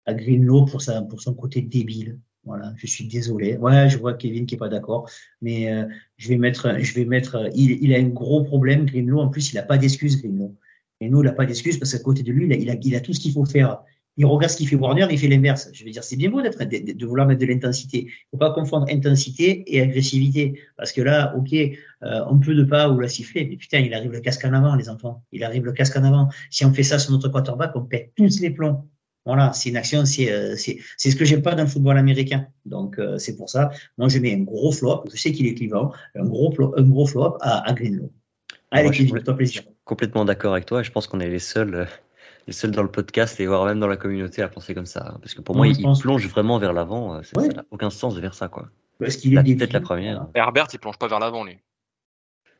à 0.06 0.14
Greenlow 0.14 0.64
pour 0.66 0.82
sa, 0.82 1.02
pour 1.02 1.20
son 1.20 1.34
côté 1.34 1.62
débile. 1.62 2.18
Voilà, 2.44 2.72
je 2.76 2.86
suis 2.86 3.08
désolé. 3.08 3.56
Ouais, 3.56 3.88
je 3.88 3.98
vois 3.98 4.14
Kevin 4.14 4.46
qui 4.46 4.54
est 4.54 4.58
pas 4.58 4.68
d'accord, 4.68 5.10
mais 5.42 5.72
euh, 5.72 5.84
je 6.16 6.28
vais 6.28 6.38
mettre, 6.38 6.78
je 6.78 6.94
vais 6.94 7.04
mettre. 7.04 7.50
Il, 7.56 7.82
il 7.82 7.92
a 7.92 7.98
un 7.98 8.08
gros 8.08 8.44
problème, 8.44 8.86
Greenlow. 8.86 9.18
En 9.18 9.28
plus, 9.28 9.52
il 9.52 9.58
a 9.58 9.64
pas 9.64 9.78
d'excuses, 9.78 10.22
Greenlow. 10.22 10.54
Nous, 11.00 11.22
il 11.22 11.24
n'a 11.24 11.32
pas 11.32 11.44
d'excuses 11.44 11.76
parce 11.78 11.92
qu'à 11.92 11.98
côté 11.98 12.22
de 12.22 12.32
lui, 12.32 12.46
il 12.46 12.70
a, 12.70 12.74
il 12.80 12.94
a 12.94 13.00
tout 13.00 13.12
ce 13.12 13.20
qu'il 13.20 13.32
faut 13.32 13.44
faire. 13.44 13.82
Il 14.16 14.24
regarde 14.24 14.50
ce 14.50 14.56
qu'il 14.56 14.68
fait 14.68 14.76
Warner, 14.76 15.06
il 15.10 15.18
fait 15.18 15.28
l'inverse. 15.28 15.68
Je 15.72 15.84
veux 15.84 15.90
dire, 15.90 16.02
c'est 16.02 16.16
bien 16.16 16.30
beau 16.30 16.40
d'être, 16.40 16.62
de, 16.62 17.06
vouloir 17.06 17.26
mettre 17.26 17.40
de 17.40 17.46
l'intensité. 17.46 17.98
Il 17.98 18.06
ne 18.06 18.10
faut 18.32 18.38
pas 18.38 18.52
confondre 18.52 18.86
intensité 18.90 19.64
et 19.66 19.80
agressivité. 19.80 20.60
Parce 20.76 20.92
que 20.92 21.02
là, 21.02 21.34
OK, 21.36 21.52
euh, 21.52 22.24
on 22.30 22.38
peut 22.38 22.54
ne 22.54 22.64
pas 22.64 22.88
ou 22.88 22.98
la 22.98 23.08
siffler, 23.08 23.46
mais 23.46 23.56
putain, 23.56 23.80
il 23.80 23.92
arrive 23.92 24.12
le 24.12 24.20
casque 24.20 24.44
en 24.44 24.52
avant, 24.52 24.74
les 24.74 24.88
enfants. 24.88 25.22
Il 25.32 25.44
arrive 25.44 25.64
le 25.64 25.72
casque 25.72 25.96
en 25.96 26.04
avant. 26.04 26.28
Si 26.50 26.64
on 26.64 26.72
fait 26.72 26.82
ça 26.82 26.98
sur 26.98 27.12
notre 27.12 27.28
quarterback, 27.28 27.72
on 27.74 27.82
pète 27.82 28.12
tous 28.16 28.40
les 28.40 28.50
plombs. 28.50 28.88
Voilà, 29.26 29.52
c'est 29.52 29.70
une 29.70 29.76
action, 29.76 30.04
c'est 30.06 30.30
euh, 30.30 30.54
c'est 30.56 31.10
ce 31.10 31.16
que 31.16 31.24
j'aime 31.24 31.42
pas 31.42 31.56
dans 31.56 31.64
le 31.64 31.68
football 31.68 31.98
américain. 31.98 32.46
Donc 32.64 33.00
euh, 33.00 33.18
c'est 33.18 33.36
pour 33.36 33.50
ça, 33.50 33.70
moi 33.98 34.08
je 34.08 34.20
mets 34.20 34.32
un 34.32 34.42
gros 34.42 34.70
flop. 34.70 35.02
Je 35.12 35.20
sais 35.20 35.32
qu'il 35.32 35.48
est 35.48 35.54
clivant, 35.54 35.92
un 36.14 36.24
gros 36.24 36.54
un 36.76 36.82
gros 36.82 37.06
flop 37.06 37.36
à, 37.40 37.68
à 37.68 37.72
Greenlow. 37.72 38.12
Allez, 38.70 38.90
Kevin, 38.90 39.20
toi 39.22 39.34
plaisir. 39.34 39.62
complètement 39.84 40.24
d'accord 40.24 40.52
avec 40.52 40.66
toi. 40.66 40.82
Je 40.82 40.92
pense 40.92 41.06
qu'on 41.08 41.18
est 41.18 41.28
les 41.28 41.40
seuls, 41.40 41.74
euh, 41.74 41.84
les 42.46 42.52
seuls 42.52 42.70
dans 42.70 42.82
le 42.82 42.90
podcast 42.90 43.40
et 43.40 43.46
voire 43.46 43.64
même 43.64 43.80
dans 43.80 43.86
la 43.86 43.96
communauté 43.96 44.42
à 44.42 44.48
penser 44.48 44.74
comme 44.74 44.86
ça. 44.86 45.08
Hein. 45.08 45.18
Parce 45.20 45.34
que 45.34 45.40
pour 45.40 45.56
moi, 45.56 45.66
il, 45.66 45.80
plonge 46.00 46.26
vraiment 46.28 46.58
vers 46.58 46.72
l'avant. 46.72 47.22
Ça 47.22 47.40
n'a 47.40 47.64
aucun 47.70 47.90
sens 47.90 48.14
de 48.14 48.20
faire 48.20 48.34
ça, 48.34 48.48
quoi. 48.48 48.68
Parce 48.98 49.16
qu'il 49.16 49.36
est 49.36 49.56
peut-être 49.56 49.72
la 49.72 49.80
première. 49.80 50.26
Herbert, 50.34 50.68
il 50.72 50.78
plonge 50.78 50.98
pas 50.98 51.08
vers 51.08 51.18
l'avant, 51.18 51.44
lui. 51.44 51.58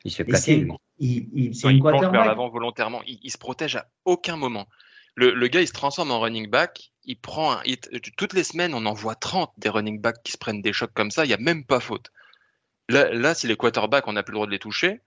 Il 0.04 0.10
se 0.10 0.16
fait 0.16 0.24
plaquer. 0.24 0.56
Lui. 0.56 0.72
Il, 0.98 1.28
il, 1.34 1.52
il 1.54 1.80
plonge 1.80 2.00
vers 2.00 2.24
l'avant 2.24 2.48
volontairement. 2.48 3.02
Il, 3.06 3.18
il 3.22 3.30
se 3.30 3.38
protège 3.38 3.76
à 3.76 3.86
aucun 4.04 4.36
moment. 4.36 4.66
Le, 5.14 5.32
le, 5.32 5.48
gars, 5.48 5.62
il 5.62 5.68
se 5.68 5.72
transforme 5.72 6.10
en 6.10 6.20
running 6.20 6.50
back. 6.50 6.92
Il 7.04 7.16
prend 7.16 7.52
un 7.52 7.62
hit. 7.64 7.88
Toutes 8.16 8.34
les 8.34 8.44
semaines, 8.44 8.74
on 8.74 8.84
en 8.86 8.92
voit 8.92 9.14
30 9.14 9.52
des 9.56 9.68
running 9.68 10.00
backs 10.00 10.22
qui 10.22 10.32
se 10.32 10.38
prennent 10.38 10.60
des 10.60 10.72
chocs 10.72 10.92
comme 10.92 11.10
ça. 11.10 11.24
Il 11.24 11.28
n'y 11.28 11.34
a 11.34 11.38
même 11.38 11.64
pas 11.64 11.80
faute. 11.80 12.10
Là, 12.88 13.12
là 13.12 13.34
si 13.34 13.46
les 13.46 13.56
quarterbacks, 13.56 14.06
on 14.06 14.12
n'a 14.12 14.22
plus 14.22 14.32
le 14.32 14.36
droit 14.36 14.46
de 14.46 14.52
les 14.52 14.58
toucher, 14.58 15.00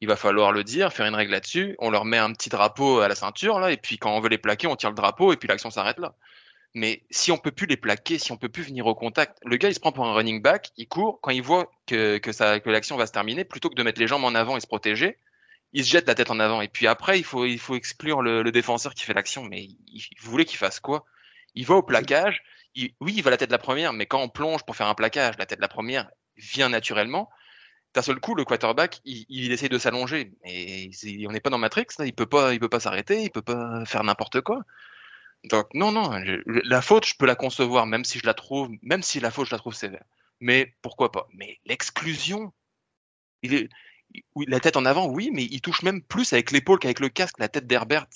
il 0.00 0.08
va 0.08 0.16
falloir 0.16 0.52
le 0.52 0.64
dire, 0.64 0.92
faire 0.92 1.06
une 1.06 1.14
règle 1.14 1.32
là-dessus. 1.32 1.76
On 1.78 1.90
leur 1.90 2.04
met 2.04 2.18
un 2.18 2.32
petit 2.32 2.48
drapeau 2.48 3.00
à 3.00 3.08
la 3.08 3.14
ceinture, 3.14 3.58
là, 3.58 3.72
et 3.72 3.76
puis 3.76 3.98
quand 3.98 4.16
on 4.16 4.20
veut 4.20 4.28
les 4.28 4.38
plaquer, 4.38 4.66
on 4.66 4.76
tire 4.76 4.90
le 4.90 4.96
drapeau, 4.96 5.32
et 5.32 5.36
puis 5.36 5.48
l'action 5.48 5.70
s'arrête 5.70 5.98
là. 5.98 6.14
Mais 6.74 7.02
si 7.10 7.32
on 7.32 7.38
peut 7.38 7.50
plus 7.50 7.66
les 7.66 7.76
plaquer, 7.76 8.18
si 8.18 8.30
on 8.30 8.36
peut 8.36 8.48
plus 8.48 8.62
venir 8.62 8.86
au 8.86 8.94
contact, 8.94 9.38
le 9.44 9.56
gars 9.56 9.68
il 9.68 9.74
se 9.74 9.80
prend 9.80 9.92
pour 9.92 10.06
un 10.06 10.14
running 10.14 10.42
back, 10.42 10.70
il 10.76 10.86
court, 10.86 11.18
quand 11.22 11.30
il 11.30 11.42
voit 11.42 11.70
que, 11.86 12.18
que, 12.18 12.32
ça, 12.32 12.60
que 12.60 12.70
l'action 12.70 12.96
va 12.96 13.06
se 13.06 13.12
terminer, 13.12 13.44
plutôt 13.44 13.70
que 13.70 13.74
de 13.74 13.82
mettre 13.82 14.00
les 14.00 14.06
jambes 14.06 14.24
en 14.24 14.34
avant 14.34 14.56
et 14.56 14.60
se 14.60 14.66
protéger, 14.66 15.18
il 15.72 15.84
se 15.84 15.90
jette 15.90 16.06
la 16.06 16.14
tête 16.14 16.30
en 16.30 16.40
avant. 16.40 16.60
Et 16.60 16.68
puis 16.68 16.86
après, 16.86 17.18
il 17.18 17.24
faut, 17.24 17.44
il 17.44 17.58
faut 17.58 17.74
exclure 17.74 18.22
le, 18.22 18.42
le 18.42 18.52
défenseur 18.52 18.94
qui 18.94 19.04
fait 19.04 19.14
l'action. 19.14 19.44
Mais 19.44 19.62
il, 19.62 20.02
voulez 20.20 20.44
qu'il 20.44 20.58
fasse 20.58 20.80
quoi? 20.80 21.04
Il 21.54 21.66
va 21.66 21.74
au 21.74 21.82
plaquage. 21.82 22.42
oui, 22.76 23.14
il 23.16 23.22
va 23.22 23.30
la 23.30 23.36
tête 23.36 23.50
la 23.50 23.58
première, 23.58 23.92
mais 23.92 24.06
quand 24.06 24.20
on 24.20 24.28
plonge 24.28 24.62
pour 24.64 24.76
faire 24.76 24.86
un 24.86 24.94
plaquage, 24.94 25.36
la 25.38 25.46
tête 25.46 25.60
la 25.60 25.68
première 25.68 26.10
vient 26.36 26.68
naturellement. 26.68 27.28
D'un 27.98 28.02
seul 28.02 28.20
coup, 28.20 28.36
le 28.36 28.44
quarterback, 28.44 29.00
il, 29.04 29.26
il 29.28 29.50
essaie 29.50 29.68
de 29.68 29.76
s'allonger. 29.76 30.32
Et 30.44 30.88
on 31.26 31.32
n'est 31.32 31.40
pas 31.40 31.50
dans 31.50 31.58
Matrix, 31.58 31.86
il 32.04 32.12
peut 32.12 32.26
pas, 32.26 32.54
il 32.54 32.60
peut 32.60 32.68
pas 32.68 32.78
s'arrêter, 32.78 33.24
il 33.24 33.30
peut 33.32 33.42
pas 33.42 33.84
faire 33.86 34.04
n'importe 34.04 34.40
quoi. 34.40 34.62
Donc 35.50 35.66
non, 35.74 35.90
non, 35.90 36.12
la 36.46 36.80
faute, 36.80 37.06
je 37.06 37.16
peux 37.18 37.26
la 37.26 37.34
concevoir, 37.34 37.86
même 37.86 38.04
si 38.04 38.20
je 38.20 38.26
la 38.26 38.34
trouve, 38.34 38.70
même 38.82 39.02
si 39.02 39.18
la 39.18 39.32
faute, 39.32 39.48
je 39.48 39.50
la 39.56 39.58
trouve 39.58 39.74
sévère. 39.74 40.04
Mais 40.38 40.76
pourquoi 40.80 41.10
pas? 41.10 41.26
Mais 41.34 41.58
l'exclusion, 41.66 42.52
il 43.42 43.54
est, 43.54 43.68
la 44.46 44.60
tête 44.60 44.76
en 44.76 44.84
avant, 44.84 45.08
oui, 45.08 45.30
mais 45.32 45.42
il 45.50 45.60
touche 45.60 45.82
même 45.82 46.00
plus 46.00 46.32
avec 46.32 46.52
l'épaule 46.52 46.78
qu'avec 46.78 47.00
le 47.00 47.08
casque, 47.08 47.40
la 47.40 47.48
tête 47.48 47.66
d'Herbert. 47.66 48.06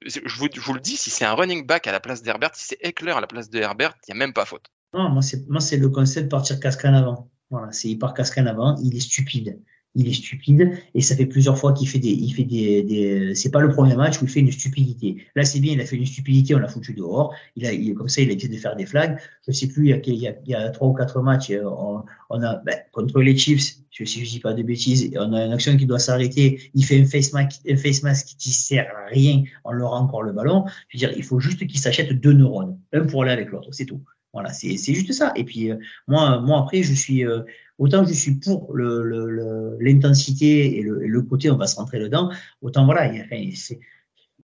Je 0.00 0.20
vous, 0.38 0.72
le 0.72 0.80
dis, 0.80 0.96
si 0.96 1.10
c'est 1.10 1.26
un 1.26 1.34
running 1.34 1.66
back 1.66 1.86
à 1.86 1.92
la 1.92 2.00
place 2.00 2.22
d'Herbert, 2.22 2.54
si 2.54 2.64
c'est 2.64 2.78
Eckler 2.80 3.12
à 3.12 3.20
la 3.20 3.26
place 3.26 3.50
d'Herbert, 3.50 3.98
il 4.08 4.14
n'y 4.14 4.18
a 4.18 4.18
même 4.18 4.32
pas 4.32 4.46
faute. 4.46 4.70
Non, 4.94 5.10
moi, 5.10 5.20
c'est 5.20 5.76
le 5.76 5.90
concept 5.90 6.24
de 6.24 6.30
partir 6.30 6.58
casque 6.58 6.86
en 6.86 6.94
avant. 6.94 7.30
Voilà, 7.50 7.72
c'est 7.72 7.98
casque 8.16 8.38
en 8.38 8.46
avant, 8.46 8.76
il 8.82 8.96
est 8.96 9.00
stupide 9.00 9.58
il 9.94 10.08
est 10.08 10.12
stupide 10.12 10.72
et 10.94 11.00
ça 11.00 11.16
fait 11.16 11.26
plusieurs 11.26 11.58
fois 11.58 11.72
qu'il 11.72 11.88
fait 11.88 11.98
des, 11.98 12.10
il 12.10 12.32
fait 12.32 12.44
des, 12.44 12.82
des 12.82 13.34
c'est 13.34 13.50
pas 13.50 13.60
le 13.60 13.70
premier 13.70 13.96
match 13.96 14.20
où 14.20 14.24
il 14.24 14.30
fait 14.30 14.40
une 14.40 14.52
stupidité. 14.52 15.24
Là, 15.34 15.44
c'est 15.44 15.58
bien, 15.60 15.72
il 15.72 15.80
a 15.80 15.86
fait 15.86 15.96
une 15.96 16.06
stupidité, 16.06 16.54
on 16.54 16.58
l'a 16.58 16.68
foutu 16.68 16.94
dehors. 16.94 17.34
Il 17.56 17.66
a, 17.66 17.72
il, 17.72 17.94
comme 17.94 18.08
ça, 18.08 18.20
il 18.20 18.30
a 18.30 18.32
essayé 18.32 18.54
de 18.54 18.60
faire 18.60 18.76
des 18.76 18.86
flags. 18.86 19.18
Je 19.46 19.52
sais 19.52 19.66
plus, 19.66 19.90
il 20.06 20.14
y 20.14 20.54
a, 20.54 20.70
trois 20.70 20.88
ou 20.88 20.94
quatre 20.94 21.20
matchs, 21.22 21.50
euh, 21.50 21.64
on, 21.64 22.04
on 22.30 22.42
a, 22.42 22.56
ben, 22.58 22.76
contre 22.92 23.20
les 23.20 23.36
Chiefs, 23.36 23.78
je, 23.90 24.04
si 24.04 24.24
je 24.24 24.30
dis 24.30 24.40
pas 24.40 24.52
de 24.52 24.62
bêtises, 24.62 25.10
on 25.16 25.32
a 25.32 25.44
une 25.44 25.52
action 25.52 25.76
qui 25.76 25.86
doit 25.86 25.98
s'arrêter. 25.98 26.70
Il 26.74 26.84
fait 26.84 27.00
un 27.00 27.06
face 27.06 27.32
mask, 27.32 27.60
un 27.68 27.76
face 27.76 28.02
mask 28.02 28.36
qui 28.38 28.50
sert 28.50 28.86
à 28.96 29.06
rien. 29.08 29.42
On 29.64 29.72
leur 29.72 29.90
rend 29.90 30.04
encore 30.04 30.22
le 30.22 30.32
ballon. 30.32 30.64
Je 30.88 30.98
veux 30.98 31.08
dire, 31.08 31.16
il 31.16 31.24
faut 31.24 31.40
juste 31.40 31.66
qu'il 31.66 31.78
s'achète 31.80 32.12
deux 32.12 32.32
neurones. 32.32 32.78
Un 32.92 33.06
pour 33.06 33.22
aller 33.24 33.32
avec 33.32 33.50
l'autre. 33.50 33.70
C'est 33.72 33.86
tout. 33.86 34.00
Voilà, 34.32 34.52
c'est 34.52 34.76
juste 34.76 35.12
ça. 35.12 35.32
Et 35.36 35.44
puis, 35.44 35.70
euh, 35.70 35.76
moi, 36.06 36.40
moi, 36.40 36.60
après, 36.60 36.82
je 36.82 36.94
suis, 36.94 37.26
euh, 37.26 37.40
autant 37.78 38.04
je 38.04 38.12
suis 38.12 38.36
pour 38.36 38.76
l'intensité 38.76 40.64
le, 40.64 40.82
le, 40.82 41.02
et, 41.02 41.08
le, 41.08 41.22
côté 41.22 41.50
on 41.50 41.56
va 41.56 41.66
se 41.66 41.76
rentrer 41.76 41.98
dedans, 41.98 42.30
autant 42.60 42.84
voilà, 42.84 43.12
il, 43.12 43.54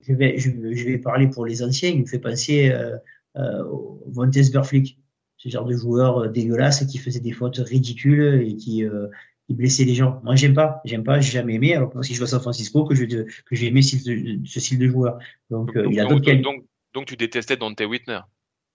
je, 0.02 0.13
vais, 0.13 0.38
je, 0.38 0.50
vais 0.50 0.98
parler 0.98 1.28
pour 1.28 1.46
les 1.46 1.63
anciens, 1.63 1.89
il 1.89 2.02
me 2.02 2.06
fait 2.06 2.19
penser 2.19 2.69
euh, 2.72 2.96
euh, 3.38 3.63
au 3.63 4.00
Burflick, 4.06 5.00
ce 5.38 5.50
genre 5.50 5.65
de 5.65 5.76
joueur 5.76 6.19
euh, 6.19 6.28
dégueulasse 6.28 6.86
qui 6.86 6.98
faisait 6.98 7.19
des 7.19 7.32
fautes 7.32 7.58
ridicules 7.58 8.43
et 8.48 8.56
qui, 8.56 8.84
euh, 8.84 9.08
qui 9.48 9.56
blessait 9.56 9.86
les 9.86 9.96
gens. 9.96 10.22
Moi, 10.24 10.36
j'aime 10.36 10.54
pas, 10.54 10.82
j'aime 10.86 11.04
pas, 11.04 11.19
j'ai 11.19 11.32
jamais 11.32 11.56
aimé. 11.56 11.76
Alors 11.76 11.91
si 12.04 12.13
je 12.13 12.19
vois 12.19 12.28
San 12.28 12.39
Francisco, 12.39 12.86
que 12.86 12.96
je 12.96 13.06
que 13.06 13.56
j'ai 13.56 13.67
aimé 13.67 13.82
ce, 13.82 13.98
ce, 13.98 14.60
style 14.60 14.80
de 14.80 14.88
joueur. 14.88 15.17
Donc, 15.50 15.76
donc, 15.76 15.88
il 15.91 16.00
a 16.00 16.06
donc, 16.06 16.24
donc, 16.24 16.63
donc, 16.93 17.06
tu 17.08 17.17
détestais 17.17 17.58
Dante 17.58 17.82
Whitner? 17.82 18.19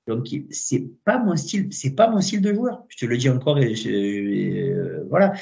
Donc 0.09 0.27
c'est 0.51 0.85
pas 1.05 1.19
mon 1.19 1.37
style, 1.37 1.69
c'est 1.71 1.95
pas 1.95 2.09
mon 2.09 2.23
style 2.23 2.41
de 2.41 2.55
joueur. 2.55 2.83
Je 2.89 2.97
te 2.97 3.05
le 3.05 3.19
dis 3.19 3.29
encore. 3.29 3.59
Euh, 3.59 5.05
voilà, 5.11 5.35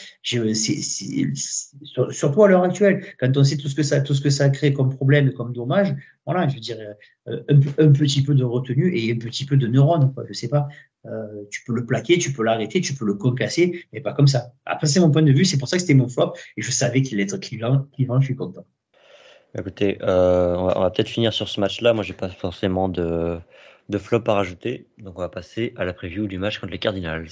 surtout 2.10 2.42
à 2.42 2.48
l'heure 2.48 2.64
actuelle, 2.64 3.04
quand 3.20 3.36
on 3.36 3.44
sait 3.44 3.56
tout 3.56 3.68
ce 3.68 3.76
que 3.76 4.30
ça, 4.30 4.50
crée 4.50 4.72
comme 4.72 4.94
problème, 4.94 5.32
comme 5.32 5.52
dommage. 5.52 5.94
Voilà, 6.26 6.48
je 6.48 6.56
veux 6.56 6.96
euh, 7.28 7.42
un, 7.48 7.92
petit 7.92 8.24
peu 8.24 8.34
de 8.34 8.42
retenue 8.42 8.92
et 8.98 9.12
un 9.12 9.18
petit 9.18 9.44
peu 9.44 9.56
de 9.56 9.68
neurones. 9.68 10.12
Quoi, 10.12 10.24
je 10.28 10.32
sais 10.32 10.48
pas. 10.48 10.66
Euh, 11.06 11.44
tu 11.52 11.62
peux 11.64 11.72
le 11.72 11.86
plaquer, 11.86 12.18
tu 12.18 12.32
peux 12.32 12.42
l'arrêter, 12.42 12.80
tu 12.80 12.92
peux 12.92 13.04
le 13.04 13.14
concasser, 13.14 13.84
mais 13.92 14.00
pas 14.00 14.14
comme 14.14 14.26
ça. 14.26 14.52
Après 14.64 14.88
c'est 14.88 14.98
mon 14.98 15.12
point 15.12 15.22
de 15.22 15.30
vue, 15.30 15.44
c'est 15.44 15.58
pour 15.58 15.68
ça 15.68 15.76
que 15.76 15.82
c'était 15.82 15.94
mon 15.94 16.08
flop 16.08 16.32
et 16.56 16.62
je 16.62 16.72
savais 16.72 17.02
qu'il 17.02 17.20
allait 17.20 17.32
être 17.32 17.38
clivant, 17.38 17.86
je 18.20 18.24
suis 18.24 18.34
content. 18.34 18.66
Écoutez, 19.56 19.96
on 20.02 20.66
va, 20.66 20.74
va 20.80 20.90
peut-être 20.90 21.08
finir 21.08 21.32
sur 21.32 21.48
ce 21.48 21.60
match-là. 21.60 21.92
Moi, 21.92 22.02
j'ai 22.02 22.12
pas 22.14 22.28
forcément 22.28 22.88
de 22.88 23.38
de 23.88 23.98
flop 23.98 24.22
à 24.26 24.34
rajouter. 24.34 24.86
Donc 24.98 25.18
on 25.18 25.22
va 25.22 25.28
passer 25.28 25.72
à 25.76 25.84
la 25.84 25.92
preview 25.92 26.26
du 26.26 26.38
match 26.38 26.58
contre 26.58 26.72
les 26.72 26.78
Cardinals. 26.78 27.28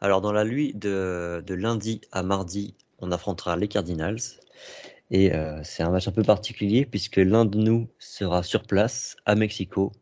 Alors 0.00 0.20
dans 0.20 0.32
la 0.32 0.44
nuit 0.44 0.74
de, 0.74 1.42
lundi 1.48 2.02
à 2.12 2.22
mardi, 2.22 2.74
on 2.98 3.10
affrontera 3.10 3.56
les 3.56 3.68
Cardinals. 3.68 4.18
Et 5.10 5.32
euh, 5.32 5.62
c'est 5.64 5.82
un 5.82 5.90
match 5.90 6.08
un 6.08 6.12
peu 6.12 6.22
particulier 6.22 6.84
puisque 6.84 7.16
l'un 7.16 7.46
de 7.46 7.56
nous 7.56 7.88
sera 7.98 8.42
sur 8.42 8.64
place 8.64 9.16
à 9.24 9.34
Mexico 9.34 9.92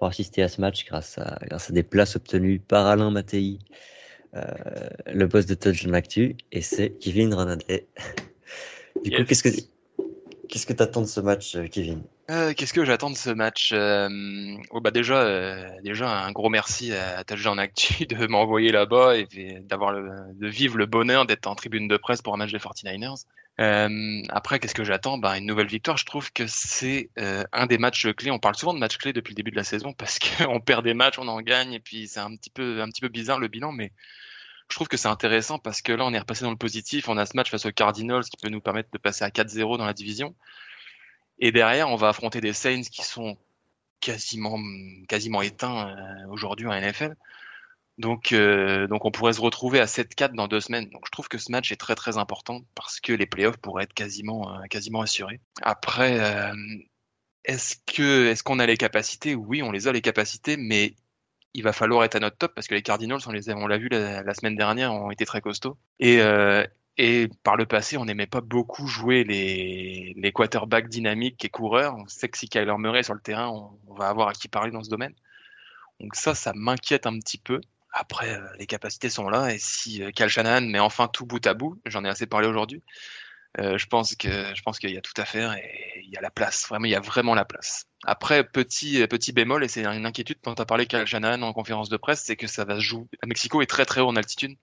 pour 0.00 0.08
assister 0.08 0.42
à 0.42 0.48
ce 0.48 0.62
match 0.62 0.86
grâce 0.86 1.18
à, 1.18 1.38
grâce 1.42 1.68
à 1.68 1.74
des 1.74 1.82
places 1.82 2.16
obtenues 2.16 2.58
par 2.58 2.86
Alain 2.86 3.10
Mattei, 3.10 3.58
euh, 4.34 4.40
le 5.06 5.26
boss 5.26 5.44
de 5.44 5.54
Touch 5.54 5.86
Actu, 5.92 6.38
et 6.52 6.62
c'est 6.62 6.92
Kevin 6.98 7.34
Renadet. 7.34 7.86
du 9.04 9.10
coup, 9.10 9.24
qu'est-ce 9.24 9.42
que 9.42 9.50
qu'est-ce 10.48 10.64
que 10.64 10.72
t'attends 10.72 11.02
de 11.02 11.06
ce 11.06 11.20
match, 11.20 11.54
euh, 11.54 11.66
Kevin? 11.66 12.02
Euh, 12.30 12.54
Qu'est-ce 12.54 12.72
que 12.72 12.84
j'attends 12.84 13.10
de 13.10 13.16
ce 13.16 13.30
match 13.30 13.72
euh, 13.72 14.08
oh, 14.70 14.80
bah 14.80 14.90
déjà, 14.90 15.22
euh, 15.22 15.68
déjà 15.82 16.24
un 16.24 16.32
gros 16.32 16.48
merci 16.48 16.92
à 16.92 17.24
Touchdown 17.24 17.58
Actu 17.58 18.06
de 18.06 18.26
m'envoyer 18.26 18.72
là-bas 18.72 19.16
et 19.16 19.26
d'avoir 19.62 19.94
de 19.94 20.48
vivre 20.48 20.78
le 20.78 20.86
bonheur 20.86 21.26
d'être 21.26 21.46
en 21.46 21.54
tribune 21.54 21.88
de 21.88 21.96
presse 21.96 22.22
pour 22.22 22.32
un 22.34 22.38
match 22.38 22.52
des 22.52 22.58
49ers. 22.58 23.24
Euh, 23.60 24.22
après, 24.30 24.58
qu'est-ce 24.58 24.74
que 24.74 24.84
j'attends? 24.84 25.18
Ben, 25.18 25.34
Une 25.34 25.46
nouvelle 25.46 25.66
victoire. 25.66 25.96
Je 25.98 26.06
trouve 26.06 26.32
que 26.32 26.46
c'est 26.46 27.10
euh, 27.18 27.44
un 27.52 27.66
des 27.66 27.76
matchs 27.76 28.08
clés. 28.14 28.30
On 28.30 28.38
parle 28.38 28.54
souvent 28.54 28.72
de 28.72 28.78
matchs 28.78 28.96
clés 28.96 29.12
depuis 29.12 29.32
le 29.32 29.36
début 29.36 29.50
de 29.50 29.56
la 29.56 29.64
saison 29.64 29.92
parce 29.92 30.18
qu'on 30.18 30.60
perd 30.60 30.84
des 30.84 30.94
matchs, 30.94 31.18
on 31.18 31.28
en 31.28 31.40
gagne, 31.42 31.74
et 31.74 31.80
puis 31.80 32.08
c'est 32.08 32.20
un 32.20 32.34
petit 32.36 32.50
peu, 32.50 32.80
un 32.80 32.88
petit 32.88 33.02
peu 33.02 33.08
bizarre 33.08 33.38
le 33.38 33.48
bilan, 33.48 33.72
mais 33.72 33.92
je 34.70 34.76
trouve 34.76 34.88
que 34.88 34.96
c'est 34.96 35.08
intéressant 35.08 35.58
parce 35.58 35.82
que 35.82 35.92
là, 35.92 36.06
on 36.06 36.14
est 36.14 36.18
repassé 36.18 36.44
dans 36.44 36.50
le 36.50 36.56
positif. 36.56 37.08
On 37.08 37.18
a 37.18 37.26
ce 37.26 37.36
match 37.36 37.50
face 37.50 37.66
aux 37.66 37.72
Cardinals 37.72 38.24
qui 38.24 38.36
peut 38.40 38.48
nous 38.48 38.60
permettre 38.60 38.90
de 38.92 38.98
passer 38.98 39.24
à 39.24 39.28
4-0 39.28 39.76
dans 39.76 39.84
la 39.84 39.94
division. 39.94 40.34
Et 41.40 41.52
derrière, 41.52 41.88
on 41.88 41.96
va 41.96 42.08
affronter 42.08 42.40
des 42.40 42.52
Saints 42.52 42.82
qui 42.82 43.02
sont 43.02 43.36
quasiment, 44.00 44.58
quasiment 45.08 45.42
éteints 45.42 45.88
euh, 45.88 46.28
aujourd'hui 46.28 46.66
en 46.66 46.72
NFL. 46.72 47.16
Donc, 48.00 48.32
euh, 48.32 48.86
donc 48.86 49.04
on 49.04 49.10
pourrait 49.10 49.34
se 49.34 49.42
retrouver 49.42 49.78
à 49.78 49.84
7-4 49.84 50.34
dans 50.34 50.48
deux 50.48 50.60
semaines. 50.60 50.88
Donc 50.88 51.02
je 51.04 51.10
trouve 51.10 51.28
que 51.28 51.36
ce 51.36 51.52
match 51.52 51.70
est 51.70 51.76
très 51.76 51.94
très 51.94 52.16
important 52.16 52.62
parce 52.74 52.98
que 52.98 53.12
les 53.12 53.26
playoffs 53.26 53.58
pourraient 53.58 53.84
être 53.84 53.92
quasiment, 53.92 54.54
euh, 54.54 54.62
quasiment 54.70 55.02
assurés. 55.02 55.38
Après, 55.60 56.18
euh, 56.18 56.54
est-ce 57.44 57.76
que 57.86 58.28
est-ce 58.28 58.42
qu'on 58.42 58.58
a 58.58 58.64
les 58.64 58.78
capacités? 58.78 59.34
Oui, 59.34 59.62
on 59.62 59.70
les 59.70 59.86
a 59.86 59.92
les 59.92 60.00
capacités, 60.00 60.56
mais 60.56 60.94
il 61.52 61.62
va 61.62 61.74
falloir 61.74 62.04
être 62.04 62.14
à 62.14 62.20
notre 62.20 62.38
top 62.38 62.54
parce 62.54 62.68
que 62.68 62.74
les 62.74 62.82
Cardinals, 62.82 63.20
on 63.26 63.32
les 63.32 63.50
on 63.50 63.66
l'a 63.66 63.76
vu 63.76 63.90
la, 63.90 64.34
semaine 64.34 64.56
dernière, 64.56 64.94
ont 64.94 65.10
été 65.10 65.26
très 65.26 65.42
costauds. 65.42 65.76
Et 65.98 66.20
et 67.02 67.28
par 67.44 67.56
le 67.56 67.64
passé, 67.64 67.96
on 67.96 68.04
n'aimait 68.04 68.26
pas 68.26 68.42
beaucoup 68.42 68.86
jouer 68.86 69.24
les, 69.24 70.32
quarterbacks 70.34 70.90
dynamiques 70.90 71.42
et 71.46 71.48
coureurs. 71.48 71.94
On 71.96 72.06
sait 72.06 72.28
que 72.28 72.36
si 72.36 72.46
Kyler 72.46 72.76
Murray 72.76 73.00
est 73.00 73.04
sur 73.04 73.14
le 73.14 73.22
terrain, 73.22 73.48
on, 73.48 73.94
va 73.94 74.08
avoir 74.10 74.28
à 74.28 74.34
qui 74.34 74.48
parler 74.48 74.70
dans 74.70 74.84
ce 74.84 74.90
domaine. 74.90 75.14
Donc 76.00 76.14
ça, 76.14 76.34
ça 76.34 76.52
m'inquiète 76.54 77.06
un 77.06 77.18
petit 77.18 77.38
peu. 77.38 77.62
après, 77.92 78.38
les 78.58 78.66
capacités 78.66 79.08
sont 79.08 79.30
là. 79.30 79.54
Et 79.54 79.58
si 79.58 80.02
Cal 80.14 80.28
Shanahan 80.28 80.60
met 80.60 80.78
enfin 80.78 81.08
tout 81.08 81.24
bout 81.24 81.44
à 81.46 81.54
bout, 81.54 81.80
j'en 81.86 82.04
ai 82.04 82.08
assez 82.10 82.26
parlé 82.26 82.46
aujourd'hui, 82.48 82.82
je 83.58 83.86
pense 83.86 84.14
que 84.14 84.28
je 84.54 84.60
pense 84.62 84.78
qu'il 84.78 84.90
y 84.90 84.98
a 84.98 85.00
tout 85.00 85.16
à 85.16 85.24
faire 85.24 85.54
et 85.54 86.02
il 86.04 86.10
y 86.10 86.18
a 86.18 86.20
la 86.20 86.30
place. 86.30 86.68
Vraiment, 86.68 86.84
il 86.84 86.90
y 86.90 86.96
a 86.96 87.00
vraiment 87.00 87.34
la 87.34 87.46
place. 87.46 87.86
Après, 88.04 88.44
petit 88.44 89.06
petit 89.06 89.32
bémol 89.32 89.64
et 89.64 89.68
c'est 89.68 89.86
une 89.86 90.04
inquiétude 90.04 90.38
quand 90.44 90.54
tu 90.54 90.62
as 90.62 90.66
parlé 90.66 90.84
Cal 90.84 91.06
Shanahan 91.06 91.40
en 91.40 91.54
conférence 91.54 91.88
de 91.88 91.96
presse, 91.96 92.22
c'est 92.24 92.36
que 92.36 92.46
ça 92.46 92.66
va 92.66 92.74
se 92.74 92.80
jouer. 92.80 93.06
Mexico 93.26 93.62
est 93.62 93.66
très 93.66 93.86
très 93.86 94.02
haut 94.02 94.08
en 94.08 94.16
altitude. 94.16 94.58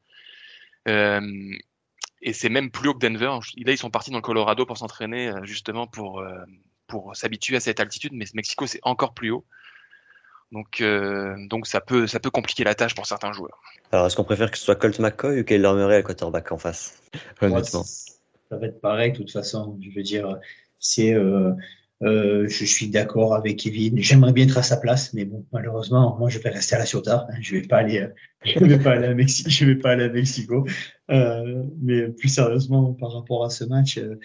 Et 2.21 2.33
c'est 2.33 2.49
même 2.49 2.71
plus 2.71 2.89
haut 2.89 2.93
que 2.93 2.99
Denver. 2.99 3.39
Là, 3.57 3.71
ils 3.71 3.77
sont 3.77 3.89
partis 3.89 4.11
dans 4.11 4.17
le 4.17 4.21
Colorado 4.21 4.65
pour 4.65 4.77
s'entraîner 4.77 5.31
justement 5.43 5.87
pour 5.87 6.23
pour 6.87 7.15
s'habituer 7.15 7.57
à 7.57 7.59
cette 7.59 7.79
altitude, 7.79 8.13
mais 8.13 8.25
Mexico 8.33 8.65
c'est 8.65 8.79
encore 8.83 9.13
plus 9.13 9.31
haut. 9.31 9.45
Donc, 10.51 10.79
euh, 10.79 11.35
donc 11.47 11.67
ça 11.67 11.81
peut, 11.81 12.07
ça 12.07 12.19
peut 12.19 12.29
compliquer 12.29 12.63
la 12.63 12.73
tâche 12.73 12.95
pour 12.95 13.05
certains 13.05 13.33
joueurs. 13.33 13.61
Alors, 13.91 14.07
est-ce 14.07 14.15
qu'on 14.15 14.23
préfère 14.23 14.49
que 14.49 14.57
ce 14.57 14.63
soit 14.63 14.75
Colt 14.75 14.99
McCoy 14.99 15.41
ou 15.41 15.43
Kyler 15.43 15.73
Murray 15.73 15.97
à 15.97 16.03
quarterback 16.03 16.51
en 16.51 16.57
face? 16.57 17.01
Honnêtement. 17.41 17.83
ça 17.83 18.57
va 18.57 18.67
être 18.67 18.79
pareil, 18.79 19.11
de 19.11 19.17
toute 19.17 19.31
façon. 19.31 19.77
Je 19.81 19.89
veux 19.93 20.03
dire, 20.03 20.37
c'est, 20.79 21.13
euh, 21.13 21.51
euh, 22.03 22.47
je 22.47 22.65
suis 22.65 22.89
d'accord 22.89 23.33
avec 23.33 23.57
Kevin. 23.57 23.97
J'aimerais 23.97 24.33
bien 24.33 24.45
être 24.45 24.57
à 24.57 24.63
sa 24.63 24.77
place, 24.77 25.13
mais 25.13 25.25
bon, 25.25 25.45
malheureusement, 25.51 26.15
moi, 26.17 26.29
je 26.29 26.39
vais 26.39 26.49
rester 26.49 26.75
à 26.75 26.79
la 26.79 26.85
Ciota. 26.85 27.27
Je 27.41 27.55
vais 27.55 27.63
pas 27.63 27.77
aller, 27.77 28.07
je 28.45 28.59
vais 28.59 28.79
pas 28.79 28.91
aller 28.91 29.07
à 29.07 29.13
Mexico. 29.13 29.49
Je 29.49 29.65
vais 29.65 29.75
pas 29.75 29.91
aller 29.91 30.05
à 30.05 30.09
Mexico. 30.09 30.65
Euh, 31.09 31.63
mais 31.81 32.09
plus 32.09 32.29
sérieusement, 32.29 32.93
par 32.93 33.13
rapport 33.13 33.43
à 33.45 33.49
ce 33.49 33.63
match. 33.63 33.97
Euh, 33.97 34.19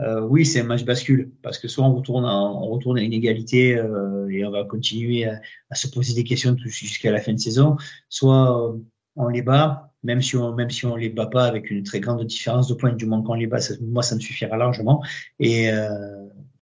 euh, 0.00 0.22
oui, 0.22 0.44
c'est 0.44 0.60
un 0.60 0.64
match 0.64 0.84
bascule 0.84 1.30
parce 1.40 1.56
que 1.58 1.68
soit 1.68 1.84
on 1.84 1.94
retourne 1.94 2.24
à, 2.24 2.34
on 2.34 2.66
retourne 2.66 2.98
à 2.98 3.00
une 3.00 3.12
égalité 3.12 3.80
et 4.28 4.44
on 4.44 4.50
va 4.50 4.64
continuer 4.64 5.24
à, 5.24 5.74
se 5.76 5.86
poser 5.86 6.14
des 6.14 6.24
questions 6.24 6.56
jusqu'à 6.64 7.12
la 7.12 7.20
fin 7.20 7.32
de 7.32 7.38
saison, 7.38 7.76
soit 8.08 8.74
on 9.14 9.28
les 9.28 9.42
bat, 9.42 9.92
même 10.02 10.20
si 10.20 10.36
on 10.36 10.52
même 10.52 10.70
si 10.70 10.84
on 10.84 10.96
les 10.96 11.10
bat 11.10 11.26
pas 11.26 11.44
avec 11.44 11.70
une 11.70 11.84
très 11.84 12.00
grande 12.00 12.26
différence 12.26 12.66
de 12.66 12.74
points 12.74 12.92
du 12.92 13.06
moins 13.06 13.22
qu'on 13.22 13.34
les 13.34 13.46
bat, 13.46 13.58
moi 13.82 14.02
ça 14.02 14.16
me 14.16 14.20
suffira 14.20 14.56
largement 14.56 15.00
et 15.38 15.70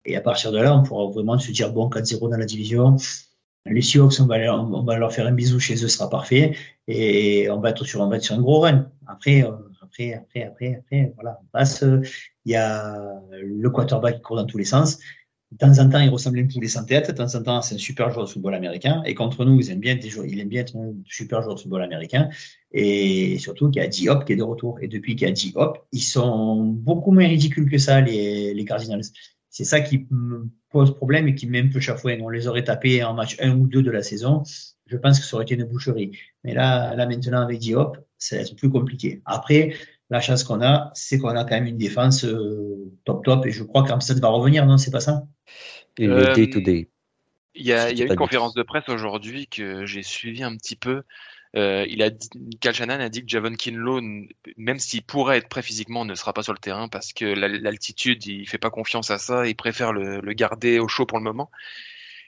et 0.05 0.17
à 0.17 0.21
partir 0.21 0.53
de 0.53 0.59
là, 0.59 0.77
on 0.77 0.83
pourra 0.83 1.11
vraiment 1.11 1.39
se 1.39 1.53
dire 1.53 1.73
bon 1.73 1.89
4-0 1.89 2.31
dans 2.31 2.37
la 2.37 2.45
division. 2.45 2.97
Les 3.67 3.83
Seahawks, 3.83 4.21
on 4.21 4.27
va, 4.27 4.97
leur 4.99 5.13
faire 5.13 5.27
un 5.27 5.33
bisou 5.33 5.61
chez 5.61 5.75
eux, 5.75 5.77
ce 5.77 5.89
sera 5.89 6.11
parfait. 6.11 6.57
Et 6.89 7.49
on 7.51 7.61
va 7.61 7.71
être 7.71 7.85
sur, 7.85 8.03
un 8.03 8.41
gros 8.41 8.61
run. 8.61 8.91
Après, 9.07 9.43
après, 9.81 10.15
après, 10.15 10.43
après, 10.43 10.75
après, 10.77 11.13
voilà, 11.15 11.39
on 11.43 11.47
passe. 11.53 11.85
Il 12.45 12.53
y 12.53 12.57
a 12.57 13.23
le 13.31 13.71
quarterback 13.71 14.17
qui 14.17 14.23
court 14.23 14.37
dans 14.37 14.47
tous 14.47 14.59
les 14.59 14.65
sens. 14.65 14.99
De 15.53 15.59
temps 15.59 15.79
en 15.79 15.89
temps, 15.91 16.01
il 16.01 16.09
ressemble 16.09 16.41
un 16.41 16.47
poulet 16.47 16.67
sans 16.67 16.85
tête. 16.85 17.09
De 17.09 17.13
temps 17.15 17.33
en 17.35 17.43
temps, 17.43 17.63
c'est 17.63 17.77
un 17.77 17.79
super 17.79 18.11
joueur 18.11 18.25
de 18.27 18.31
football 18.31 18.55
américain. 18.55 19.03
Et 19.05 19.15
contre 19.15 19.45
nous, 19.45 19.61
il 19.61 19.71
aime 19.71 19.81
bien, 19.81 19.97
être 19.97 20.77
un 20.77 20.95
super 21.05 21.43
joueur 21.43 21.55
de 21.55 21.61
football 21.61 21.83
américain. 21.83 22.31
Et 22.73 23.39
surtout 23.39 23.71
qu'il 23.71 23.81
y 23.81 23.85
a 23.85 23.89
Diop 23.89 24.25
qui 24.25 24.33
est 24.33 24.37
de 24.37 24.43
retour. 24.43 24.79
Et 24.81 24.89
depuis 24.89 25.15
qu'il 25.15 25.29
y 25.29 25.31
a 25.31 25.33
Diop, 25.33 25.87
ils 25.93 26.03
sont 26.03 26.65
beaucoup 26.65 27.13
moins 27.13 27.29
ridicules 27.29 27.71
que 27.71 27.79
ça, 27.79 28.01
les 28.01 28.65
Cardinals. 28.67 29.03
C'est 29.53 29.65
ça 29.65 29.83
qui 29.83 30.07
me 30.11 30.49
pose 30.71 30.97
problème 30.97 31.29
et 31.29 31.35
qui 31.35 31.47
met 31.47 31.61
un 31.61 31.69
peu 31.69 31.79
chafouin. 31.79 32.19
On 32.23 32.31
les 32.31 32.49
aurait 32.49 32.65
tapés 32.65 33.05
en 33.05 33.13
match 33.13 33.37
1 33.39 33.55
ou 33.55 33.67
2 33.67 33.83
de 33.83 33.91
la 33.91 34.03
saison. 34.03 34.43
Je 34.87 34.97
pense 34.97 35.21
que 35.21 35.27
ça 35.27 35.37
aurait 35.37 35.45
été 35.45 35.55
une 35.55 35.65
boucherie. 35.65 36.19
Mais 36.43 36.55
là, 36.55 36.95
là 36.97 37.07
maintenant, 37.07 37.43
avec 37.43 37.59
Diop, 37.59 37.99
c'est 38.17 38.57
plus 38.57 38.71
compliqué. 38.71 39.21
Après, 39.27 39.75
la 40.09 40.21
chance 40.21 40.43
qu'on 40.43 40.63
a, 40.63 40.91
c'est 40.95 41.19
qu'on 41.19 41.29
a 41.29 41.45
quand 41.45 41.55
même 41.55 41.67
une 41.67 41.77
défense 41.77 42.25
euh, 42.25 42.91
top 43.05 43.25
top 43.25 43.45
et 43.45 43.51
je 43.51 43.63
crois 43.63 43.85
qu'Amsterdam 43.85 44.23
va 44.23 44.29
revenir, 44.31 44.65
non 44.65 44.79
C'est 44.79 44.91
pas 44.91 45.01
ça? 45.01 45.27
Et 45.99 46.07
le 46.07 46.33
day 46.33 46.49
to 46.49 46.61
day. 46.61 46.89
Il 47.55 47.67
y 47.67 47.75
a, 47.75 47.93
y 47.93 48.03
a 48.03 48.07
une 48.07 48.17
conférence 48.17 48.55
de 48.55 48.63
presse 48.63 48.89
aujourd'hui 48.89 49.49
que 49.49 49.85
j'ai 49.85 50.03
suivi 50.03 50.43
un 50.43 50.57
petit 50.57 50.77
peu. 50.77 51.03
Euh, 51.55 51.85
il 51.89 52.03
a 52.03 52.11
dit, 52.11 52.29
Cal 52.61 52.75
Shannon 52.75 53.01
a 53.01 53.09
dit 53.09 53.21
que 53.23 53.29
Javon 53.29 53.55
Kinlo, 53.55 54.01
même 54.57 54.79
s'il 54.79 55.03
pourrait 55.03 55.39
être 55.39 55.49
prêt 55.49 55.63
physiquement, 55.63 56.05
ne 56.05 56.15
sera 56.15 56.33
pas 56.33 56.43
sur 56.43 56.53
le 56.53 56.59
terrain 56.59 56.89
parce 56.89 57.13
que 57.13 57.25
l'altitude, 57.25 58.25
il 58.27 58.49
fait 58.49 58.59
pas 58.59 58.71
confiance 58.71 59.11
à 59.11 59.19
ça, 59.19 59.47
il 59.47 59.55
préfère 59.55 59.93
le, 59.93 60.21
le, 60.21 60.33
garder 60.33 60.79
au 60.79 60.89
chaud 60.89 61.05
pour 61.05 61.19
le 61.19 61.25
moment. 61.25 61.51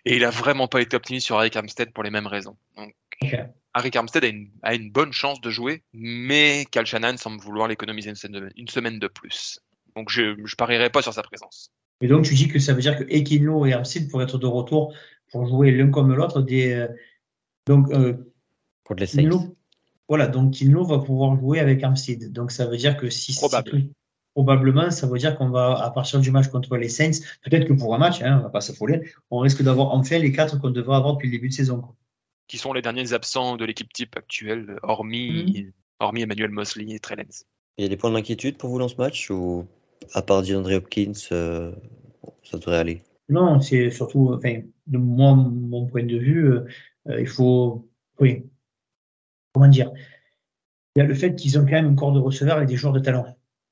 Et 0.05 0.17
il 0.17 0.25
a 0.25 0.31
vraiment 0.31 0.69
pas 0.69 0.83
été 0.83 0.97
optimiste 0.97 1.27
sur 1.27 1.41
Eric 1.41 1.57
Armstead 1.57 1.93
pour 1.93 2.05
les 2.05 2.11
mêmes 2.11 2.27
raisons. 2.27 2.57
Donc, 2.77 2.95
okay. 3.23 3.45
Harry 3.73 3.91
Armstead 3.95 4.25
a 4.25 4.29
une, 4.29 4.51
a 4.63 4.75
une, 4.75 4.91
bonne 4.91 5.13
chance 5.13 5.41
de 5.41 5.51
jouer, 5.51 5.83
mais 5.93 6.65
Cal 6.71 6.87
Shannon 6.87 7.17
semble 7.17 7.41
vouloir 7.41 7.67
l'économiser 7.67 8.13
une, 8.29 8.51
une, 8.57 8.69
semaine 8.69 9.01
de 9.01 9.09
plus. 9.09 9.61
Donc 9.97 10.11
je 10.11 10.23
ne 10.23 10.57
parierai 10.57 10.91
pas 10.91 11.03
sur 11.03 11.13
sa 11.13 11.23
présence. 11.23 11.73
Et 12.01 12.07
donc 12.07 12.25
tu 12.25 12.35
dis 12.35 12.49
que 12.49 12.59
ça 12.61 12.73
veut 12.73 12.81
dire 12.81 12.97
que 12.97 13.05
Ekinlo 13.09 13.67
et 13.67 13.73
Armstead 13.73 14.09
pourraient 14.11 14.25
être 14.25 14.39
de 14.39 14.47
retour 14.47 14.95
pour 15.33 15.47
jouer 15.47 15.73
l'un 15.73 15.91
comme 15.91 16.15
l'autre. 16.15 16.41
Des, 16.41 16.73
euh, 16.73 16.89
donc, 17.67 17.91
euh, 17.91 18.15
pour 18.85 18.97
les 18.97 19.07
Saints. 19.07 19.29
Voilà, 20.09 20.27
donc 20.27 20.53
Kinlo 20.53 20.85
va 20.85 20.99
pouvoir 20.99 21.37
jouer 21.39 21.61
avec 21.61 21.83
Armstead. 21.83 22.33
Donc 22.33 22.51
ça 22.51 22.67
veut 22.67 22.77
dire 22.77 22.97
que 22.97 23.11
si 23.11 23.35
Probable. 23.35 23.89
Probablement, 24.35 24.91
ça 24.91 25.07
veut 25.07 25.19
dire 25.19 25.39
qu'on 25.39 25.49
va, 25.49 25.81
à 25.81 25.91
partir 25.91 26.19
du 26.19 26.33
match 26.33 26.49
contre 26.49 26.77
les 26.77 26.89
Saints, 26.89 27.21
peut-être 27.45 27.69
que 27.69 27.73
pour 27.73 27.95
un 27.95 27.99
match, 27.99 28.21
hein, 28.21 28.39
on 28.41 28.43
va 28.43 28.51
pas 28.51 28.61
s'affoler, 28.61 29.09
on 29.31 29.39
risque 29.39 29.63
d'avoir 29.63 29.93
enfin 29.93 30.19
les 30.19 30.33
quatre 30.33 30.61
qu'on 30.61 30.71
devrait 30.71 30.97
avoir 30.97 31.15
depuis 31.15 31.29
le 31.29 31.33
début 31.33 31.51
de 31.51 31.55
saison. 31.55 31.81
Quoi 31.81 31.95
qui 32.47 32.59
sont 32.59 32.73
les 32.73 32.83
derniers 32.83 33.13
absents 33.13 33.57
de 33.57 33.65
l'équipe 33.65 33.93
type 33.93 34.17
actuelle, 34.17 34.79
hormis, 34.83 35.65
mmh. 35.67 35.73
hormis 36.01 36.23
Emmanuel 36.23 36.51
Mosley 36.51 36.87
et 36.95 36.99
Trellens. 36.99 37.45
Il 37.79 37.83
y 37.83 37.87
a 37.87 37.89
des 37.89 37.97
points 37.97 38.11
d'inquiétude 38.11 38.57
pour 38.57 38.71
vous 38.71 38.79
dans 38.79 38.89
ce 38.89 38.97
match 38.97 39.31
ou 39.31 39.67
à 40.13 40.23
part 40.23 40.43
DeAndre 40.43 40.73
Hopkins, 40.75 41.13
euh, 41.33 41.73
ça 42.43 42.59
devrait 42.59 42.77
aller? 42.77 43.03
Non, 43.29 43.61
c'est 43.61 43.91
surtout, 43.91 44.33
enfin, 44.35 44.61
de 44.87 44.99
moi, 44.99 45.35
mon 45.35 45.87
point 45.87 46.05
de 46.05 46.19
vue, 46.19 46.51
euh, 46.53 47.21
il 47.21 47.27
faut, 47.27 47.89
oui, 48.21 48.45
comment 49.55 49.69
dire, 49.69 49.93
il 50.95 51.01
y 51.01 51.03
a 51.03 51.07
le 51.07 51.15
fait 51.15 51.35
qu'ils 51.35 51.59
ont 51.59 51.63
quand 51.63 51.73
même 51.73 51.93
un 51.93 51.95
corps 51.95 52.13
de 52.13 52.21
receveurs 52.21 52.57
avec 52.57 52.69
des 52.69 52.77
joueurs 52.77 52.93
de 52.93 53.01
talent. 53.01 53.27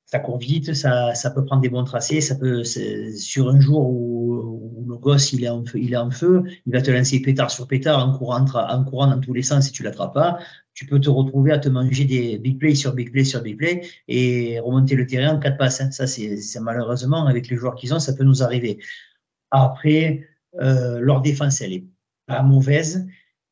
Ça 0.06 0.18
court 0.18 0.38
vite, 0.38 0.74
ça, 0.74 1.14
ça 1.14 1.30
peut 1.30 1.44
prendre 1.44 1.62
des 1.62 1.68
bons 1.68 1.84
tracés, 1.84 2.20
ça 2.20 2.34
peut, 2.34 2.64
sur 2.64 3.48
un 3.48 3.60
jour 3.60 3.88
où, 3.88 4.84
le 4.88 4.96
gosse 4.98 5.32
il 5.32 5.44
est 5.44 5.48
en 5.48 5.64
feu, 5.64 5.78
il 5.78 5.94
est 5.94 5.96
en 5.96 6.10
feu, 6.10 6.42
il 6.66 6.72
va 6.72 6.82
te 6.82 6.90
lancer 6.90 7.22
pétard 7.22 7.50
sur 7.50 7.66
pétard 7.66 8.06
en 8.06 8.16
courant, 8.18 8.44
en 8.44 8.84
courant 8.84 9.06
dans 9.06 9.20
tous 9.20 9.32
les 9.32 9.42
sens 9.42 9.66
si 9.66 9.72
tu 9.72 9.82
l'attrapes 9.82 10.14
pas. 10.14 10.38
Tu 10.74 10.86
peux 10.86 11.00
te 11.00 11.08
retrouver 11.08 11.52
à 11.52 11.58
te 11.58 11.68
manger 11.68 12.04
des 12.04 12.38
big 12.38 12.58
plays 12.58 12.74
sur 12.74 12.92
big 12.92 13.10
plays 13.10 13.24
sur 13.24 13.42
big 13.42 13.56
plays 13.56 13.86
et 14.08 14.58
remonter 14.60 14.96
le 14.96 15.06
terrain 15.06 15.34
en 15.36 15.38
quatre 15.38 15.56
passes. 15.56 15.80
Hein. 15.80 15.90
Ça, 15.90 16.06
c'est 16.06 16.60
malheureusement 16.60 17.26
avec 17.26 17.48
les 17.48 17.56
joueurs 17.56 17.74
qu'ils 17.74 17.94
ont, 17.94 17.98
ça 17.98 18.12
peut 18.12 18.24
nous 18.24 18.42
arriver. 18.42 18.78
Après, 19.50 20.26
euh, 20.60 20.98
leur 21.00 21.22
défense, 21.22 21.60
elle 21.60 21.72
est 21.72 21.84
pas 22.26 22.42
mauvaise, 22.42 23.06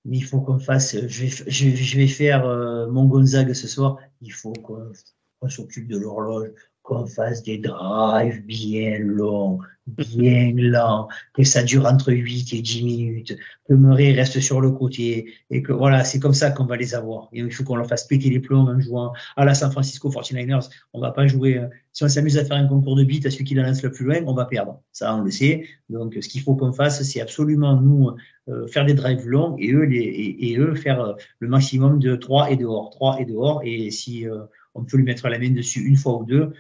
il 0.05 0.25
faut 0.25 0.41
qu'on 0.41 0.59
fasse. 0.59 0.97
Je 1.07 1.23
vais, 1.23 1.29
je, 1.29 1.69
je 1.71 1.97
vais 1.97 2.07
faire 2.07 2.47
euh, 2.47 2.89
mon 2.91 3.07
Gonzague 3.07 3.53
ce 3.53 3.69
soir. 3.69 3.99
Il 4.21 4.33
faut 4.33 4.53
qu'on 4.53 5.49
s'occupe 5.49 5.89
de 5.89 5.99
l'horloge, 5.99 6.51
qu'on 6.83 7.07
fasse 7.07 7.43
des 7.43 7.59
drives 7.59 8.45
bien 8.45 8.99
longs, 8.99 9.59
bien 9.87 10.53
lents, 10.57 11.09
que 11.35 11.45
ça 11.45 11.63
dure 11.63 11.87
entre 11.87 12.13
8 12.13 12.53
et 12.55 12.63
10 12.63 12.85
minutes, 12.85 13.37
que 13.69 13.75
Murray 13.75 14.13
reste 14.13 14.41
sur 14.41 14.61
le 14.61 14.71
côté, 14.71 15.33
et 15.51 15.63
que 15.63 15.73
voilà, 15.73 16.05
c'est 16.05 16.21
comme 16.21 16.35
ça 16.35 16.51
qu'on 16.51 16.65
va 16.65 16.77
les 16.77 16.95
avoir. 16.95 17.29
Il 17.33 17.53
faut 17.53 17.65
qu'on 17.65 17.77
leur 17.77 17.87
fasse 17.87 18.07
péter 18.07 18.31
les 18.31 18.41
plombs 18.41 18.69
en 18.69 18.81
jouant 18.81 19.13
à 19.37 19.45
la 19.45 19.55
San 19.55 19.71
Francisco 19.71 20.11
49ers. 20.11 20.69
On 20.93 21.01
va 21.01 21.11
pas 21.11 21.27
jouer, 21.27 21.59
euh, 21.59 21.67
si 21.93 22.05
on 22.05 22.09
s'amuse 22.09 22.39
à 22.39 22.45
faire 22.45 22.57
un 22.57 22.67
concours 22.67 22.97
de 22.97 23.05
beat 23.05 23.27
à 23.27 23.31
celui 23.31 23.45
qui 23.45 23.55
la 23.55 23.65
lance 23.65 23.83
le 23.83 23.91
plus 23.91 24.05
loin, 24.05 24.19
on 24.27 24.35
va 24.35 24.45
perdre. 24.45 24.81
Ça, 24.93 25.15
on 25.15 25.23
le 25.23 25.31
sait. 25.31 25.67
Donc, 25.89 26.17
ce 26.21 26.29
qu'il 26.29 26.41
faut 26.41 26.55
qu'on 26.55 26.73
fasse, 26.73 27.03
c'est 27.03 27.21
absolument 27.21 27.81
nous 27.81 28.11
euh, 28.49 28.67
faire 28.67 28.85
des 28.85 28.95
drives 28.95 29.27
longs 29.27 29.57
et 29.59 29.73
eux, 29.73 29.85
les, 29.85 29.99
et, 29.99 30.51
et 30.51 30.59
eux 30.59 30.75
faire 30.75 31.01
euh, 31.01 31.13
le 31.41 31.49
maximum 31.49 31.99
de 31.99 32.17
3 32.17 32.51
et 32.51 32.57
dehors, 32.57 32.91
3 32.91 33.21
et 33.21 33.25
dehors. 33.25 33.61
Et 33.65 33.91
si 33.91 34.29
euh, 34.29 34.45
on 34.75 34.85
peut 34.85 34.97
lui 34.97 35.05
mettre 35.05 35.29
la 35.29 35.39
main 35.39 35.51
dessus 35.51 35.81
une 35.81 35.97
fois 35.97 36.19
ou 36.19 36.25
deux, 36.25 36.53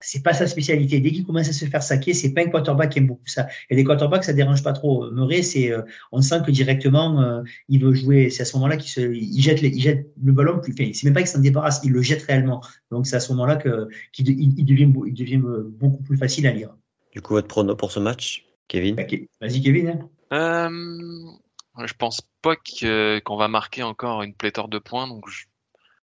c'est 0.00 0.22
pas 0.22 0.32
sa 0.32 0.46
spécialité. 0.46 1.00
Dès 1.00 1.10
qu'il 1.10 1.24
commence 1.24 1.48
à 1.48 1.52
se 1.52 1.64
faire 1.64 1.82
saquer, 1.82 2.14
c'est 2.14 2.32
pas 2.32 2.42
un 2.42 2.48
quarterback 2.50 2.92
qui 2.92 2.98
aime 2.98 3.08
beaucoup 3.08 3.26
ça. 3.26 3.48
Et 3.68 3.74
les 3.74 3.84
quarterbacks, 3.84 4.24
ça 4.24 4.32
dérange 4.32 4.62
pas 4.62 4.72
trop. 4.72 5.10
Murray, 5.10 5.42
c'est, 5.42 5.72
euh, 5.72 5.82
on 6.12 6.22
sent 6.22 6.40
que 6.46 6.50
directement, 6.50 7.20
euh, 7.20 7.42
il 7.68 7.82
veut 7.82 7.94
jouer. 7.94 8.30
C'est 8.30 8.42
à 8.42 8.44
ce 8.44 8.56
moment-là 8.56 8.76
qu'il 8.76 8.90
se, 8.90 9.00
il 9.00 9.40
jette, 9.40 9.60
les, 9.60 9.68
il 9.68 9.80
jette 9.80 10.12
le 10.22 10.32
ballon 10.32 10.60
plus. 10.60 10.72
Enfin, 10.72 10.90
c'est 10.94 11.04
même 11.04 11.14
pas 11.14 11.20
qu'il 11.20 11.28
s'en 11.28 11.40
débarrasse, 11.40 11.80
il 11.84 11.92
le 11.92 12.02
jette 12.02 12.22
réellement. 12.22 12.62
Donc 12.90 13.06
c'est 13.06 13.16
à 13.16 13.20
ce 13.20 13.32
moment-là 13.32 13.56
que 13.56 13.88
qu'il 14.12 14.28
il, 14.28 14.64
devient, 14.64 14.92
il 15.06 15.14
devient 15.14 15.40
beaucoup 15.42 16.02
plus 16.02 16.16
facile 16.16 16.46
à 16.46 16.52
lire. 16.52 16.74
Du 17.12 17.20
coup, 17.20 17.34
votre 17.34 17.48
prono 17.48 17.74
pour 17.74 17.90
ce 17.90 17.98
match, 17.98 18.46
Kevin? 18.68 18.94
Bah, 18.94 19.04
Vas-y, 19.40 19.62
Kevin. 19.62 19.88
Hein. 19.88 20.08
Euh, 20.32 21.86
je 21.86 21.94
pense 21.94 22.20
pas 22.42 22.54
qu'on 22.56 23.36
va 23.36 23.48
marquer 23.48 23.82
encore 23.82 24.22
une 24.22 24.34
pléthore 24.34 24.68
de 24.68 24.78
points, 24.78 25.08
donc 25.08 25.28
je 25.28 25.46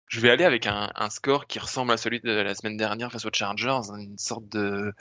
je 0.08 0.20
vais 0.20 0.30
aller 0.30 0.45
avec 0.45 0.68
un, 0.68 0.89
un, 0.95 1.10
score 1.10 1.47
qui 1.47 1.60
ressemble 1.60 1.91
à 1.91 1.97
celui 1.97 2.20
de 2.20 2.32
la 2.32 2.55
semaine 2.55 2.78
dernière 2.78 3.12
face 3.12 3.26
aux 3.26 3.30
Chargers, 3.32 3.91
une 3.97 4.18
sorte 4.18 4.47
de 4.49 4.93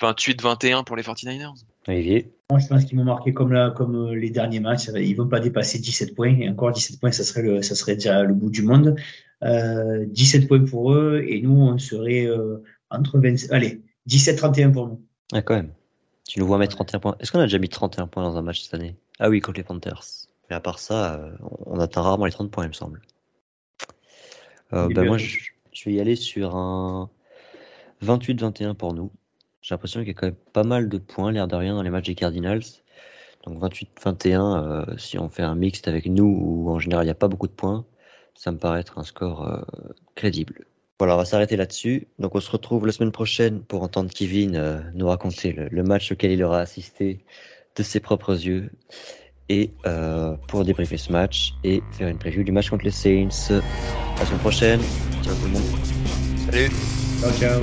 28-21 0.00 0.84
pour 0.84 0.96
les 0.96 1.02
49ers. 1.02 1.54
Olivier 1.88 2.32
Moi, 2.50 2.58
je 2.58 2.66
pense 2.66 2.84
qu'ils 2.84 2.98
vont 2.98 3.04
marquer 3.04 3.32
comme, 3.32 3.52
la, 3.52 3.70
comme 3.70 3.94
euh, 3.94 4.14
les 4.14 4.30
derniers 4.30 4.60
matchs. 4.60 4.88
Ils 4.94 5.14
vont 5.14 5.28
pas 5.28 5.40
dépasser 5.40 5.78
17 5.78 6.14
points. 6.14 6.36
Et 6.40 6.48
encore 6.48 6.72
17 6.72 7.00
points, 7.00 7.12
ça 7.12 7.24
serait, 7.24 7.42
le, 7.42 7.62
ça 7.62 7.74
serait 7.74 7.94
déjà 7.94 8.22
le 8.22 8.34
bout 8.34 8.50
du 8.50 8.62
monde. 8.62 8.96
Euh, 9.42 10.04
17 10.08 10.48
points 10.48 10.64
pour 10.64 10.92
eux. 10.92 11.22
Et 11.26 11.40
nous, 11.40 11.52
on 11.52 11.78
serait 11.78 12.26
euh, 12.26 12.62
entre 12.90 13.18
20. 13.18 13.50
Allez, 13.52 13.80
17-31 14.08 14.72
pour 14.72 14.88
nous. 14.88 15.00
Ah, 15.32 15.42
quand 15.42 15.54
même. 15.54 15.72
Tu 16.28 16.38
nous 16.38 16.46
vois 16.46 16.58
mettre 16.58 16.76
31 16.76 17.00
points. 17.00 17.16
Est-ce 17.20 17.32
qu'on 17.32 17.40
a 17.40 17.44
déjà 17.44 17.58
mis 17.58 17.68
31 17.68 18.06
points 18.06 18.22
dans 18.22 18.36
un 18.36 18.42
match 18.42 18.62
cette 18.62 18.74
année? 18.74 18.96
Ah 19.18 19.28
oui, 19.28 19.40
contre 19.40 19.58
les 19.58 19.64
Panthers. 19.64 20.04
Mais 20.48 20.56
à 20.56 20.60
part 20.60 20.78
ça, 20.78 21.14
euh, 21.14 21.32
on 21.66 21.78
atteint 21.78 22.02
rarement 22.02 22.26
les 22.26 22.32
30 22.32 22.50
points, 22.50 22.64
il 22.64 22.68
me 22.68 22.72
semble. 22.72 23.00
Euh, 24.72 24.88
bah, 24.88 25.02
bien 25.02 25.04
moi, 25.04 25.18
je, 25.18 25.38
je 25.72 25.84
vais 25.84 25.92
y 25.92 26.00
aller 26.00 26.16
sur 26.16 26.56
un 26.56 27.10
28-21 28.02 28.74
pour 28.74 28.94
nous. 28.94 29.10
J'ai 29.62 29.74
l'impression 29.74 30.00
qu'il 30.00 30.08
y 30.08 30.12
a 30.12 30.14
quand 30.14 30.26
même 30.26 30.36
pas 30.52 30.64
mal 30.64 30.88
de 30.88 30.98
points, 30.98 31.32
l'air 31.32 31.48
de 31.48 31.56
rien, 31.56 31.74
dans 31.74 31.82
les 31.82 31.90
matchs 31.90 32.06
des 32.06 32.14
Cardinals. 32.14 32.62
Donc 33.46 33.58
28-21, 33.62 34.90
euh, 34.90 34.96
si 34.98 35.18
on 35.18 35.28
fait 35.28 35.42
un 35.42 35.54
mixte 35.54 35.88
avec 35.88 36.06
nous, 36.06 36.24
où 36.24 36.70
en 36.70 36.78
général 36.78 37.04
il 37.04 37.08
n'y 37.08 37.12
a 37.12 37.14
pas 37.14 37.28
beaucoup 37.28 37.46
de 37.46 37.52
points, 37.52 37.86
ça 38.34 38.52
me 38.52 38.58
paraît 38.58 38.80
être 38.80 38.98
un 38.98 39.04
score 39.04 39.46
euh, 39.46 39.60
crédible. 40.14 40.66
Voilà, 40.98 41.14
on 41.14 41.18
va 41.18 41.24
s'arrêter 41.24 41.56
là-dessus. 41.56 42.08
Donc 42.18 42.34
on 42.34 42.40
se 42.40 42.50
retrouve 42.50 42.86
la 42.86 42.92
semaine 42.92 43.12
prochaine 43.12 43.62
pour 43.62 43.82
entendre 43.82 44.10
Kevin 44.10 44.56
euh, 44.56 44.80
nous 44.94 45.06
raconter 45.06 45.52
le, 45.52 45.68
le 45.68 45.82
match 45.82 46.12
auquel 46.12 46.32
il 46.32 46.42
aura 46.44 46.60
assisté 46.60 47.24
de 47.76 47.82
ses 47.82 48.00
propres 48.00 48.34
yeux 48.44 48.70
et 49.50 49.72
euh, 49.84 50.36
pour 50.46 50.64
débriefer 50.64 50.96
ce 50.96 51.12
match 51.12 51.54
et 51.64 51.82
faire 51.90 52.08
une 52.08 52.18
preview 52.18 52.44
du 52.44 52.52
match 52.52 52.70
contre 52.70 52.84
les 52.84 52.92
Saints. 52.92 53.28
À 54.16 54.20
la 54.20 54.26
semaine 54.26 54.38
prochaine. 54.38 54.80
Ciao 55.22 55.34
tout 55.34 55.46
le 55.46 55.50
monde. 55.50 55.62
Salut. 56.46 56.70
Ciao 57.20 57.32
ciao. 57.32 57.60